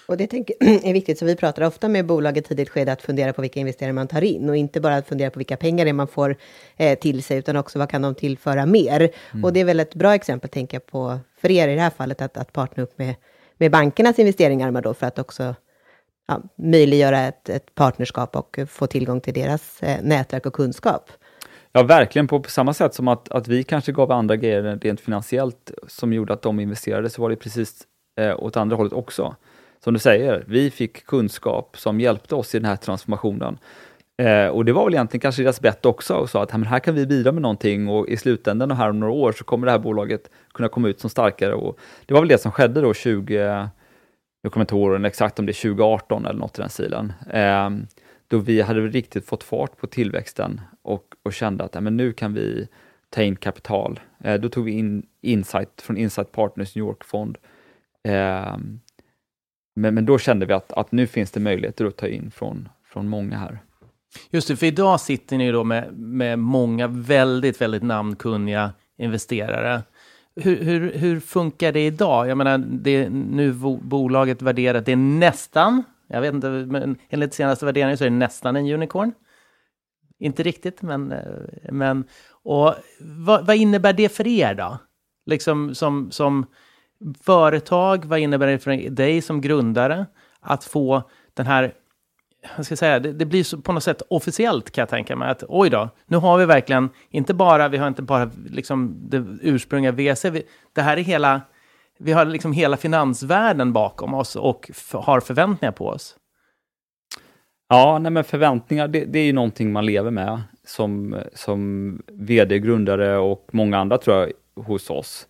Och 0.08 0.18
det 0.18 0.28
tänker, 0.28 0.56
är 0.60 0.94
viktigt, 0.94 1.20
så 1.20 1.26
vi 1.26 1.36
pratar 1.36 1.62
ofta 1.62 1.90
med 1.90 2.06
bolag 2.06 2.38
i 2.38 2.42
tidigt 2.42 2.70
skede 2.70 2.92
att 2.92 3.02
fundera 3.02 3.34
på 3.34 3.42
vilka 3.42 3.60
investerare 3.60 3.94
man 3.94 4.08
tar 4.08 4.24
in 4.24 4.50
och 4.50 4.58
inte 4.58 4.82
bara 4.82 4.96
att 4.96 5.08
fundera 5.08 5.30
på 5.30 5.40
vilka 5.40 5.58
pengar 5.58 5.86
det 5.86 5.94
man 5.94 6.08
får 6.08 6.36
eh, 6.78 7.00
till 7.00 7.24
sig, 7.24 7.38
utan 7.38 7.56
också 7.56 7.80
vad 7.80 7.90
kan 7.90 8.02
de 8.02 8.16
tillföra 8.16 8.66
mer? 8.66 9.10
Mm. 9.32 9.44
Och 9.44 9.54
det 9.54 9.60
är 9.60 9.66
väl 9.66 9.80
ett 9.80 9.96
bra 9.96 10.16
exempel, 10.16 10.50
tänker 10.50 10.76
jag 10.76 10.86
på, 10.86 11.20
för 11.42 11.52
er 11.52 11.68
i 11.68 11.76
det 11.76 11.82
här 11.82 11.90
fallet, 11.90 12.22
att, 12.22 12.38
att 12.38 12.54
partna 12.54 12.84
upp 12.84 12.98
med, 12.98 13.16
med 13.58 13.72
bankernas 13.72 14.20
investeringar 14.20 14.82
då, 14.82 14.94
för 14.94 15.08
att 15.08 15.20
också 15.20 15.56
ja, 16.28 16.42
möjliggöra 16.56 17.20
ett, 17.20 17.50
ett 17.50 17.76
partnerskap 17.76 18.36
och 18.36 18.60
få 18.68 18.88
tillgång 18.88 19.22
till 19.22 19.34
deras 19.34 19.84
eh, 19.84 20.04
nätverk 20.04 20.46
och 20.46 20.54
kunskap. 20.54 21.12
Ja, 21.72 21.84
verkligen. 21.84 22.28
På 22.28 22.44
samma 22.48 22.74
sätt 22.74 22.94
som 22.94 23.08
att, 23.08 23.32
att 23.32 23.48
vi 23.48 23.64
kanske 23.64 23.92
gav 23.92 24.12
andra 24.12 24.36
grejer 24.36 24.80
rent 24.82 25.02
finansiellt 25.02 25.72
som 25.88 26.14
gjorde 26.14 26.34
att 26.34 26.42
de 26.42 26.60
investerade, 26.60 27.10
så 27.10 27.22
var 27.22 27.30
det 27.30 27.36
precis 27.36 27.82
eh, 28.20 28.44
åt 28.44 28.58
andra 28.58 28.76
hållet 28.76 28.94
också 28.94 29.36
som 29.84 29.94
du 29.94 30.00
säger, 30.00 30.44
vi 30.48 30.72
fick 30.72 31.06
kunskap 31.06 31.78
som 31.78 32.00
hjälpte 32.00 32.36
oss 32.36 32.56
i 32.56 32.60
den 32.60 32.66
här 32.66 32.76
transformationen. 32.76 33.58
Eh, 34.18 34.48
och 34.48 34.66
det 34.66 34.74
var 34.74 34.86
väl 34.86 34.94
egentligen 34.94 35.22
kanske 35.22 35.44
deras 35.44 35.62
bett 35.62 35.86
också 35.86 36.16
och 36.16 36.30
sa 36.30 36.44
att 36.44 36.52
här 36.52 36.80
kan 36.80 36.96
vi 36.96 37.06
bidra 37.06 37.32
med 37.32 37.42
någonting 37.42 37.88
och 37.88 38.10
i 38.10 38.18
slutändan 38.18 38.72
och 38.72 38.78
här 38.78 38.90
om 38.90 39.00
några 39.00 39.14
år 39.14 39.32
så 39.32 39.44
kommer 39.44 39.66
det 39.66 39.72
här 39.72 39.80
bolaget 39.80 40.30
kunna 40.54 40.70
komma 40.70 40.88
ut 40.88 41.00
som 41.00 41.10
starkare. 41.10 41.54
Och 41.54 41.80
det 42.06 42.14
var 42.14 42.22
väl 42.22 42.30
det 42.30 42.38
som 42.38 42.52
skedde 42.52 42.82
då 42.82 42.94
20, 42.94 43.34
jag 44.42 44.52
kommer 44.52 44.64
inte 44.64 44.76
ihåg 44.76 45.06
exakt 45.06 45.40
om 45.40 45.46
det 45.46 45.52
är 45.52 45.62
2018 45.62 46.26
eller 46.26 46.40
något 46.40 46.60
i 46.60 46.62
den 46.62 46.70
stilen. 46.70 47.14
Eh, 47.30 47.70
då 48.28 48.38
vi 48.38 48.62
hade 48.62 48.82
riktigt 48.82 49.26
fått 49.26 49.44
fart 49.44 49.78
på 49.78 49.88
tillväxten 49.88 50.62
och, 50.82 51.06
och 51.24 51.34
kände 51.34 51.64
att 51.64 51.76
eh, 51.76 51.82
men 51.82 51.98
nu 51.98 52.14
kan 52.14 52.34
vi 52.34 52.68
ta 53.10 53.22
in 53.22 53.36
kapital. 53.36 54.00
Eh, 54.24 54.42
då 54.42 54.50
tog 54.50 54.66
vi 54.66 54.72
in 54.72 55.06
Insight 55.22 55.82
från 55.82 55.98
Insight 55.98 56.32
Partners 56.32 56.76
New 56.76 56.86
York-fond. 56.86 57.38
Ehm, 58.04 58.80
men, 59.74 59.96
men 59.96 60.06
då 60.06 60.20
kände 60.20 60.46
vi 60.46 60.54
att, 60.54 60.72
att 60.72 60.92
nu 60.92 61.08
finns 61.08 61.32
det 61.32 61.40
möjligheter 61.40 61.86
att 61.86 61.98
ta 61.98 62.08
in 62.08 62.32
från, 62.32 62.70
från 62.86 63.08
många 63.08 63.38
här. 63.38 63.60
Just 64.30 64.48
det, 64.48 64.56
för 64.56 64.66
idag 64.66 65.00
sitter 65.00 65.38
ni 65.38 65.52
då 65.52 65.64
med, 65.64 65.94
med 65.98 66.40
många 66.40 66.88
väldigt, 66.88 67.62
väldigt 67.62 67.84
namnkunniga 67.84 68.72
investerare. 68.98 69.82
Hur, 70.36 70.64
hur, 70.64 70.94
hur 70.94 71.20
funkar 71.20 71.72
det 71.72 71.86
idag? 71.86 72.28
Jag 72.28 72.38
menar, 72.38 72.58
det 72.58 73.10
nu 73.10 73.54
bolaget 73.82 74.42
värderat, 74.42 74.86
det 74.86 74.92
är 74.92 74.96
nästan, 74.96 75.84
jag 76.08 76.22
vet 76.22 76.34
inte, 76.34 76.50
men 76.50 76.96
enligt 77.10 77.34
senaste 77.34 77.66
värderingen 77.66 77.98
så 77.98 78.04
är 78.04 78.10
det 78.10 78.16
nästan 78.16 78.56
en 78.56 78.74
unicorn. 78.74 79.12
Inte 80.20 80.44
riktigt, 80.44 80.82
men... 80.82 81.12
Eh, 81.12 81.72
men 81.72 82.04
och 82.46 82.76
vad, 83.00 83.46
vad 83.46 83.56
innebär 83.56 83.94
det 83.94 84.10
för 84.10 84.28
er 84.28 84.54
då? 84.54 84.78
Liksom 85.26 85.76
som, 85.76 86.12
som 86.12 86.46
företag, 87.22 88.06
vad 88.06 88.20
innebär 88.20 88.48
det 88.48 88.60
för 88.60 88.90
dig 88.90 89.22
som 89.22 89.42
grundare 89.42 90.06
att 90.42 90.64
få 90.64 91.04
den 91.34 91.46
här 91.46 91.74
jag 92.56 92.66
ska 92.66 92.76
säga, 92.76 93.00
det, 93.00 93.12
det, 93.12 93.26
blir 93.26 93.44
så, 93.44 93.62
på 93.62 93.72
något 93.72 93.84
sätt 93.84 94.02
officiellt 94.10 94.72
kan 94.72 94.82
jag 94.82 94.90
tänka 94.90 95.16
mig. 95.16 95.30
Att 95.30 95.44
oj 95.48 95.70
då, 95.70 95.90
nu 96.06 96.18
har 96.18 96.38
vi 96.38 96.46
verkligen, 96.46 96.90
inte 97.10 97.34
bara, 97.34 97.68
vi 97.68 97.78
har 97.78 97.88
inte 97.88 98.02
bara 98.02 98.32
liksom 98.46 98.96
det 99.10 99.26
ursprungliga 99.42 99.92
VC, 99.92 100.26
vi, 100.26 100.44
det 100.74 100.82
här 100.82 100.98
är 100.98 101.02
hela, 101.02 101.42
vi 102.00 102.12
har 102.12 102.26
liksom 102.26 102.54
hela 102.54 102.78
finansvärlden 102.78 103.74
bakom 103.74 104.14
oss 104.14 104.36
och 104.36 104.72
har 104.94 105.20
förväntningar 105.20 105.72
på 105.72 105.88
oss. 105.88 106.16
Ja, 107.70 108.00
nej 108.00 108.12
men 108.12 108.24
förväntningar, 108.24 108.88
det, 108.88 109.06
det, 109.06 109.20
är 109.20 109.26
ju 109.26 109.34
någonting 109.34 109.72
man 109.72 109.86
lever 109.86 110.12
med 110.12 110.42
som, 110.66 111.20
som 111.34 112.02
vd, 112.08 112.60
grundare 112.60 113.18
och 113.18 113.50
många 113.52 113.78
andra 113.78 113.98
tror 113.98 114.18
jag 114.18 114.32
hos 114.64 114.90
oss 114.90 115.28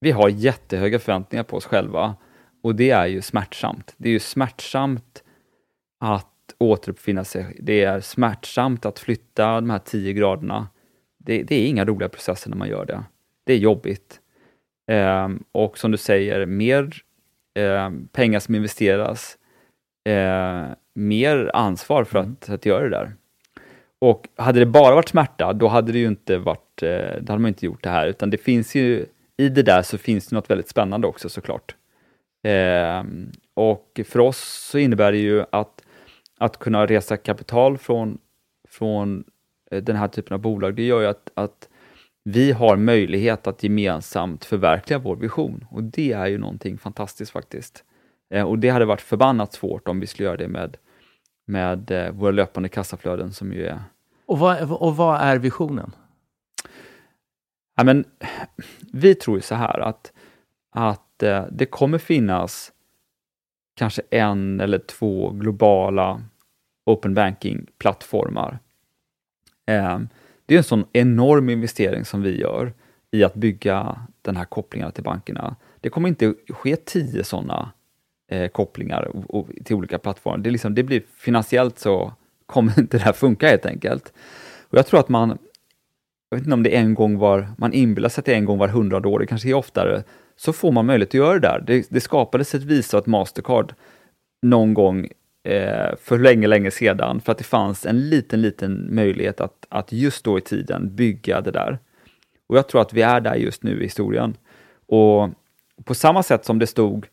vi 0.00 0.10
har 0.10 0.28
jättehöga 0.28 0.98
förväntningar 0.98 1.44
på 1.44 1.56
oss 1.56 1.66
själva 1.66 2.16
och 2.62 2.74
det 2.74 2.90
är 2.90 3.06
ju 3.06 3.22
smärtsamt. 3.22 3.94
Det 3.96 4.08
är 4.08 4.12
ju 4.12 4.20
smärtsamt 4.20 5.22
att 6.00 6.26
återuppfinna 6.58 7.24
sig. 7.24 7.56
Det 7.60 7.84
är 7.84 8.00
smärtsamt 8.00 8.86
att 8.86 8.98
flytta 8.98 9.54
de 9.54 9.70
här 9.70 9.78
10 9.78 10.12
graderna. 10.12 10.68
Det, 11.18 11.42
det 11.42 11.54
är 11.54 11.68
inga 11.68 11.84
roliga 11.84 12.08
processer 12.08 12.50
när 12.50 12.56
man 12.56 12.68
gör 12.68 12.86
det. 12.86 13.04
Det 13.46 13.52
är 13.52 13.58
jobbigt. 13.58 14.20
Eh, 14.90 15.28
och 15.52 15.78
som 15.78 15.90
du 15.90 15.96
säger, 15.96 16.46
mer 16.46 17.02
eh, 17.54 17.90
pengar 18.12 18.40
som 18.40 18.54
investeras, 18.54 19.38
eh, 20.08 20.66
mer 20.94 21.50
ansvar 21.54 22.04
för 22.04 22.18
att, 22.18 22.50
att 22.50 22.66
göra 22.66 22.82
det 22.82 22.90
där. 22.90 23.12
Och 24.00 24.28
hade 24.36 24.58
det 24.58 24.66
bara 24.66 24.94
varit 24.94 25.08
smärta, 25.08 25.52
då 25.52 25.68
hade 25.68 25.92
det 25.92 25.98
ju 25.98 26.06
inte 26.06 26.38
varit, 26.38 26.82
eh, 26.82 27.20
då 27.20 27.32
hade 27.32 27.42
man 27.42 27.48
inte 27.48 27.66
gjort 27.66 27.82
det 27.82 27.90
här, 27.90 28.06
utan 28.06 28.30
det 28.30 28.38
finns 28.38 28.74
ju 28.74 29.06
i 29.38 29.48
det 29.48 29.62
där 29.62 29.82
så 29.82 29.98
finns 29.98 30.26
det 30.26 30.36
något 30.36 30.50
väldigt 30.50 30.68
spännande 30.68 31.06
också 31.06 31.28
såklart. 31.28 31.76
Eh, 32.42 33.04
och 33.54 34.00
för 34.04 34.18
oss 34.18 34.68
så 34.70 34.78
innebär 34.78 35.12
det 35.12 35.18
ju 35.18 35.44
att, 35.52 35.82
att 36.38 36.58
kunna 36.58 36.86
resa 36.86 37.16
kapital 37.16 37.78
från, 37.78 38.18
från 38.68 39.24
eh, 39.70 39.82
den 39.82 39.96
här 39.96 40.08
typen 40.08 40.34
av 40.34 40.40
bolag, 40.40 40.74
det 40.74 40.86
gör 40.86 41.00
ju 41.00 41.06
att, 41.06 41.30
att 41.34 41.68
vi 42.24 42.52
har 42.52 42.76
möjlighet 42.76 43.46
att 43.46 43.62
gemensamt 43.62 44.44
förverkliga 44.44 44.98
vår 44.98 45.16
vision 45.16 45.66
och 45.70 45.82
det 45.82 46.12
är 46.12 46.26
ju 46.26 46.38
någonting 46.38 46.78
fantastiskt 46.78 47.32
faktiskt. 47.32 47.84
Eh, 48.30 48.42
och 48.42 48.58
det 48.58 48.68
hade 48.68 48.84
varit 48.84 49.00
förbannat 49.00 49.52
svårt 49.52 49.88
om 49.88 50.00
vi 50.00 50.06
skulle 50.06 50.26
göra 50.26 50.36
det 50.36 50.48
med, 50.48 50.76
med 51.46 51.90
eh, 51.90 52.10
våra 52.10 52.30
löpande 52.30 52.68
kassaflöden 52.68 53.32
som 53.32 53.52
ju 53.52 53.66
är... 53.66 53.80
Och 54.26 54.38
vad, 54.38 54.72
och 54.72 54.96
vad 54.96 55.20
är 55.20 55.38
visionen? 55.38 55.92
Ja, 57.78 57.84
men, 57.84 58.04
vi 58.92 59.14
tror 59.14 59.36
ju 59.36 59.42
så 59.42 59.54
här 59.54 59.80
att, 59.80 60.12
att 60.70 61.22
eh, 61.22 61.44
det 61.50 61.66
kommer 61.66 61.98
finnas 61.98 62.72
kanske 63.76 64.02
en 64.10 64.60
eller 64.60 64.78
två 64.78 65.30
globala 65.30 66.22
open 66.86 67.14
banking-plattformar. 67.14 68.58
Eh, 69.66 69.98
det 70.46 70.54
är 70.54 70.58
en 70.58 70.64
sån 70.64 70.84
enorm 70.92 71.50
investering 71.50 72.04
som 72.04 72.22
vi 72.22 72.40
gör 72.40 72.72
i 73.10 73.24
att 73.24 73.34
bygga 73.34 74.06
den 74.22 74.36
här 74.36 74.44
kopplingen 74.44 74.92
till 74.92 75.04
bankerna. 75.04 75.56
Det 75.80 75.90
kommer 75.90 76.08
inte 76.08 76.34
ske 76.48 76.76
tio 76.76 77.24
sådana 77.24 77.72
eh, 78.30 78.48
kopplingar 78.48 79.02
och, 79.02 79.34
och, 79.34 79.48
till 79.64 79.76
olika 79.76 79.98
plattformar. 79.98 80.38
Det, 80.38 80.50
liksom, 80.50 80.74
det 80.74 80.82
blir 80.82 81.02
finansiellt 81.16 81.78
så 81.78 82.12
kommer 82.46 82.78
inte 82.78 82.98
det 82.98 83.04
här 83.04 83.12
funka 83.12 83.48
helt 83.48 83.66
enkelt. 83.66 84.12
Och 84.70 84.78
Jag 84.78 84.86
tror 84.86 85.00
att 85.00 85.08
man 85.08 85.38
jag 86.30 86.36
vet 86.38 86.46
inte 86.46 86.54
om 86.54 86.62
det 86.62 86.76
är 86.76 86.80
en 86.80 86.94
gång 86.94 87.18
var, 87.18 87.48
man 87.58 87.72
inbillar 87.72 88.08
sig 88.08 88.20
att 88.22 88.26
det 88.26 88.32
är 88.32 88.36
en 88.36 88.44
gång 88.44 88.58
var 88.58 88.68
hundrade 88.68 89.08
år, 89.08 89.18
det 89.18 89.26
kanske 89.26 89.48
är 89.48 89.54
oftare, 89.54 90.02
så 90.36 90.52
får 90.52 90.72
man 90.72 90.86
möjlighet 90.86 91.10
att 91.10 91.14
göra 91.14 91.34
det 91.34 91.48
där. 91.48 91.64
Det, 91.66 91.86
det 91.90 92.00
skapades 92.00 92.54
ett 92.54 92.62
Visa 92.62 92.96
och 92.96 93.02
ett 93.02 93.06
Mastercard 93.06 93.74
någon 94.42 94.74
gång 94.74 95.08
eh, 95.44 95.96
för 96.00 96.18
länge, 96.18 96.46
länge 96.46 96.70
sedan, 96.70 97.20
för 97.20 97.32
att 97.32 97.38
det 97.38 97.44
fanns 97.44 97.86
en 97.86 98.08
liten, 98.08 98.42
liten 98.42 98.94
möjlighet 98.94 99.40
att, 99.40 99.66
att 99.68 99.92
just 99.92 100.24
då 100.24 100.38
i 100.38 100.40
tiden 100.40 100.94
bygga 100.94 101.40
det 101.40 101.50
där. 101.50 101.78
Och 102.48 102.56
jag 102.56 102.68
tror 102.68 102.80
att 102.80 102.92
vi 102.92 103.02
är 103.02 103.20
där 103.20 103.34
just 103.34 103.62
nu 103.62 103.80
i 103.80 103.82
historien. 103.82 104.36
Och 104.86 105.30
på 105.84 105.94
samma 105.94 106.22
sätt 106.22 106.44
som 106.44 106.58
det 106.58 106.66
stod 106.66 107.06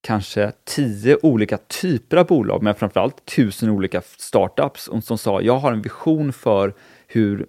kanske 0.00 0.52
tio 0.64 1.18
olika 1.22 1.58
typer 1.58 2.16
av 2.16 2.26
bolag, 2.26 2.62
men 2.62 2.74
framförallt 2.74 3.24
tusen 3.24 3.70
olika 3.70 4.02
startups 4.02 4.90
som 5.02 5.18
sa, 5.18 5.40
jag 5.40 5.58
har 5.58 5.72
en 5.72 5.82
vision 5.82 6.32
för 6.32 6.74
hur 7.06 7.46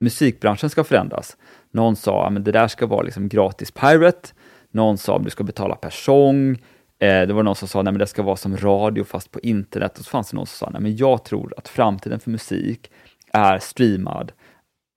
musikbranschen 0.00 0.70
ska 0.70 0.84
förändras. 0.84 1.36
Någon 1.70 1.96
sa, 1.96 2.26
att 2.26 2.44
det 2.44 2.52
där 2.52 2.68
ska 2.68 2.86
vara 2.86 3.02
liksom 3.02 3.28
gratis 3.28 3.70
pirate. 3.70 4.28
Någon 4.70 4.98
sa, 4.98 5.16
att 5.16 5.24
du 5.24 5.30
ska 5.30 5.44
betala 5.44 5.76
per 5.76 5.90
sång. 5.90 6.50
Eh, 6.98 7.26
det 7.26 7.32
var 7.32 7.42
någon 7.42 7.56
som 7.56 7.68
sa, 7.68 7.80
att 7.80 7.98
det 7.98 8.06
ska 8.06 8.22
vara 8.22 8.36
som 8.36 8.56
radio 8.56 9.04
fast 9.04 9.30
på 9.30 9.40
internet. 9.40 9.98
Och 9.98 10.04
så 10.04 10.10
fanns 10.10 10.30
det 10.30 10.36
någon 10.36 10.46
som 10.46 10.72
sa, 10.72 10.78
att 10.78 10.98
jag 10.98 11.24
tror 11.24 11.54
att 11.56 11.68
framtiden 11.68 12.20
för 12.20 12.30
musik 12.30 12.90
är 13.32 13.58
streamad. 13.58 14.32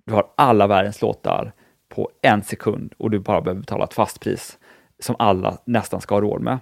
Du 0.06 0.14
har 0.14 0.26
alla 0.38 0.68
världens 0.68 1.02
låtar 1.02 1.54
på 1.90 2.10
en 2.22 2.44
sekund 2.44 2.94
och 2.98 3.12
du 3.12 3.20
bara 3.20 3.42
behöver 3.42 3.62
betala 3.62 3.84
ett 3.84 3.94
fast 3.94 4.20
pris 4.20 4.58
som 5.00 5.16
alla 5.20 5.58
nästan 5.66 6.02
ska 6.02 6.16
ha 6.16 6.22
råd 6.22 6.42
med. 6.42 6.60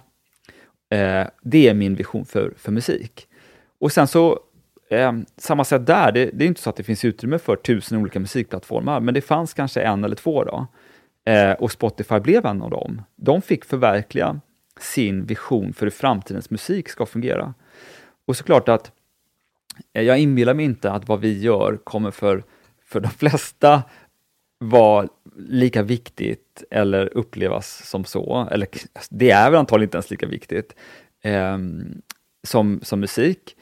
Eh, 0.90 1.28
det 1.42 1.68
är 1.68 1.74
min 1.74 1.94
vision 1.94 2.24
för, 2.24 2.54
för 2.56 2.72
musik. 2.72 3.28
Och 3.80 3.92
sen 3.92 4.06
så, 4.06 4.40
eh, 4.92 5.12
samma 5.36 5.64
sätt 5.64 5.86
där, 5.86 6.12
det, 6.12 6.30
det, 6.32 6.44
är 6.44 6.48
inte 6.48 6.60
så 6.60 6.70
att 6.70 6.76
det 6.76 6.82
finns 6.82 7.04
utrymme 7.04 7.38
för 7.38 7.56
tusen 7.56 7.98
olika 7.98 8.20
musikplattformar, 8.20 9.00
men 9.00 9.14
det 9.14 9.20
fanns 9.20 9.54
kanske 9.54 9.80
en 9.80 10.04
eller 10.04 10.16
två 10.16 10.44
då. 10.44 10.66
Eh, 11.32 11.52
och 11.52 11.72
Spotify 11.72 12.20
blev 12.20 12.46
en 12.46 12.62
av 12.62 12.70
dem. 12.70 13.02
De 13.16 13.42
fick 13.42 13.64
förverkliga 13.64 14.40
sin 14.80 15.24
vision 15.24 15.72
för 15.72 15.86
hur 15.86 15.90
framtidens 15.90 16.50
musik 16.50 16.88
ska 16.88 17.06
fungera. 17.06 17.54
Och 18.26 18.36
såklart 18.36 18.68
att 18.68 18.92
eh, 19.92 20.02
jag 20.02 20.18
inbillar 20.18 20.54
mig 20.54 20.64
inte 20.64 20.92
att 20.92 21.08
vad 21.08 21.20
vi 21.20 21.38
gör 21.38 21.76
kommer 21.84 22.10
för, 22.10 22.44
för 22.84 23.00
de 23.00 23.10
flesta 23.10 23.82
vara 24.58 25.08
lika 25.36 25.82
viktigt 25.82 26.64
eller 26.70 27.16
upplevas 27.16 27.88
som 27.88 28.04
så, 28.04 28.48
eller 28.50 28.68
det 29.10 29.30
är 29.30 29.50
väl 29.50 29.58
antagligen 29.58 29.86
inte 29.86 29.96
ens 29.96 30.10
lika 30.10 30.26
viktigt 30.26 30.74
eh, 31.22 31.58
som, 32.42 32.80
som 32.82 33.00
musik. 33.00 33.56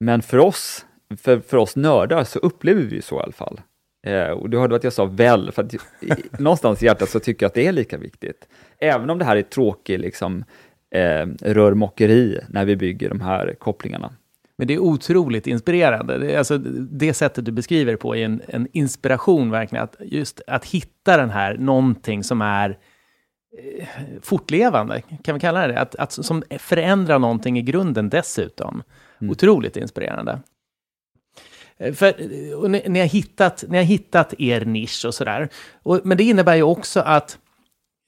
Men 0.00 0.22
för 0.22 0.38
oss, 0.38 0.86
för, 1.16 1.40
för 1.40 1.56
oss 1.56 1.76
nördar 1.76 2.24
så 2.24 2.38
upplever 2.38 2.82
vi 2.82 3.02
så 3.02 3.20
i 3.20 3.22
alla 3.22 3.32
fall. 3.32 3.60
Eh, 4.06 4.30
och 4.30 4.50
du 4.50 4.58
hörde 4.58 4.76
att 4.76 4.84
jag 4.84 4.92
sa 4.92 5.04
väl, 5.04 5.52
för 5.52 5.62
att 5.62 5.74
i, 5.74 5.78
någonstans 6.38 6.82
i 6.82 6.86
hjärtat 6.86 7.10
så 7.10 7.20
tycker 7.20 7.44
jag 7.44 7.48
att 7.48 7.54
det 7.54 7.66
är 7.66 7.72
lika 7.72 7.98
viktigt. 7.98 8.48
Även 8.78 9.10
om 9.10 9.18
det 9.18 9.24
här 9.24 9.36
är 9.36 9.42
tråkigt 9.42 10.00
liksom, 10.00 10.44
eh, 10.90 11.26
rörmokeri 11.42 12.40
när 12.48 12.64
vi 12.64 12.76
bygger 12.76 13.08
de 13.08 13.20
här 13.20 13.54
kopplingarna. 13.58 14.12
Men 14.58 14.68
det 14.68 14.74
är 14.74 14.78
otroligt 14.78 15.46
inspirerande. 15.46 16.18
Det, 16.18 16.36
alltså, 16.36 16.58
det 16.90 17.14
sättet 17.14 17.44
du 17.44 17.52
beskriver 17.52 17.92
det 17.92 17.98
på 17.98 18.16
är 18.16 18.24
en, 18.24 18.42
en 18.46 18.68
inspiration 18.72 19.50
verkligen. 19.50 19.84
Att 19.84 19.96
just 20.00 20.40
att 20.46 20.64
hitta 20.64 21.16
den 21.16 21.30
här, 21.30 21.56
någonting 21.58 22.24
som 22.24 22.42
är 22.42 22.78
eh, 23.58 23.86
fortlevande, 24.22 25.02
kan 25.22 25.34
vi 25.34 25.40
kalla 25.40 25.66
det 25.66 25.80
att, 25.80 25.94
att 25.94 26.12
Som 26.12 26.42
förändrar 26.58 27.18
någonting 27.18 27.58
i 27.58 27.62
grunden 27.62 28.08
dessutom. 28.08 28.82
Mm. 29.20 29.30
Otroligt 29.30 29.76
inspirerande. 29.76 30.40
Eh, 31.78 31.94
för, 31.94 32.06
eh, 32.06 32.90
ni, 32.90 33.00
har 33.00 33.06
hittat, 33.06 33.64
ni 33.68 33.76
har 33.76 33.84
hittat 33.84 34.34
er 34.38 34.64
nisch 34.64 35.04
och 35.06 35.14
sådär. 35.14 35.48
Men 36.04 36.16
det 36.16 36.24
innebär 36.24 36.54
ju 36.54 36.62
också 36.62 37.00
att 37.00 37.38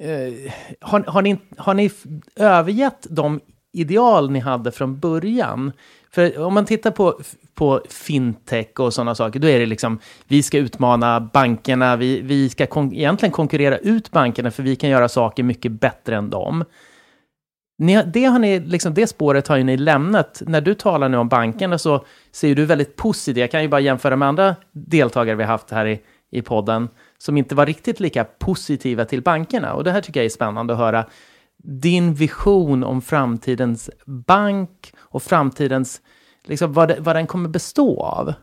eh, 0.03 0.53
har, 0.81 1.01
har, 1.01 1.23
ni, 1.23 1.39
har 1.57 1.75
ni 1.75 1.91
övergett 2.37 3.07
de 3.11 3.41
ideal 3.73 4.31
ni 4.31 4.39
hade 4.39 4.73
från 4.73 4.99
början? 4.99 5.73
För 6.11 6.39
om 6.39 6.55
man 6.55 6.65
tittar 6.65 6.91
på, 6.91 7.21
på 7.55 7.83
fintech 7.91 8.81
och 8.81 8.95
sådana 8.95 9.15
saker, 9.15 9.41
då 9.41 9.49
är 9.49 9.59
det 9.59 9.67
liksom, 9.67 9.99
vi 10.29 10.43
ska 10.43 10.59
utmana 10.59 11.21
bankerna, 11.21 11.97
vi, 11.97 12.21
vi 12.21 12.49
ska 12.49 12.67
kon 12.67 12.95
egentligen 12.95 13.33
konkurrera 13.33 13.79
ut 13.79 14.11
bankerna 14.11 14.51
för 14.51 14.63
vi 14.63 14.77
kan 14.77 14.91
göra 14.91 15.09
saker 15.09 15.43
mycket 15.43 15.73
bättre 15.73 16.17
än 16.17 16.31
dem. 16.31 16.65
Ni, 17.81 18.03
det, 18.03 18.24
har 18.24 18.39
ni, 18.39 18.61
liksom, 18.61 18.95
det 18.95 19.07
spåret 19.07 19.49
har 19.49 19.57
ju 19.57 19.64
ni 19.64 19.76
lämnat. 19.76 20.43
När 20.47 20.61
du 20.61 20.74
talar 20.74 21.09
nu 21.09 21.16
om 21.16 21.29
bankerna 21.29 21.79
så 21.79 22.05
ser 22.33 22.55
du 22.55 22.64
väldigt 22.64 22.97
positivt. 22.97 23.41
Jag 23.41 23.51
kan 23.51 23.62
ju 23.62 23.68
bara 23.68 23.81
jämföra 23.81 24.16
med 24.16 24.29
andra 24.29 24.57
deltagare 24.72 25.37
vi 25.37 25.43
har 25.43 25.51
haft 25.51 25.70
här 25.70 25.87
i, 25.87 26.01
i 26.31 26.43
podden 26.43 26.89
som 27.18 27.37
inte 27.37 27.55
var 27.55 27.66
riktigt 27.66 28.01
lika 28.01 28.24
positiva 28.24 29.05
till 29.05 29.22
bankerna. 29.22 29.74
Och 29.74 29.85
det 29.85 29.91
här 29.91 30.01
tycker 30.01 30.20
jag 30.20 30.24
är 30.24 30.31
spännande 30.31 30.72
att 30.72 30.79
höra 30.79 31.05
din 31.62 32.14
vision 32.14 32.85
om 32.85 33.03
framtidens 33.03 33.91
bank 34.07 34.93
och 34.99 35.22
framtidens, 35.22 36.01
liksom 36.45 36.72
vad, 36.72 36.89
det, 36.89 36.97
vad 37.01 37.16
den 37.16 37.26
kommer 37.26 37.49
bestå 37.49 38.03
av? 38.03 38.35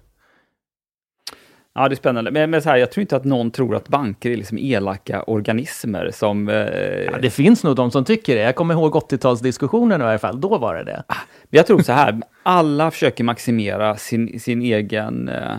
Ja, 1.77 1.89
det 1.89 1.93
är 1.93 1.97
spännande. 1.97 2.31
Men, 2.31 2.49
men 2.49 2.61
så 2.61 2.69
här, 2.69 2.77
jag 2.77 2.91
tror 2.91 3.01
inte 3.01 3.15
att 3.15 3.25
någon 3.25 3.51
tror 3.51 3.75
att 3.75 3.87
banker 3.87 4.31
är 4.31 4.35
liksom 4.35 4.57
elaka 4.57 5.23
organismer 5.23 6.11
som... 6.13 6.49
Eh... 6.49 6.55
Ja, 7.03 7.17
det 7.21 7.29
finns 7.29 7.63
nog 7.63 7.75
de 7.75 7.91
som 7.91 8.05
tycker 8.05 8.35
det. 8.35 8.41
Jag 8.41 8.55
kommer 8.55 8.73
ihåg 8.73 8.95
80-talsdiskussionen 8.95 9.99
i 9.99 10.03
alla 10.03 10.19
fall. 10.19 10.41
Då 10.41 10.57
var 10.57 10.75
det 10.75 10.83
det. 10.83 11.03
Ah, 11.07 11.15
men 11.43 11.57
jag 11.57 11.67
tror 11.67 11.79
så 11.79 11.91
här, 11.91 12.21
alla 12.43 12.91
försöker 12.91 13.23
maximera 13.23 13.97
sin, 13.97 14.39
sin 14.39 14.61
egen, 14.61 15.29
eh, 15.29 15.57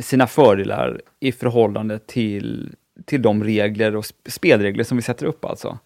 sina 0.00 0.26
fördelar 0.26 1.00
i 1.20 1.32
förhållande 1.32 1.98
till, 1.98 2.74
till 3.04 3.22
de 3.22 3.44
regler 3.44 3.96
och 3.96 4.04
spelregler 4.28 4.84
som 4.84 4.96
vi 4.96 5.02
sätter 5.02 5.26
upp 5.26 5.44
alltså. 5.44 5.78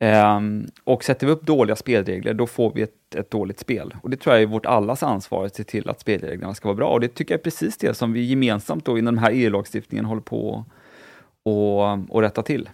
Um, 0.00 0.66
och 0.84 1.04
sätter 1.04 1.26
vi 1.26 1.32
upp 1.32 1.46
dåliga 1.46 1.76
spelregler, 1.76 2.34
då 2.34 2.46
får 2.46 2.72
vi 2.74 2.82
ett, 2.82 3.14
ett, 3.14 3.30
dåligt 3.30 3.60
spel. 3.60 3.94
Och 4.02 4.10
det 4.10 4.16
tror 4.16 4.34
jag 4.34 4.42
är 4.42 4.46
vårt 4.46 4.66
allas 4.66 5.02
ansvar 5.02 5.46
att 5.46 5.56
se 5.56 5.64
till 5.64 5.88
att 5.88 6.00
spelreglerna 6.00 6.54
ska 6.54 6.68
vara 6.68 6.76
bra. 6.76 6.88
Och 6.88 7.00
det 7.00 7.08
tycker 7.08 7.34
jag 7.34 7.38
är 7.38 7.42
precis 7.42 7.76
det 7.76 7.94
som 7.94 8.12
vi 8.12 8.24
gemensamt 8.24 8.84
då 8.84 8.98
inom 8.98 9.14
den 9.14 9.24
här 9.24 9.30
EU-lagstiftningen 9.32 10.04
håller 10.04 10.22
på 10.22 10.64
och, 11.42 12.14
och 12.14 12.22
rätta 12.22 12.42
till. 12.42 12.68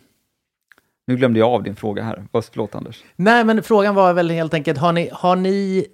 Nu 1.06 1.16
glömde 1.16 1.38
jag 1.38 1.48
av 1.48 1.62
din 1.62 1.76
fråga 1.76 2.02
här. 2.02 2.24
Förlåt 2.32 2.74
Anders. 2.74 3.04
Nej, 3.16 3.44
men 3.44 3.62
frågan 3.62 3.94
var 3.94 4.12
väl 4.12 4.30
helt 4.30 4.54
enkelt, 4.54 4.78
har 4.78 4.92
ni, 4.92 5.10
har 5.12 5.36
ni 5.36 5.86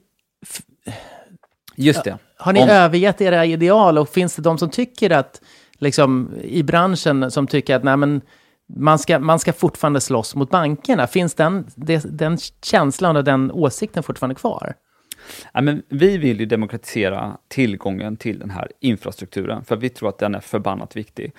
Just 1.77 2.05
det. 2.05 2.19
Har 2.37 2.53
ni 2.53 2.63
Om... 2.63 2.69
övergett 2.69 3.21
era 3.21 3.47
ideal 3.47 3.99
och 3.99 4.09
finns 4.09 4.37
det 4.37 4.43
de 4.43 4.59
som 4.59 4.71
tycker 4.71 5.11
att, 5.11 5.41
liksom 5.79 6.31
i 6.43 6.63
branschen, 6.63 7.31
som 7.31 7.47
tycker 7.47 7.77
att 7.77 7.85
nej 7.85 7.97
men 7.97 8.21
man 8.77 8.99
ska, 8.99 9.19
man 9.19 9.39
ska 9.39 9.53
fortfarande 9.53 10.01
slåss 10.01 10.35
mot 10.35 10.51
bankerna. 10.51 11.07
Finns 11.07 11.35
den, 11.35 11.67
den 12.05 12.39
känslan 12.63 13.17
och 13.17 13.25
den 13.25 13.51
åsikten 13.51 14.03
fortfarande 14.03 14.35
kvar? 14.35 14.75
Ja, 15.53 15.61
men 15.61 15.83
vi 15.89 16.19
vill 16.19 16.41
ju 16.41 16.47
demokratisera 16.47 17.37
tillgången 17.49 18.17
till 18.17 18.39
den 18.39 18.51
här 18.51 18.69
infrastrukturen, 18.81 19.65
för 19.65 19.77
vi 19.77 19.89
tror 19.89 20.09
att 20.09 20.19
den 20.19 20.35
är 20.35 20.41
förbannat 20.41 20.97
viktig. 20.97 21.33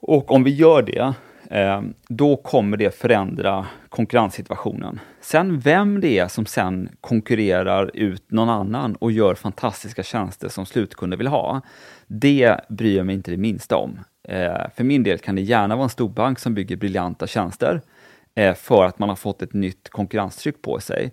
Och 0.00 0.32
om 0.32 0.44
vi 0.44 0.50
gör 0.50 0.82
det, 0.82 1.14
eh, 1.50 1.82
då 2.08 2.36
kommer 2.36 2.76
det 2.76 2.94
förändra 2.94 3.66
konkurrenssituationen. 3.88 5.00
Sen 5.20 5.60
vem 5.60 6.00
det 6.00 6.18
är 6.18 6.28
som 6.28 6.46
sen 6.46 6.88
konkurrerar 7.00 7.90
ut 7.94 8.30
någon 8.30 8.48
annan 8.48 8.96
och 8.96 9.12
gör 9.12 9.34
fantastiska 9.34 10.02
tjänster 10.02 10.48
som 10.48 10.66
slutkunder 10.66 11.16
vill 11.16 11.26
ha, 11.26 11.60
det 12.06 12.60
bryr 12.68 12.96
jag 12.96 13.06
mig 13.06 13.14
inte 13.14 13.30
det 13.30 13.36
minsta 13.36 13.76
om. 13.76 13.98
Eh, 14.28 14.70
för 14.74 14.84
min 14.84 15.02
del 15.02 15.18
kan 15.18 15.34
det 15.34 15.42
gärna 15.42 15.76
vara 15.76 15.84
en 15.84 15.90
storbank 15.90 16.38
som 16.38 16.54
bygger 16.54 16.76
briljanta 16.76 17.26
tjänster 17.26 17.80
eh, 18.34 18.54
för 18.54 18.84
att 18.84 18.98
man 18.98 19.08
har 19.08 19.16
fått 19.16 19.42
ett 19.42 19.52
nytt 19.52 19.88
konkurrenstryck 19.88 20.62
på 20.62 20.80
sig. 20.80 21.12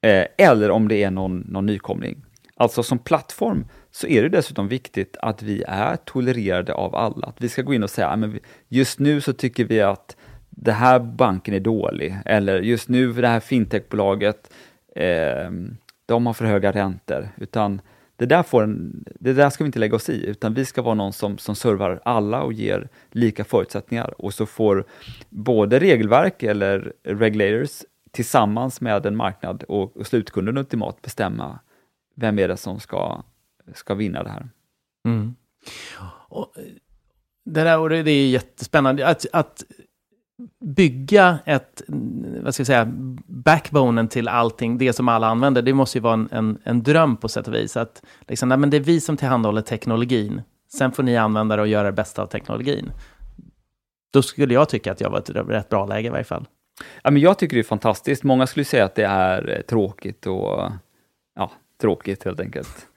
Eh, 0.00 0.26
eller 0.38 0.70
om 0.70 0.88
det 0.88 1.02
är 1.02 1.10
någon, 1.10 1.38
någon 1.40 1.66
nykomling. 1.66 2.24
Alltså 2.56 2.82
som 2.82 2.98
plattform 2.98 3.66
så 3.90 4.06
är 4.06 4.22
det 4.22 4.28
dessutom 4.28 4.68
viktigt 4.68 5.16
att 5.22 5.42
vi 5.42 5.64
är 5.68 5.96
tolererade 5.96 6.74
av 6.74 6.94
alla. 6.94 7.26
Att 7.26 7.40
vi 7.40 7.48
ska 7.48 7.62
gå 7.62 7.74
in 7.74 7.82
och 7.82 7.90
säga, 7.90 8.08
ah, 8.08 8.16
men 8.16 8.38
just 8.68 8.98
nu 8.98 9.20
så 9.20 9.32
tycker 9.32 9.64
vi 9.64 9.80
att 9.80 10.16
den 10.50 10.74
här 10.74 10.98
banken 10.98 11.54
är 11.54 11.60
dålig. 11.60 12.16
Eller 12.24 12.60
just 12.60 12.88
nu 12.88 13.12
det 13.12 13.28
här 13.28 13.40
fintechbolaget, 13.40 14.50
eh, 14.96 15.50
de 16.06 16.26
har 16.26 16.32
för 16.32 16.44
höga 16.44 16.72
räntor. 16.72 17.28
Utan 17.36 17.80
det 18.18 18.26
där, 18.26 18.42
får 18.42 18.62
en, 18.62 19.04
det 19.20 19.32
där 19.32 19.50
ska 19.50 19.64
vi 19.64 19.68
inte 19.68 19.78
lägga 19.78 19.96
oss 19.96 20.08
i, 20.08 20.26
utan 20.26 20.54
vi 20.54 20.64
ska 20.64 20.82
vara 20.82 20.94
någon 20.94 21.12
som, 21.12 21.38
som 21.38 21.54
servar 21.56 22.00
alla 22.04 22.42
och 22.42 22.52
ger 22.52 22.88
lika 23.10 23.44
förutsättningar. 23.44 24.14
Och 24.18 24.34
så 24.34 24.46
får 24.46 24.84
både 25.28 25.78
regelverk 25.78 26.42
eller 26.42 26.92
regulators 27.04 27.82
tillsammans 28.10 28.80
med 28.80 29.06
en 29.06 29.16
marknad 29.16 29.62
och, 29.62 29.96
och 29.96 30.06
slutkunden 30.06 30.58
ultimat 30.58 31.02
bestämma 31.02 31.58
vem 32.14 32.38
är 32.38 32.48
det 32.48 32.56
som 32.56 32.80
ska, 32.80 33.22
ska 33.74 33.94
vinna 33.94 34.22
det 34.22 34.30
här. 34.30 34.48
Mm. 35.04 35.34
Och, 36.28 36.54
det 37.44 37.64
där 37.64 37.78
och 37.78 37.88
det, 37.88 38.02
det 38.02 38.10
är 38.10 38.28
jättespännande. 38.28 39.06
Att, 39.06 39.26
att 39.32 39.64
bygga 40.60 41.38
ett, 41.44 41.82
vad 42.42 42.54
ska 42.54 42.60
jag 42.60 42.66
säga, 42.66 42.88
backbonen 43.26 44.08
till 44.08 44.28
allting, 44.28 44.78
det 44.78 44.92
som 44.92 45.08
alla 45.08 45.26
använder, 45.26 45.62
det 45.62 45.74
måste 45.74 45.98
ju 45.98 46.02
vara 46.02 46.14
en, 46.14 46.28
en, 46.32 46.58
en 46.64 46.82
dröm 46.82 47.16
på 47.16 47.28
sätt 47.28 47.48
och 47.48 47.54
vis. 47.54 47.76
Att 47.76 48.02
liksom, 48.20 48.48
nej, 48.48 48.58
men 48.58 48.70
det 48.70 48.76
är 48.76 48.80
vi 48.80 49.00
som 49.00 49.16
tillhandahåller 49.16 49.62
teknologin. 49.62 50.42
Sen 50.72 50.92
får 50.92 51.02
ni 51.02 51.16
använda 51.16 51.56
det 51.56 51.62
och 51.62 51.68
göra 51.68 51.86
det 51.86 51.92
bästa 51.92 52.22
av 52.22 52.26
teknologin. 52.26 52.92
Då 54.12 54.22
skulle 54.22 54.54
jag 54.54 54.68
tycka 54.68 54.92
att 54.92 55.00
jag 55.00 55.10
var 55.10 55.18
ett 55.18 55.30
rätt 55.30 55.68
bra 55.68 55.86
läge 55.86 56.08
i 56.08 56.10
varje 56.10 56.24
fall. 56.24 56.46
Ja, 57.02 57.10
men 57.10 57.22
jag 57.22 57.38
tycker 57.38 57.56
det 57.56 57.60
är 57.60 57.64
fantastiskt. 57.64 58.24
Många 58.24 58.46
skulle 58.46 58.64
säga 58.64 58.84
att 58.84 58.94
det 58.94 59.04
är 59.04 59.56
eh, 59.56 59.62
tråkigt 59.62 60.26
och 60.26 60.70
ja, 61.34 61.50
tråkigt 61.80 62.24
helt 62.24 62.40
enkelt. 62.40 62.87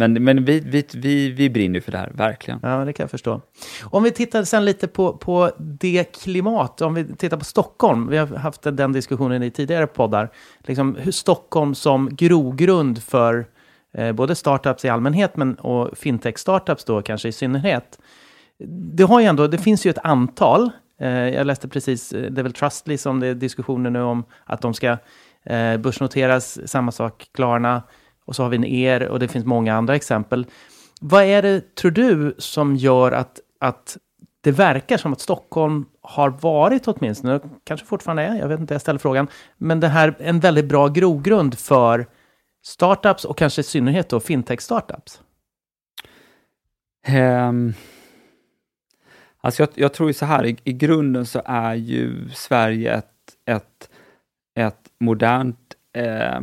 Men, 0.00 0.24
men 0.24 0.44
vi, 0.44 0.60
vi, 0.60 0.84
vi, 0.94 1.30
vi 1.30 1.50
brinner 1.50 1.80
för 1.80 1.92
det 1.92 1.98
här, 1.98 2.10
verkligen. 2.14 2.60
Ja, 2.62 2.84
det 2.84 2.92
kan 2.92 3.04
jag 3.04 3.10
förstå. 3.10 3.40
Om 3.84 4.02
vi 4.02 4.10
tittar 4.10 4.44
sen 4.44 4.64
lite 4.64 4.88
på, 4.88 5.12
på 5.12 5.50
det 5.58 6.04
klimat, 6.04 6.80
om 6.80 6.94
vi 6.94 7.04
tittar 7.04 7.36
på 7.36 7.44
Stockholm, 7.44 8.08
vi 8.08 8.16
har 8.16 8.26
haft 8.26 8.62
den 8.62 8.92
diskussionen 8.92 9.42
i 9.42 9.50
tidigare 9.50 9.86
poddar, 9.86 10.30
liksom 10.58 10.96
hur 10.96 11.12
Stockholm 11.12 11.74
som 11.74 12.16
grogrund 12.16 13.02
för 13.02 13.46
eh, 13.94 14.12
både 14.12 14.34
startups 14.34 14.84
i 14.84 14.88
allmänhet 14.88 15.36
men, 15.36 15.54
och 15.54 15.98
fintech-startups 15.98 16.84
då 16.86 17.02
kanske 17.02 17.28
i 17.28 17.32
synnerhet. 17.32 17.98
Det, 18.94 19.02
har 19.02 19.20
ju 19.20 19.26
ändå, 19.26 19.46
det 19.46 19.58
finns 19.58 19.86
ju 19.86 19.90
ett 19.90 20.04
antal, 20.04 20.70
eh, 21.00 21.08
jag 21.08 21.46
läste 21.46 21.68
precis, 21.68 22.12
eh, 22.12 22.30
det 22.30 22.40
är 22.40 22.42
väl 22.42 22.52
Trustly 22.52 22.98
som 22.98 23.20
det 23.20 23.26
är 23.26 23.34
diskussioner 23.34 23.90
nu 23.90 24.02
om 24.02 24.24
att 24.44 24.60
de 24.62 24.74
ska 24.74 24.96
eh, 25.44 25.76
börsnoteras, 25.76 26.68
samma 26.68 26.92
sak 26.92 27.28
Klarna, 27.34 27.82
och 28.24 28.36
så 28.36 28.42
har 28.42 28.50
vi 28.50 28.56
en 28.56 28.64
er 28.64 29.08
och 29.08 29.18
det 29.18 29.28
finns 29.28 29.44
många 29.44 29.74
andra 29.74 29.96
exempel. 29.96 30.46
Vad 31.00 31.24
är 31.24 31.42
det, 31.42 31.74
tror 31.74 31.90
du, 31.90 32.34
som 32.38 32.76
gör 32.76 33.12
att, 33.12 33.40
att 33.60 33.96
det 34.40 34.52
verkar 34.52 34.96
som 34.96 35.12
att 35.12 35.20
Stockholm 35.20 35.86
har 36.00 36.30
varit 36.30 36.88
åtminstone, 36.88 37.40
kanske 37.64 37.86
fortfarande 37.86 38.22
är, 38.22 38.36
jag 38.36 38.48
vet 38.48 38.60
inte, 38.60 38.74
jag 38.74 38.80
ställer 38.80 38.98
frågan, 38.98 39.28
men 39.56 39.80
det 39.80 39.88
här 39.88 40.08
är 40.18 40.28
en 40.28 40.40
väldigt 40.40 40.64
bra 40.64 40.88
grogrund 40.88 41.58
för 41.58 42.06
startups 42.62 43.24
och 43.24 43.38
kanske 43.38 43.60
i 43.60 43.64
synnerhet 43.64 44.08
då 44.08 44.20
fintech-startups? 44.20 45.20
Um, 47.08 47.14
ehm, 47.14 47.74
alltså 49.40 49.62
jag, 49.62 49.68
jag, 49.74 49.94
tror 49.94 50.08
ju 50.08 50.14
så 50.14 50.26
här, 50.26 50.46
i, 50.46 50.56
i, 50.64 50.72
grunden 50.72 51.26
så 51.26 51.42
är 51.44 51.74
ju 51.74 52.28
Sverige 52.28 52.94
ett, 52.94 53.06
ett, 53.46 53.90
ett 54.56 54.80
modernt 55.00 55.69
eh, 55.92 56.40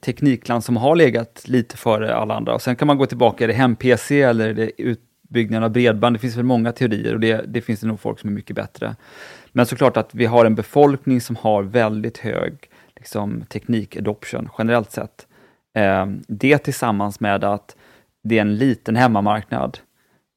teknikland 0.00 0.64
som 0.64 0.76
har 0.76 0.96
legat 0.96 1.48
lite 1.48 1.76
före 1.76 2.14
alla 2.14 2.34
andra. 2.34 2.54
Och 2.54 2.62
sen 2.62 2.76
kan 2.76 2.86
man 2.86 2.98
gå 2.98 3.06
tillbaka, 3.06 3.44
är 3.44 3.48
det 3.48 3.54
hem-PC 3.54 4.22
eller 4.22 4.48
är 4.48 4.54
det 4.54 4.82
utbyggnaden 4.82 5.64
av 5.64 5.70
bredband? 5.70 6.16
Det 6.16 6.20
finns 6.20 6.36
väl 6.36 6.44
många 6.44 6.72
teorier 6.72 7.14
och 7.14 7.20
det, 7.20 7.44
det 7.46 7.60
finns 7.60 7.80
det 7.80 7.86
nog 7.86 8.00
folk 8.00 8.18
som 8.18 8.30
är 8.30 8.34
mycket 8.34 8.56
bättre. 8.56 8.96
Men 9.52 9.66
såklart 9.66 9.96
att 9.96 10.14
vi 10.14 10.26
har 10.26 10.44
en 10.44 10.54
befolkning 10.54 11.20
som 11.20 11.36
har 11.36 11.62
väldigt 11.62 12.18
hög 12.18 12.54
liksom, 12.96 13.44
teknik-adoption 13.48 14.48
generellt 14.58 14.90
sett. 14.90 15.26
Eh, 15.76 16.06
det 16.28 16.58
tillsammans 16.58 17.20
med 17.20 17.44
att 17.44 17.76
det 18.22 18.38
är 18.38 18.42
en 18.42 18.56
liten 18.56 18.96
hemmamarknad, 18.96 19.78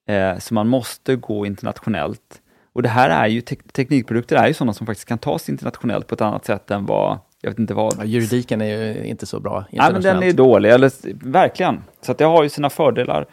eh, 0.08 0.38
så 0.38 0.54
man 0.54 0.68
måste 0.68 1.16
gå 1.16 1.46
internationellt. 1.46 2.42
Och 2.74 2.84
det 2.84 2.90
här 2.90 3.10
är 3.10 3.28
ju, 3.28 3.42
te 3.42 3.56
teknikprodukter 3.56 4.36
är 4.36 4.48
ju 4.48 4.54
sådana 4.54 4.74
som 4.74 4.88
faktiskt 4.88 5.08
kan 5.08 5.18
tas 5.18 5.50
internationellt 5.50 6.08
på 6.08 6.16
ett 6.16 6.22
annat 6.22 6.46
sätt 6.46 6.72
än 6.72 6.86
vad 6.86 7.20
jag 7.42 7.52
vet 7.52 7.60
inte 7.60 7.74
vad. 7.74 7.96
Ja, 7.98 8.04
juridiken 8.04 8.62
är 8.62 8.66
ju 8.66 9.06
inte 9.06 9.26
så 9.26 9.40
bra. 9.40 9.66
Nej, 9.72 9.94
men 9.94 10.02
den 10.02 10.24
är 10.24 10.34
dålig, 10.34 10.70
eller, 10.70 10.92
verkligen. 11.32 11.84
Så 12.02 12.14
det 12.14 12.24
har 12.24 12.44
ju 12.44 12.50
sina 12.50 12.70
fördelar. 12.70 13.26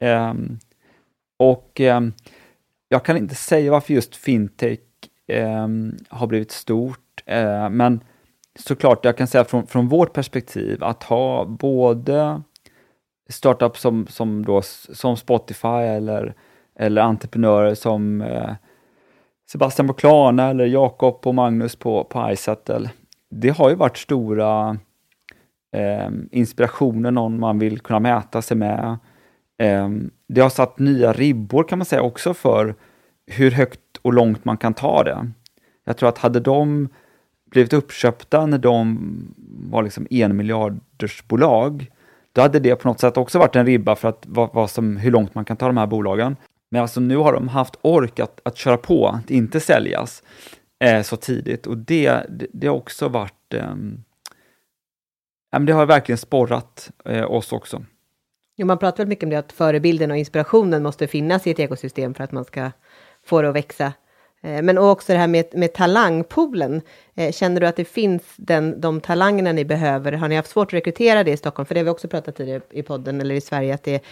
Um, 0.00 0.58
och 1.38 1.80
um, 1.80 2.12
jag 2.88 3.04
kan 3.04 3.16
inte 3.16 3.34
säga 3.34 3.70
varför 3.70 3.94
just 3.94 4.16
fintech 4.16 4.78
um, 5.32 5.96
har 6.08 6.26
blivit 6.26 6.50
stort, 6.50 7.22
uh, 7.30 7.68
men 7.68 8.00
såklart, 8.58 9.04
jag 9.04 9.16
kan 9.16 9.26
säga 9.26 9.44
från, 9.44 9.66
från 9.66 9.88
vårt 9.88 10.12
perspektiv 10.12 10.84
att 10.84 11.02
ha 11.02 11.44
både 11.44 12.42
startups 13.28 13.80
som, 13.80 14.06
som, 14.06 14.44
då, 14.44 14.62
som 14.92 15.16
Spotify 15.16 15.68
eller, 15.68 16.34
eller 16.78 17.02
entreprenörer 17.02 17.74
som 17.74 18.20
uh, 18.20 18.54
Sebastian 19.50 19.88
på 19.88 19.94
Klarna 19.94 20.50
eller 20.50 20.66
Jakob 20.66 21.20
och 21.26 21.34
Magnus 21.34 21.76
på, 21.76 22.04
på 22.04 22.30
iSettle 22.32 22.90
det 23.30 23.48
har 23.48 23.68
ju 23.68 23.74
varit 23.74 23.96
stora 23.96 24.78
eh, 25.76 26.10
inspirationer, 26.30 27.10
någon 27.10 27.40
man 27.40 27.58
vill 27.58 27.80
kunna 27.80 28.00
mäta 28.00 28.42
sig 28.42 28.56
med. 28.56 28.98
Eh, 29.58 29.88
det 30.28 30.40
har 30.40 30.50
satt 30.50 30.78
nya 30.78 31.12
ribbor 31.12 31.64
kan 31.64 31.78
man 31.78 31.86
säga 31.86 32.02
också 32.02 32.34
för 32.34 32.74
hur 33.26 33.50
högt 33.50 33.80
och 34.02 34.12
långt 34.12 34.44
man 34.44 34.56
kan 34.56 34.74
ta 34.74 35.02
det. 35.04 35.30
Jag 35.84 35.96
tror 35.96 36.08
att 36.08 36.18
hade 36.18 36.40
de 36.40 36.88
blivit 37.50 37.72
uppköpta 37.72 38.46
när 38.46 38.58
de 38.58 38.98
var 39.70 39.82
liksom 39.82 40.06
en 40.10 40.36
miljarders 40.36 41.24
bolag, 41.28 41.90
då 42.32 42.42
hade 42.42 42.58
det 42.58 42.76
på 42.76 42.88
något 42.88 43.00
sätt 43.00 43.16
också 43.16 43.38
varit 43.38 43.56
en 43.56 43.66
ribba 43.66 43.96
för 43.96 44.08
att 44.08 44.26
vad, 44.26 44.50
vad 44.52 44.70
som, 44.70 44.96
hur 44.96 45.10
långt 45.10 45.34
man 45.34 45.44
kan 45.44 45.56
ta 45.56 45.66
de 45.66 45.76
här 45.76 45.86
bolagen. 45.86 46.36
Men 46.70 46.82
alltså 46.82 47.00
nu 47.00 47.16
har 47.16 47.32
de 47.32 47.48
haft 47.48 47.78
ork 47.82 48.20
att, 48.20 48.40
att 48.44 48.56
köra 48.56 48.76
på, 48.76 49.08
att 49.08 49.30
inte 49.30 49.60
säljas 49.60 50.22
eh, 50.84 51.02
så 51.02 51.16
tidigt 51.16 51.66
och 51.66 51.78
det, 51.78 52.26
det, 52.28 52.46
det 52.52 52.66
har 52.66 52.74
också 52.76 53.08
varit 53.08 53.54
eh, 53.54 53.74
det 55.60 55.72
har 55.72 55.86
verkligen 55.86 56.18
sporrat 56.18 56.90
eh, 57.04 57.30
oss 57.30 57.52
också. 57.52 57.84
Jo, 58.56 58.66
man 58.66 58.78
pratar 58.78 58.96
väl 58.96 59.08
mycket 59.08 59.24
om 59.24 59.30
det 59.30 59.38
att 59.38 59.52
förebilden 59.52 60.10
och 60.10 60.16
inspirationen 60.16 60.82
måste 60.82 61.06
finnas 61.06 61.46
i 61.46 61.50
ett 61.50 61.58
ekosystem 61.58 62.14
för 62.14 62.24
att 62.24 62.32
man 62.32 62.44
ska 62.44 62.70
få 63.24 63.42
det 63.42 63.48
att 63.48 63.54
växa. 63.54 63.92
Eh, 64.46 64.62
men 64.62 64.78
också 64.78 65.12
det 65.12 65.18
här 65.18 65.26
med, 65.26 65.44
med 65.52 65.72
talangpoolen. 65.72 66.82
Eh, 67.14 67.32
känner 67.32 67.60
du 67.60 67.66
att 67.66 67.76
det 67.76 67.84
finns 67.84 68.22
den, 68.36 68.80
de 68.80 69.00
talangerna 69.00 69.52
ni 69.52 69.64
behöver? 69.64 70.12
Har 70.12 70.28
ni 70.28 70.36
haft 70.36 70.50
svårt 70.50 70.68
att 70.68 70.74
rekrytera 70.74 71.24
det 71.24 71.30
i 71.30 71.36
Stockholm? 71.36 71.66
För 71.66 71.74
det 71.74 71.80
har 71.80 71.84
vi 71.84 71.90
också 71.90 72.08
pratat 72.08 72.36
tidigare 72.36 72.60
i 72.70 72.82
podden, 72.82 73.20
eller 73.20 73.34
i 73.34 73.40
Sverige, 73.40 73.74
att 73.74 73.82
det 73.82 74.02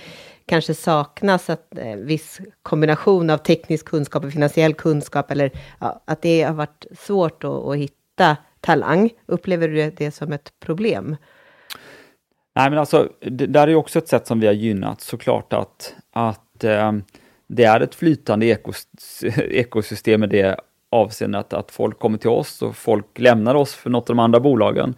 kanske 0.47 0.75
saknas 0.75 1.51
att 1.51 1.79
eh, 1.79 1.97
viss 1.97 2.41
kombination 2.63 3.31
av 3.31 3.39
teknisk 3.39 3.87
kunskap 3.87 4.25
och 4.25 4.33
finansiell 4.33 4.75
kunskap, 4.75 5.31
eller 5.31 5.51
ja, 5.81 6.03
att 6.05 6.23
det 6.23 6.43
har 6.43 6.55
varit 6.55 6.87
svårt 6.99 7.45
att, 7.45 7.51
att 7.51 7.77
hitta 7.77 8.37
talang. 8.61 9.11
Upplever 9.27 9.69
du 9.69 9.91
det 9.91 10.11
som 10.11 10.33
ett 10.33 10.53
problem? 10.61 11.17
Nej, 12.57 12.71
men 12.71 12.79
alltså, 12.79 13.09
det 13.21 13.47
där 13.47 13.69
är 13.69 13.75
också 13.75 13.99
ett 13.99 14.09
sätt 14.09 14.27
som 14.27 14.41
vi 14.41 14.47
har 14.47 14.55
gynnat, 14.55 15.01
såklart 15.01 15.53
att, 15.53 15.95
att 16.13 16.65
eh, 16.65 16.93
det 17.47 17.65
är 17.65 17.81
ett 17.81 17.95
flytande 17.95 18.47
ekos 18.47 18.89
ekosystem 19.37 20.25
i 20.25 20.27
det 20.27 20.61
avseendet 20.91 21.53
att 21.53 21.71
folk 21.71 21.99
kommer 21.99 22.19
till 22.19 22.31
oss 22.31 22.63
och 22.63 22.77
folk 22.77 23.19
lämnar 23.19 23.55
oss 23.55 23.75
för 23.75 23.91
något 23.91 24.11
av 24.11 24.17
de 24.17 24.23
andra 24.23 24.41
bolagen. 24.41 24.95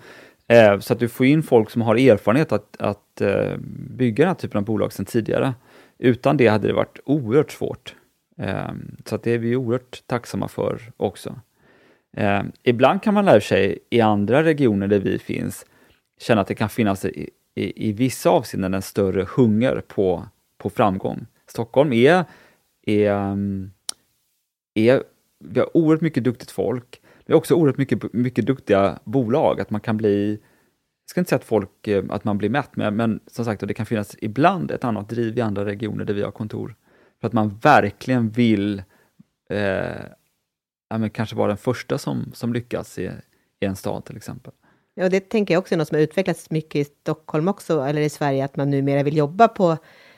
Eh, 0.49 0.79
så 0.79 0.93
att 0.93 0.99
du 0.99 1.09
får 1.09 1.27
in 1.27 1.43
folk 1.43 1.71
som 1.71 1.83
har 1.83 1.97
erfarenhet 1.97 2.53
att, 2.53 2.77
att 2.79 3.21
eh, 3.21 3.57
bygga 3.97 4.25
den 4.25 4.29
här 4.29 4.35
typen 4.35 4.59
av 4.59 4.65
bolag 4.65 4.93
sedan 4.93 5.07
tidigare. 5.07 5.55
Utan 5.99 6.37
det 6.37 6.49
hade 6.49 6.67
det 6.67 6.75
varit 6.75 7.01
oerhört 7.05 7.53
svårt. 7.53 7.95
Eh, 8.39 8.71
så 9.05 9.15
att 9.15 9.23
det 9.23 9.31
är 9.31 9.39
vi 9.39 9.57
oerhört 9.57 10.03
tacksamma 10.07 10.49
för 10.49 10.81
också. 10.97 11.41
Eh, 12.17 12.43
ibland 12.63 13.03
kan 13.03 13.15
man 13.15 13.25
lära 13.25 13.41
sig 13.41 13.79
i 13.91 14.01
andra 14.01 14.45
regioner 14.45 14.89
där 14.89 14.99
vi 14.99 15.19
finns 15.19 15.67
känna 16.21 16.41
att 16.41 16.49
det 16.49 16.55
kan 16.55 16.69
finnas 16.69 17.05
i, 17.05 17.31
i, 17.55 17.89
i 17.89 17.93
vissa 17.93 18.31
avseenden 18.31 18.75
en 18.75 18.83
större 18.83 19.27
hunger 19.37 19.83
på, 19.89 20.27
på 20.59 20.71
framgång. 20.71 21.27
Stockholm 21.57 21.93
är, 21.93 22.25
är, 22.87 23.13
mm, 23.13 23.71
är 24.75 25.03
vi 25.39 25.61
har 25.61 25.77
oerhört 25.77 26.01
mycket 26.01 26.25
duktigt 26.25 26.51
folk. 26.51 27.01
Vi 27.27 27.33
har 27.33 27.39
också 27.39 27.55
oerhört 27.55 27.79
mycket, 27.79 28.13
mycket 28.13 28.47
duktiga 28.47 28.99
bolag, 29.05 29.61
att 29.61 29.71
man 29.71 29.81
kan 29.81 29.97
bli 29.97 30.41
jag 31.07 31.11
ska 31.11 31.21
inte 31.21 31.29
säga 31.29 31.39
att 31.39 31.45
folk, 31.45 31.89
eh, 31.89 32.05
att 32.09 32.25
man 32.25 32.39
blir 32.39 32.49
mätt 32.49 32.77
med, 32.77 32.93
men 32.93 33.21
som 33.27 33.45
sagt, 33.45 33.69
det 33.69 33.75
kan 33.75 33.87
finnas 33.87 34.17
ibland 34.19 34.71
ett 34.71 34.85
annat 34.85 35.09
driv 35.09 35.39
i 35.39 35.41
andra 35.41 35.65
regioner 35.65 36.05
där 36.05 36.15
vi 36.15 36.23
har 36.23 36.31
kontor. 36.31 36.75
För 37.21 37.27
att 37.27 37.33
man 37.33 37.59
verkligen 37.63 38.31
vill 38.31 38.83
eh, 39.51 40.03
ja, 40.89 40.99
men 40.99 41.11
kanske 41.11 41.37
vara 41.37 41.49
den 41.49 41.57
första 41.57 41.99
som, 41.99 42.33
som 42.35 42.53
lyckas 42.53 42.99
i, 42.99 43.11
i 43.61 43.67
en 43.67 43.77
stad 43.77 44.05
till 44.05 44.17
exempel. 44.17 44.53
Ja, 44.95 45.09
det 45.09 45.21
tänker 45.21 45.55
jag 45.55 45.61
också 45.61 45.75
är 45.75 45.79
något 45.79 45.89
som 45.89 45.95
har 45.95 46.03
utvecklats 46.03 46.51
mycket 46.51 46.77
i 46.77 46.85
Stockholm 46.85 47.49
också, 47.49 47.81
eller 47.81 48.01
i 48.01 48.09
Sverige, 48.09 48.45
att 48.45 48.57
man 48.57 48.71
numera 48.71 49.03
vill 49.03 49.17
jobba 49.17 49.49
på 49.49 49.77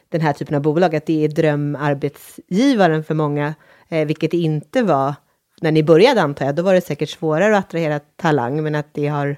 den 0.09 0.20
här 0.20 0.32
typen 0.32 0.54
av 0.54 0.62
bolag, 0.62 0.96
att 0.96 1.06
det 1.06 1.24
är 1.24 1.28
drömarbetsgivaren 1.28 3.04
för 3.04 3.14
många, 3.14 3.54
eh, 3.88 4.06
vilket 4.06 4.30
det 4.30 4.36
inte 4.36 4.82
var 4.82 5.14
när 5.61 5.72
ni 5.72 5.82
började 5.82 6.22
antar 6.22 6.46
jag. 6.46 6.54
Då 6.54 6.62
var 6.62 6.74
det 6.74 6.80
säkert 6.80 7.09
svårare 7.09 7.59
att 7.59 7.64
attrahera 7.64 8.00
talang, 8.16 8.62
men 8.62 8.74
att 8.74 8.94
det 8.94 9.06
har 9.06 9.36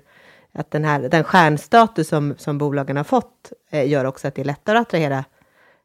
att 0.53 0.71
den, 0.71 0.85
här, 0.85 1.01
den 1.09 1.25
stjärnstatus 1.25 2.09
som, 2.09 2.35
som 2.39 2.59
bolagen 2.59 2.97
har 2.97 3.05
fått 3.05 3.53
eh, 3.71 3.89
gör 3.89 4.05
också 4.05 4.29
att 4.29 4.35
det 4.35 4.43
är 4.43 4.45
lättare 4.45 4.79
att 4.79 4.87
attrahera 4.87 5.25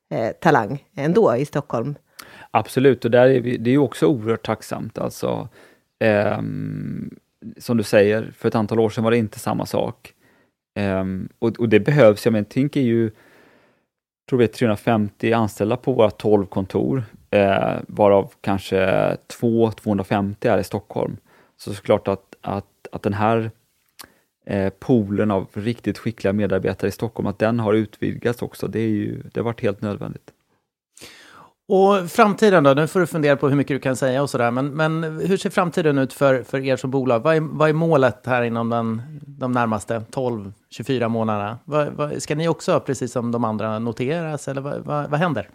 eh, 0.09 0.31
talang 0.31 0.83
ändå 0.95 1.35
i 1.35 1.45
Stockholm. 1.45 1.95
Absolut, 2.51 3.05
och 3.05 3.11
där 3.11 3.27
är 3.27 3.39
vi, 3.39 3.57
det 3.57 3.71
är 3.71 3.77
också 3.77 4.05
oerhört 4.05 4.45
tacksamt. 4.45 4.97
Alltså, 4.97 5.49
eh, 5.99 6.41
som 7.57 7.77
du 7.77 7.83
säger, 7.83 8.33
för 8.37 8.47
ett 8.47 8.55
antal 8.55 8.79
år 8.79 8.89
sedan 8.89 9.03
var 9.03 9.11
det 9.11 9.17
inte 9.17 9.39
samma 9.39 9.65
sak. 9.65 10.13
Eh, 10.75 11.05
och, 11.39 11.59
och, 11.59 11.69
det 11.69 11.79
behövs, 11.79 12.25
jag 12.25 12.31
menar, 12.31 12.45
Tink 12.45 12.75
är 12.75 12.81
ju 12.81 13.11
tror 14.29 14.39
vi 14.39 14.45
är 14.45 14.49
350 14.49 15.33
anställda 15.33 15.77
på 15.77 15.93
våra 15.93 16.11
12 16.11 16.45
kontor, 16.45 17.03
eh, 17.31 17.73
varav 17.87 18.33
kanske 18.41 18.77
2-250 19.39 20.49
är 20.49 20.57
i 20.57 20.63
Stockholm. 20.63 21.17
Så 21.57 21.73
såklart 21.73 22.07
att, 22.07 22.35
att, 22.41 22.87
att 22.91 23.03
den 23.03 23.13
här 23.13 23.51
eh, 24.45 24.69
poolen 24.79 25.31
av 25.31 25.47
riktigt 25.53 25.97
skickliga 25.97 26.33
medarbetare 26.33 26.87
i 26.87 26.91
Stockholm, 26.91 27.27
att 27.27 27.39
den 27.39 27.59
har 27.59 27.73
utvidgats 27.73 28.41
också, 28.41 28.67
det, 28.67 28.79
är 28.79 28.89
ju, 28.89 29.21
det 29.33 29.39
har 29.39 29.45
varit 29.45 29.61
helt 29.61 29.81
nödvändigt. 29.81 30.31
Och 31.67 32.11
framtiden 32.11 32.63
då? 32.63 32.73
Nu 32.73 32.87
får 32.87 32.99
du 32.99 33.07
fundera 33.07 33.35
på 33.35 33.49
hur 33.49 33.55
mycket 33.55 33.75
du 33.75 33.79
kan 33.79 33.95
säga 33.95 34.21
och 34.21 34.29
sådär. 34.29 34.51
Men, 34.51 34.67
men 34.67 35.03
hur 35.03 35.37
ser 35.37 35.49
framtiden 35.49 35.97
ut 35.97 36.13
för, 36.13 36.43
för 36.43 36.65
er 36.65 36.75
som 36.75 36.91
bolag? 36.91 37.19
Vad 37.19 37.35
är, 37.35 37.39
vad 37.41 37.69
är 37.69 37.73
målet 37.73 38.25
här 38.25 38.43
inom 38.43 38.69
den, 38.69 39.01
de 39.27 39.51
närmaste 39.51 40.01
12-24 40.11 41.07
månaderna? 41.07 41.59
Vad, 41.65 41.87
vad, 41.87 42.23
ska 42.23 42.35
ni 42.35 42.47
också, 42.47 42.79
precis 42.79 43.11
som 43.11 43.31
de 43.31 43.43
andra, 43.43 43.79
noteras? 43.79 44.47
Eller 44.47 44.61
vad, 44.61 44.79
vad, 44.79 45.09
vad 45.09 45.19
händer? 45.19 45.49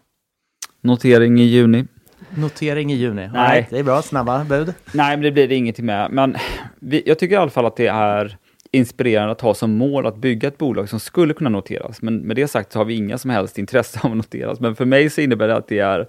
Notering 0.81 1.41
i 1.41 1.45
juni. 1.45 1.87
Notering 2.31 2.93
i 2.93 2.95
juni. 2.95 3.31
Nej. 3.33 3.57
Right, 3.57 3.71
det 3.71 3.79
är 3.79 3.83
bra, 3.83 4.03
snabba 4.03 4.45
bud. 4.45 4.75
Nej, 4.95 5.17
men 5.17 5.21
det 5.21 5.31
blir 5.31 5.49
det 5.49 5.55
ingenting 5.55 5.87
med. 5.87 6.11
Men 6.11 6.37
vi, 6.81 7.03
jag 7.07 7.19
tycker 7.19 7.35
i 7.35 7.39
alla 7.39 7.51
fall 7.51 7.67
att 7.67 7.77
det 7.77 7.87
är 7.87 8.37
inspirerande 8.73 9.33
att 9.33 9.41
ha 9.41 9.55
som 9.55 9.73
mål 9.73 10.07
att 10.07 10.17
bygga 10.17 10.49
ett 10.49 10.59
bolag 10.59 10.89
som 10.89 11.01
skulle 11.01 11.35
kunna 11.35 11.51
noteras. 11.51 12.03
Men 12.03 12.17
med 12.17 12.37
det 12.37 12.49
sagt 12.49 12.73
så 12.73 12.79
har 12.79 12.85
vi 12.85 12.95
inga 12.95 13.19
som 13.19 13.31
helst 13.31 13.59
intresse 13.59 14.01
av 14.03 14.11
att 14.11 14.17
noteras. 14.17 14.61
Men 14.61 14.77
för 14.77 14.85
mig 14.85 15.11
så 15.11 15.21
innebär 15.21 15.49
det 15.49 15.57
att 15.57 15.69
det 15.69 15.79
är, 15.79 16.09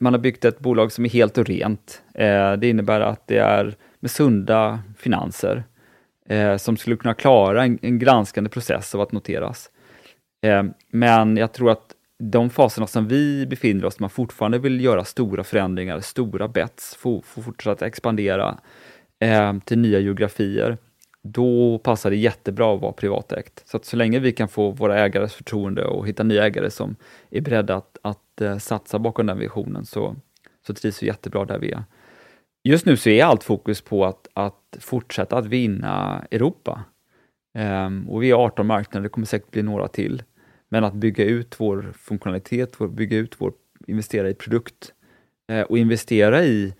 man 0.00 0.12
har 0.12 0.20
byggt 0.20 0.44
ett 0.44 0.58
bolag 0.58 0.92
som 0.92 1.04
är 1.04 1.08
helt 1.08 1.38
och 1.38 1.46
rent. 1.46 2.02
Eh, 2.14 2.52
det 2.52 2.68
innebär 2.68 3.00
att 3.00 3.26
det 3.26 3.38
är 3.38 3.74
med 4.00 4.10
sunda 4.10 4.80
finanser 4.98 5.64
eh, 6.28 6.56
som 6.56 6.76
skulle 6.76 6.96
kunna 6.96 7.14
klara 7.14 7.64
en, 7.64 7.78
en 7.82 7.98
granskande 7.98 8.50
process 8.50 8.94
av 8.94 9.00
att 9.00 9.12
noteras. 9.12 9.70
Eh, 10.46 10.62
men 10.92 11.36
jag 11.36 11.52
tror 11.52 11.70
att 11.70 11.94
de 12.18 12.50
faserna 12.50 12.86
som 12.86 13.08
vi 13.08 13.46
befinner 13.46 13.84
oss, 13.84 14.00
man 14.00 14.10
fortfarande 14.10 14.58
vill 14.58 14.84
göra 14.84 15.04
stora 15.04 15.44
förändringar, 15.44 16.00
stora 16.00 16.48
bets, 16.48 16.94
få, 16.94 17.22
få 17.22 17.42
fortsätta 17.42 17.86
expandera 17.86 18.58
till 19.64 19.78
nya 19.78 19.98
geografier, 19.98 20.78
då 21.32 21.78
passar 21.78 22.10
det 22.10 22.16
jättebra 22.16 22.74
att 22.74 22.80
vara 22.80 22.92
privatägt. 22.92 23.62
Så 23.68 23.76
att 23.76 23.84
så 23.84 23.96
länge 23.96 24.18
vi 24.18 24.32
kan 24.32 24.48
få 24.48 24.70
våra 24.70 24.98
ägares 24.98 25.34
förtroende 25.34 25.84
och 25.84 26.08
hitta 26.08 26.22
nya 26.22 26.46
ägare 26.46 26.70
som 26.70 26.96
är 27.30 27.40
beredda 27.40 27.76
att, 27.76 27.98
att 28.02 28.40
eh, 28.40 28.58
satsa 28.58 28.98
bakom 28.98 29.26
den 29.26 29.38
visionen 29.38 29.84
så, 29.84 30.16
så 30.66 30.74
trivs 30.74 31.02
vi 31.02 31.06
jättebra 31.06 31.44
där 31.44 31.58
vi 31.58 31.72
är. 31.72 31.84
Just 32.64 32.86
nu 32.86 32.96
så 32.96 33.08
är 33.08 33.24
allt 33.24 33.44
fokus 33.44 33.80
på 33.80 34.04
att, 34.04 34.28
att 34.34 34.76
fortsätta 34.80 35.36
att 35.36 35.46
vinna 35.46 36.24
Europa. 36.30 36.84
Um, 37.58 38.08
och 38.08 38.22
vi 38.22 38.30
är 38.30 38.34
18 38.34 38.66
marknader, 38.66 39.02
det 39.02 39.08
kommer 39.08 39.26
säkert 39.26 39.50
bli 39.50 39.62
några 39.62 39.88
till. 39.88 40.22
Men 40.68 40.84
att 40.84 40.94
bygga 40.94 41.24
ut 41.24 41.60
vår 41.60 41.92
funktionalitet, 41.98 42.78
bygga 42.78 43.18
ut 43.18 43.34
vår, 43.38 43.52
investera 43.86 44.30
i 44.30 44.34
produkt 44.34 44.92
uh, 45.52 45.60
och 45.60 45.78
investera 45.78 46.44
i, 46.44 46.74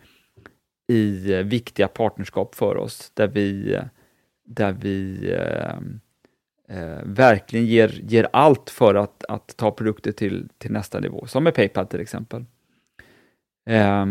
i 0.93 1.33
eh, 1.33 1.41
viktiga 1.41 1.89
partnerskap 1.89 2.55
för 2.55 2.77
oss 2.77 3.11
där 3.15 3.29
vi 3.29 3.79
där 4.49 4.73
vi 4.73 5.31
eh, 5.33 5.77
eh, 6.79 6.99
verkligen 7.05 7.67
ger, 7.67 8.01
ger 8.03 8.29
allt 8.33 8.71
för 8.71 8.95
att, 8.95 9.25
att 9.25 9.57
ta 9.57 9.71
produkter 9.71 10.13
till, 10.13 10.49
till 10.59 10.73
nästa 10.73 11.01
nivå, 11.01 11.27
som 11.27 11.45
med 11.45 11.55
Paypal 11.55 11.87
till 11.87 12.01
exempel. 12.01 12.45
Eh, 13.67 14.07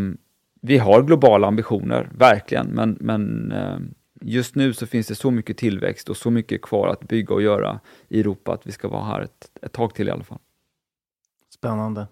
vi 0.61 0.77
har 0.77 1.03
globala 1.03 1.47
ambitioner, 1.47 2.09
verkligen, 2.17 2.67
men, 2.67 2.97
men 2.99 3.51
eh, 3.51 3.77
just 4.21 4.55
nu 4.55 4.73
så 4.73 4.87
finns 4.87 5.07
det 5.07 5.15
så 5.15 5.31
mycket 5.31 5.57
tillväxt 5.57 6.09
och 6.09 6.17
så 6.17 6.31
mycket 6.31 6.61
kvar 6.61 6.87
att 6.87 7.07
bygga 7.07 7.35
och 7.35 7.41
göra 7.41 7.79
i 8.07 8.19
Europa 8.19 8.53
att 8.53 8.67
vi 8.67 8.71
ska 8.71 8.87
vara 8.87 9.03
här 9.03 9.21
ett, 9.21 9.51
ett 9.61 9.71
tag 9.71 9.95
till 9.95 10.07
i 10.07 10.11
alla 10.11 10.23
fall. 10.23 10.39
Spännande. 11.53 12.07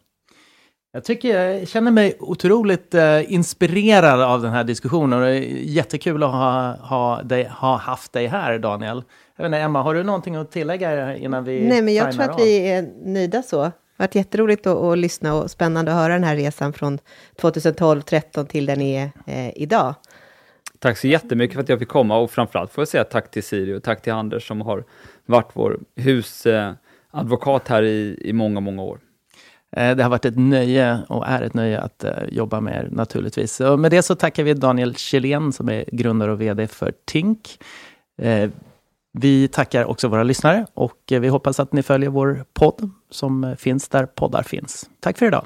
Jag 0.96 1.04
tycker 1.04 1.39
jag 1.39 1.68
känner 1.68 1.91
mig 1.91 2.18
otroligt 2.20 2.93
eh, 2.93 3.34
inspirerad 3.34 4.22
av 4.22 4.41
den 4.41 4.52
här 4.52 4.64
diskussionen. 4.64 5.22
Det 5.22 5.28
är 5.28 5.39
jättekul 5.64 6.24
att 6.24 6.32
ha, 6.32 6.76
ha, 6.76 7.22
dig, 7.22 7.43
ha 7.43 7.78
haft 7.78 8.14
dig 8.14 8.28
här, 8.28 8.60
Daniel. 8.60 9.04
Jag 9.36 9.43
vet 9.43 9.50
inte, 9.50 9.58
Emma, 9.58 9.82
har 9.82 9.93
du 9.93 10.04
någonting 10.04 10.36
att 10.36 10.52
tillägga 10.52 11.16
innan 11.18 11.43
vi 11.43 11.68
Nej, 11.68 11.82
men 11.82 11.93
jag 11.93 12.12
tror 12.12 12.24
att 12.24 12.30
av? 12.30 12.38
vi 12.38 12.72
är 12.72 12.89
nöjda 13.04 13.43
så. 13.43 13.58
Det 13.58 13.64
har 13.64 13.72
varit 13.98 14.16
jätteroligt 14.16 14.68
att, 14.68 14.78
att 14.78 14.98
lyssna 14.98 15.34
och 15.34 15.52
spännande 15.52 15.91
att 15.91 15.98
höra 15.98 16.14
den 16.14 16.24
här 16.24 16.36
resan 16.36 16.74
från 16.74 17.00
2012-13 17.41 18.46
till 18.46 18.66
den 18.66 18.82
är 18.82 19.12
eh, 19.26 19.58
idag. 19.58 19.93
Tack 20.80 20.98
så 20.98 21.08
jättemycket 21.08 21.54
för 21.54 21.62
att 21.62 21.70
jag 21.70 21.80
fick 21.80 21.89
komma 21.89 22.18
och 22.18 22.32
framförallt 22.32 22.72
får 22.72 22.82
jag 22.82 22.88
säga 22.88 23.04
tack 23.04 23.32
till 23.32 23.43
Siri 23.43 23.74
och 23.74 23.84
tack 23.84 24.02
till 24.02 24.14
Anders 24.14 24.48
som 24.48 24.62
har 24.62 24.84
varit 25.26 25.52
vår 25.54 25.80
husadvokat 25.96 27.68
här 27.68 27.84
i, 27.84 28.20
i 28.22 28.34
många, 28.34 28.60
många 28.60 28.82
år. 28.82 29.00
Eh, 29.76 29.95
det 29.95 30.03
har 30.03 30.09
varit 30.09 30.26
ett 30.26 30.38
nöje 30.38 30.99
och 31.09 31.28
är 31.28 31.41
ett 31.41 31.53
nöje 31.53 31.80
att 31.80 32.03
eh, 32.03 32.11
jobba 32.30 32.61
med 32.61 32.73
er 32.73 32.89
naturligtvis. 32.91 33.59
Och 33.59 33.80
med 33.80 33.91
det 33.91 34.01
så 34.01 34.15
tackar 34.15 34.43
vi 34.43 34.53
Daniel 34.53 34.95
Kjellén 34.95 35.53
som 35.53 35.69
är 35.69 35.86
grundare 35.91 36.32
och 36.32 36.41
VD 36.41 36.67
för 36.67 36.93
Tink. 37.05 37.59
Eh, 38.21 38.49
vi 39.13 39.47
tackar 39.47 39.86
också 39.86 40.07
våra 40.07 40.23
lyssnare 40.23 40.65
och 40.73 40.99
vi 41.07 41.28
hoppas 41.28 41.59
att 41.59 41.73
ni 41.73 41.84
följer 41.84 42.09
vår 42.09 42.45
podd 42.53 42.89
som 43.11 43.55
finns 43.59 43.88
där 43.88 44.05
poddar 44.05 44.43
finns. 44.43 44.89
Tack 44.99 45.17
för 45.17 45.26
idag! 45.26 45.45